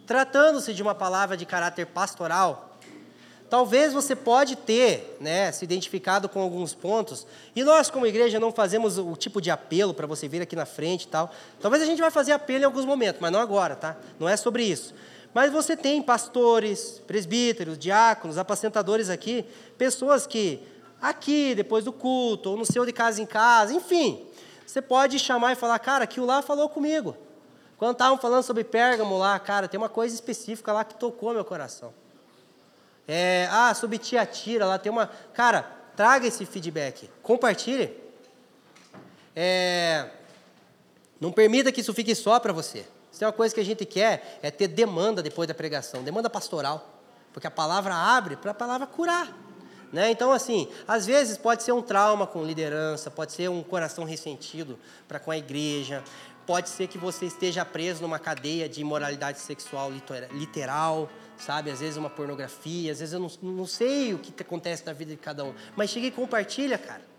Tratando-se 0.05 0.73
de 0.73 0.81
uma 0.81 0.93
palavra 0.93 1.37
de 1.37 1.45
caráter 1.45 1.85
pastoral, 1.85 2.70
Talvez 3.51 3.91
você 3.91 4.15
pode 4.15 4.55
ter 4.55 5.17
né, 5.19 5.51
se 5.51 5.65
identificado 5.65 6.29
com 6.29 6.41
alguns 6.41 6.73
pontos, 6.73 7.27
e 7.53 7.65
nós, 7.65 7.89
como 7.89 8.07
igreja, 8.07 8.39
não 8.39 8.49
fazemos 8.49 8.97
o 8.97 9.13
tipo 9.17 9.41
de 9.41 9.51
apelo 9.51 9.93
para 9.93 10.07
você 10.07 10.25
vir 10.25 10.41
aqui 10.41 10.55
na 10.55 10.65
frente 10.65 11.03
e 11.03 11.07
tal. 11.09 11.29
Talvez 11.59 11.83
a 11.83 11.85
gente 11.85 11.99
vai 11.99 12.09
fazer 12.09 12.31
apelo 12.31 12.61
em 12.61 12.65
alguns 12.65 12.85
momentos, 12.85 13.19
mas 13.19 13.29
não 13.29 13.41
agora, 13.41 13.75
tá? 13.75 13.97
Não 14.17 14.29
é 14.29 14.37
sobre 14.37 14.63
isso. 14.63 14.93
Mas 15.33 15.51
você 15.51 15.75
tem 15.75 16.01
pastores, 16.01 17.01
presbíteros, 17.05 17.77
diáconos, 17.77 18.37
apacentadores 18.37 19.09
aqui, 19.09 19.45
pessoas 19.77 20.25
que 20.25 20.65
aqui, 21.01 21.53
depois 21.53 21.83
do 21.83 21.91
culto, 21.91 22.51
ou 22.51 22.57
no 22.57 22.65
seu 22.65 22.85
de 22.85 22.93
casa 22.93 23.21
em 23.21 23.25
casa, 23.25 23.73
enfim, 23.73 24.25
você 24.65 24.81
pode 24.81 25.19
chamar 25.19 25.51
e 25.51 25.55
falar, 25.55 25.77
cara, 25.79 26.05
aquilo 26.05 26.25
lá 26.25 26.41
falou 26.41 26.69
comigo. 26.69 27.17
Quando 27.77 27.91
estavam 27.91 28.17
falando 28.17 28.43
sobre 28.43 28.63
Pérgamo 28.63 29.17
lá, 29.17 29.37
cara, 29.39 29.67
tem 29.67 29.77
uma 29.77 29.89
coisa 29.89 30.15
específica 30.15 30.71
lá 30.71 30.85
que 30.85 30.95
tocou 30.95 31.33
meu 31.33 31.43
coração. 31.43 31.93
É, 33.13 33.49
ah, 33.51 33.73
sobre 33.73 33.97
Tiatira, 33.97 34.65
lá 34.65 34.79
tem 34.79 34.89
uma. 34.89 35.07
Cara, 35.33 35.69
traga 35.97 36.25
esse 36.25 36.45
feedback. 36.45 37.09
Compartilhe. 37.21 37.93
É, 39.35 40.07
não 41.19 41.29
permita 41.29 41.73
que 41.73 41.81
isso 41.81 41.93
fique 41.93 42.15
só 42.15 42.39
para 42.39 42.53
você. 42.53 42.85
Se 43.11 43.25
é 43.25 43.27
uma 43.27 43.33
coisa 43.33 43.53
que 43.53 43.59
a 43.59 43.65
gente 43.65 43.85
quer, 43.85 44.39
é 44.41 44.49
ter 44.49 44.69
demanda 44.69 45.21
depois 45.21 45.45
da 45.45 45.53
pregação, 45.53 46.03
demanda 46.03 46.29
pastoral. 46.29 47.01
Porque 47.33 47.45
a 47.45 47.51
palavra 47.51 47.93
abre 47.93 48.37
para 48.37 48.51
a 48.51 48.53
palavra 48.53 48.87
curar. 48.87 49.37
Né? 49.91 50.09
Então, 50.09 50.31
assim, 50.31 50.69
às 50.87 51.05
vezes 51.05 51.37
pode 51.37 51.63
ser 51.63 51.73
um 51.73 51.81
trauma 51.81 52.25
com 52.25 52.45
liderança, 52.45 53.11
pode 53.11 53.33
ser 53.33 53.49
um 53.49 53.61
coração 53.61 54.05
ressentido 54.05 54.79
para 55.05 55.19
com 55.19 55.31
a 55.31 55.37
igreja, 55.37 56.01
pode 56.47 56.69
ser 56.69 56.87
que 56.87 56.97
você 56.97 57.25
esteja 57.25 57.65
preso 57.65 58.01
numa 58.01 58.19
cadeia 58.19 58.69
de 58.69 58.79
imoralidade 58.79 59.39
sexual 59.39 59.91
literal, 60.31 61.09
sabe? 61.41 61.71
Às 61.71 61.79
vezes 61.79 61.97
uma 61.97 62.09
pornografia, 62.09 62.91
às 62.91 62.99
vezes 62.99 63.13
eu 63.13 63.19
não, 63.19 63.31
não 63.41 63.65
sei 63.65 64.13
o 64.13 64.19
que 64.19 64.41
acontece 64.41 64.85
na 64.85 64.93
vida 64.93 65.11
de 65.11 65.17
cada 65.17 65.43
um, 65.43 65.53
mas 65.75 65.89
chega 65.89 66.07
e 66.07 66.11
compartilha, 66.11 66.77
cara. 66.77 67.11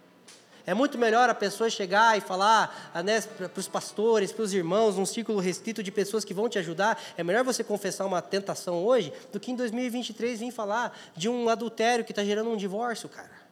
É 0.65 0.75
muito 0.75 0.97
melhor 0.97 1.29
a 1.29 1.35
pessoa 1.35 1.69
chegar 1.69 2.17
e 2.17 2.21
falar 2.21 2.93
ah, 2.95 3.03
né, 3.03 3.21
para 3.21 3.59
os 3.59 3.67
pastores, 3.67 4.31
para 4.31 4.45
os 4.45 4.55
irmãos, 4.55 4.97
num 4.97 5.05
círculo 5.05 5.41
restrito 5.41 5.83
de 5.83 5.91
pessoas 5.91 6.25
que 6.25 6.33
vão 6.33 6.49
te 6.49 6.59
ajudar. 6.59 7.03
É 7.17 7.25
melhor 7.25 7.43
você 7.43 7.65
confessar 7.65 8.07
uma 8.07 8.23
tentação 8.23 8.85
hoje 8.85 9.13
do 9.33 9.41
que 9.41 9.51
em 9.51 9.57
2023 9.57 10.39
vir 10.39 10.53
falar 10.53 10.97
de 11.17 11.29
um 11.29 11.49
adultério 11.49 12.05
que 12.05 12.13
está 12.13 12.23
gerando 12.23 12.51
um 12.51 12.57
divórcio, 12.57 13.09
cara. 13.09 13.43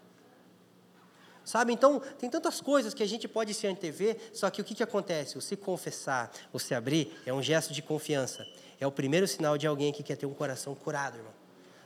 Sabe? 1.45 1.73
Então, 1.73 2.01
tem 2.17 2.31
tantas 2.31 2.61
coisas 2.61 2.95
que 2.95 3.03
a 3.03 3.09
gente 3.09 3.27
pode 3.27 3.55
se 3.55 3.67
antever, 3.67 4.17
só 4.33 4.49
que 4.51 4.61
o 4.61 4.65
que, 4.65 4.73
que 4.73 4.83
acontece? 4.83 5.37
O 5.37 5.41
se 5.41 5.57
confessar, 5.57 6.31
o 6.53 6.61
se 6.61 6.75
abrir, 6.75 7.13
é 7.27 7.33
um 7.33 7.43
gesto 7.43 7.73
de 7.73 7.83
confiança. 7.83 8.47
É 8.81 8.87
o 8.87 8.91
primeiro 8.91 9.29
sinal 9.29 9.59
de 9.59 9.67
alguém 9.67 9.93
que 9.93 10.03
quer 10.03 10.17
ter 10.17 10.27
um 10.27 10.35
coração 10.35 10.75
curado, 10.75 11.19
irmão. 11.19 11.41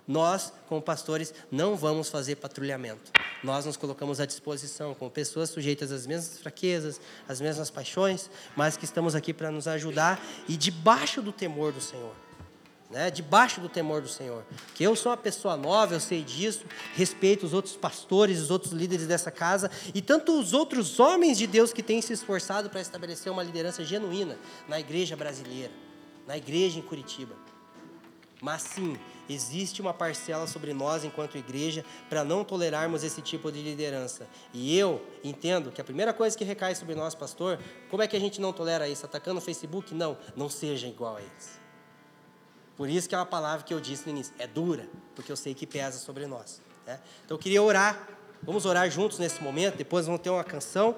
Nós, 0.07 0.53
como 0.68 0.82
pastores, 0.82 1.32
não 1.51 1.76
vamos 1.76 2.09
fazer 2.11 2.36
patrulhamento. 2.36 3.11
Nós 3.42 3.64
nos 3.64 3.76
colocamos 3.76 4.20
à 4.20 4.26
disposição 4.26 4.95
como 4.95 5.11
pessoas 5.11 5.51
sujeitas 5.51 5.90
às 5.90 6.07
mesmas 6.07 6.38
fraquezas, 6.38 7.01
às 7.26 7.40
mesmas 7.40 7.70
paixões, 7.70 8.30
mas 8.55 8.76
que 8.76 8.84
estamos 8.84 9.14
aqui 9.14 9.32
para 9.32 9.51
nos 9.51 9.66
ajudar 9.66 10.22
e 10.47 10.57
debaixo 10.57 11.22
do 11.22 11.32
temor 11.32 11.72
do 11.72 11.80
Senhor. 11.80 12.14
Né? 12.90 13.11
Debaixo 13.11 13.62
do 13.62 13.68
temor 13.68 14.03
do 14.03 14.09
Senhor. 14.09 14.45
Que 14.74 14.84
eu 14.84 14.95
sou 14.95 15.11
uma 15.11 15.16
pessoa 15.16 15.57
nova, 15.57 15.95
eu 15.95 16.01
sei 16.01 16.22
disso, 16.22 16.64
respeito 16.95 17.47
os 17.47 17.55
outros 17.55 17.74
pastores, 17.74 18.40
os 18.40 18.51
outros 18.51 18.72
líderes 18.72 19.07
dessa 19.07 19.30
casa 19.30 19.70
e 19.95 20.03
tanto 20.03 20.38
os 20.38 20.53
outros 20.53 21.01
homens 21.01 21.38
de 21.38 21.47
Deus 21.47 21.72
que 21.72 21.82
têm 21.82 22.03
se 22.03 22.12
esforçado 22.12 22.68
para 22.68 22.80
estabelecer 22.80 23.32
uma 23.32 23.42
liderança 23.42 23.82
genuína 23.82 24.38
na 24.68 24.78
igreja 24.78 25.16
brasileira, 25.16 25.72
na 26.27 26.37
igreja 26.37 26.79
em 26.79 26.83
Curitiba. 26.83 27.35
Mas 28.41 28.62
sim, 28.62 28.99
existe 29.29 29.81
uma 29.81 29.95
parcela 29.95 30.47
sobre 30.47 30.75
nós 30.75 31.05
enquanto 31.05 31.39
igreja 31.39 31.85
para 32.09 32.22
não 32.25 32.45
tolerarmos 32.45 33.03
esse 33.03 33.22
tipo 33.22 33.51
de 33.51 33.62
liderança. 33.62 34.29
E 34.53 34.77
eu 34.79 35.03
entendo 35.22 35.70
que 35.70 35.81
a 35.81 35.85
primeira 35.85 36.12
coisa 36.12 36.37
que 36.37 36.45
recai 36.45 36.75
sobre 36.75 36.95
nós, 36.95 37.14
pastor, 37.14 37.59
como 37.91 38.03
é 38.03 38.07
que 38.07 38.16
a 38.16 38.20
gente 38.20 38.41
não 38.41 38.53
tolera 38.53 38.89
isso? 38.89 39.07
Atacando 39.07 39.39
o 39.39 39.41
Facebook? 39.41 39.95
Não, 39.95 40.16
não 40.37 40.51
seja 40.51 40.87
igual 40.87 41.16
a 41.16 41.22
eles. 41.22 41.59
Por 42.77 42.89
isso 42.89 43.09
que 43.09 43.14
é 43.14 43.18
uma 43.18 43.27
palavra 43.27 43.64
que 43.64 43.72
eu 43.72 43.81
disse 43.81 44.05
no 44.05 44.11
início, 44.11 44.35
é 44.39 44.47
dura, 44.47 44.89
porque 45.14 45.31
eu 45.31 45.37
sei 45.37 45.55
que 45.55 45.66
pesa 45.66 45.99
sobre 45.99 46.27
nós. 46.27 46.61
Né? 46.87 47.01
Então 47.25 47.37
eu 47.37 47.39
queria 47.39 47.62
orar, 47.62 48.09
vamos 48.43 48.66
orar 48.66 48.91
juntos 48.91 49.18
nesse 49.18 49.43
momento, 49.43 49.77
depois 49.77 50.07
vamos 50.07 50.20
ter 50.20 50.31
uma 50.31 50.45
canção. 50.45 50.97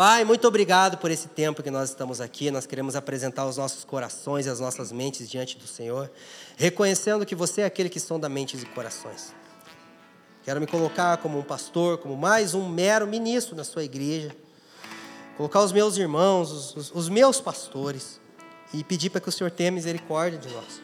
Pai, 0.00 0.24
muito 0.24 0.48
obrigado 0.48 0.96
por 0.96 1.10
esse 1.10 1.28
tempo 1.28 1.62
que 1.62 1.70
nós 1.70 1.90
estamos 1.90 2.22
aqui. 2.22 2.50
Nós 2.50 2.64
queremos 2.64 2.96
apresentar 2.96 3.44
os 3.44 3.58
nossos 3.58 3.84
corações 3.84 4.46
e 4.46 4.48
as 4.48 4.58
nossas 4.58 4.90
mentes 4.90 5.28
diante 5.28 5.58
do 5.58 5.66
Senhor, 5.66 6.10
reconhecendo 6.56 7.26
que 7.26 7.34
você 7.34 7.60
é 7.60 7.64
aquele 7.66 7.90
que 7.90 8.00
sonda 8.00 8.26
mentes 8.26 8.62
e 8.62 8.64
corações. 8.64 9.34
Quero 10.42 10.58
me 10.58 10.66
colocar 10.66 11.18
como 11.18 11.38
um 11.38 11.42
pastor, 11.42 11.98
como 11.98 12.16
mais 12.16 12.54
um 12.54 12.66
mero 12.66 13.06
ministro 13.06 13.54
na 13.54 13.62
sua 13.62 13.84
igreja, 13.84 14.34
colocar 15.36 15.60
os 15.60 15.70
meus 15.70 15.98
irmãos, 15.98 16.50
os, 16.50 16.76
os, 16.76 16.92
os 16.94 17.08
meus 17.10 17.38
pastores, 17.38 18.18
e 18.72 18.82
pedir 18.82 19.10
para 19.10 19.20
que 19.20 19.28
o 19.28 19.32
Senhor 19.32 19.50
tenha 19.50 19.70
misericórdia 19.70 20.38
de 20.38 20.48
nós. 20.48 20.80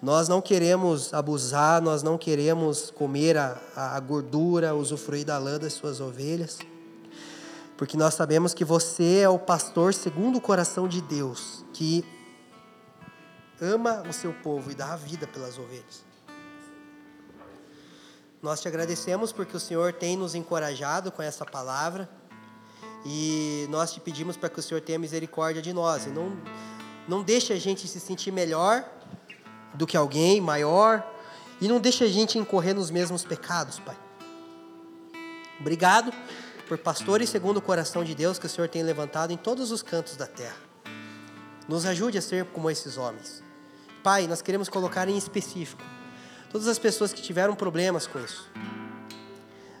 Nós 0.00 0.28
não 0.28 0.40
queremos 0.40 1.12
abusar, 1.12 1.82
nós 1.82 2.00
não 2.00 2.16
queremos 2.16 2.92
comer 2.92 3.36
a, 3.36 3.58
a 3.74 3.98
gordura, 3.98 4.72
usufruir 4.72 5.26
da 5.26 5.36
lã 5.36 5.58
das 5.58 5.72
suas 5.72 6.00
ovelhas 6.00 6.60
porque 7.78 7.96
nós 7.96 8.14
sabemos 8.14 8.52
que 8.52 8.64
você 8.64 9.20
é 9.20 9.28
o 9.28 9.38
pastor 9.38 9.94
segundo 9.94 10.38
o 10.38 10.40
coração 10.40 10.88
de 10.88 11.00
Deus, 11.00 11.64
que 11.72 12.04
ama 13.60 14.02
o 14.02 14.12
seu 14.12 14.32
povo 14.32 14.72
e 14.72 14.74
dá 14.74 14.94
a 14.94 14.96
vida 14.96 15.28
pelas 15.28 15.56
ovelhas. 15.56 16.04
Nós 18.42 18.60
te 18.60 18.66
agradecemos 18.66 19.30
porque 19.30 19.56
o 19.56 19.60
Senhor 19.60 19.92
tem 19.92 20.16
nos 20.16 20.34
encorajado 20.34 21.12
com 21.12 21.22
essa 21.22 21.46
palavra 21.46 22.10
e 23.06 23.68
nós 23.70 23.92
te 23.92 24.00
pedimos 24.00 24.36
para 24.36 24.48
que 24.48 24.58
o 24.58 24.62
Senhor 24.62 24.80
tenha 24.80 24.98
misericórdia 24.98 25.62
de 25.62 25.72
nós 25.72 26.04
e 26.06 26.08
não, 26.08 26.36
não 27.06 27.22
deixe 27.22 27.52
a 27.52 27.60
gente 27.60 27.86
se 27.86 28.00
sentir 28.00 28.32
melhor 28.32 28.84
do 29.74 29.86
que 29.86 29.96
alguém, 29.96 30.40
maior, 30.40 31.08
e 31.60 31.68
não 31.68 31.78
deixe 31.78 32.02
a 32.02 32.08
gente 32.08 32.38
incorrer 32.38 32.74
nos 32.74 32.90
mesmos 32.90 33.22
pecados, 33.22 33.78
Pai. 33.78 33.96
Obrigado 35.60 36.12
por 36.68 36.76
pastores 36.78 37.30
segundo 37.30 37.56
o 37.56 37.62
coração 37.62 38.04
de 38.04 38.14
Deus 38.14 38.38
que 38.38 38.46
o 38.46 38.48
Senhor 38.48 38.68
tem 38.68 38.82
levantado 38.82 39.32
em 39.32 39.36
todos 39.36 39.72
os 39.72 39.82
cantos 39.82 40.16
da 40.16 40.26
terra. 40.26 40.56
Nos 41.66 41.86
ajude 41.86 42.18
a 42.18 42.22
ser 42.22 42.44
como 42.46 42.70
esses 42.70 42.98
homens. 42.98 43.42
Pai, 44.02 44.26
nós 44.26 44.42
queremos 44.42 44.68
colocar 44.68 45.08
em 45.08 45.16
específico 45.16 45.82
todas 46.50 46.68
as 46.68 46.78
pessoas 46.78 47.12
que 47.12 47.22
tiveram 47.22 47.54
problemas 47.54 48.06
com 48.06 48.18
isso. 48.18 48.48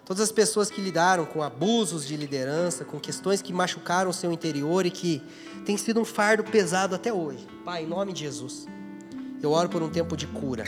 Todas 0.04 0.22
as 0.22 0.32
pessoas 0.32 0.70
que 0.70 0.80
lidaram 0.80 1.26
com 1.26 1.42
abusos 1.42 2.06
de 2.06 2.16
liderança, 2.16 2.84
com 2.84 2.98
questões 2.98 3.42
que 3.42 3.52
machucaram 3.52 4.10
o 4.10 4.14
seu 4.14 4.32
interior 4.32 4.86
e 4.86 4.90
que 4.90 5.22
tem 5.66 5.76
sido 5.76 6.00
um 6.00 6.04
fardo 6.04 6.42
pesado 6.44 6.94
até 6.94 7.12
hoje. 7.12 7.46
Pai, 7.62 7.84
em 7.84 7.86
nome 7.86 8.14
de 8.14 8.20
Jesus, 8.20 8.66
eu 9.42 9.52
oro 9.52 9.68
por 9.68 9.82
um 9.82 9.90
tempo 9.90 10.16
de 10.16 10.26
cura. 10.26 10.64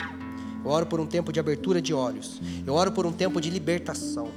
Eu 0.63 0.69
oro 0.69 0.85
por 0.85 0.99
um 0.99 1.07
tempo 1.07 1.33
de 1.33 1.39
abertura 1.39 1.81
de 1.81 1.91
olhos. 1.91 2.39
Eu 2.65 2.75
oro 2.75 2.91
por 2.91 3.07
um 3.07 3.11
tempo 3.11 3.41
de 3.41 3.49
libertação. 3.49 4.29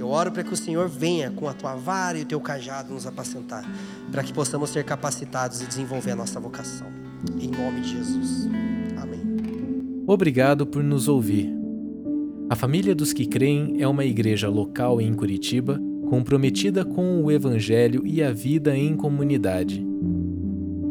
Eu 0.00 0.08
oro 0.08 0.32
para 0.32 0.42
que 0.42 0.54
o 0.54 0.56
Senhor 0.56 0.88
venha 0.88 1.30
com 1.30 1.46
a 1.46 1.52
tua 1.52 1.76
vara 1.76 2.18
e 2.18 2.22
o 2.22 2.24
teu 2.24 2.40
cajado 2.40 2.94
nos 2.94 3.06
apacentar, 3.06 3.70
para 4.10 4.22
que 4.22 4.32
possamos 4.32 4.70
ser 4.70 4.82
capacitados 4.82 5.60
e 5.60 5.66
desenvolver 5.66 6.12
a 6.12 6.16
nossa 6.16 6.40
vocação. 6.40 6.86
Em 7.38 7.50
nome 7.50 7.82
de 7.82 7.90
Jesus. 7.90 8.48
Amém. 8.96 9.20
Obrigado 10.06 10.66
por 10.66 10.82
nos 10.82 11.06
ouvir. 11.06 11.54
A 12.48 12.56
Família 12.56 12.94
dos 12.94 13.12
que 13.12 13.26
Creem 13.26 13.76
é 13.78 13.86
uma 13.86 14.06
igreja 14.06 14.48
local 14.48 15.02
em 15.02 15.12
Curitiba, 15.12 15.78
comprometida 16.08 16.82
com 16.82 17.22
o 17.22 17.30
Evangelho 17.30 18.06
e 18.06 18.22
a 18.22 18.32
vida 18.32 18.74
em 18.74 18.96
comunidade. 18.96 19.86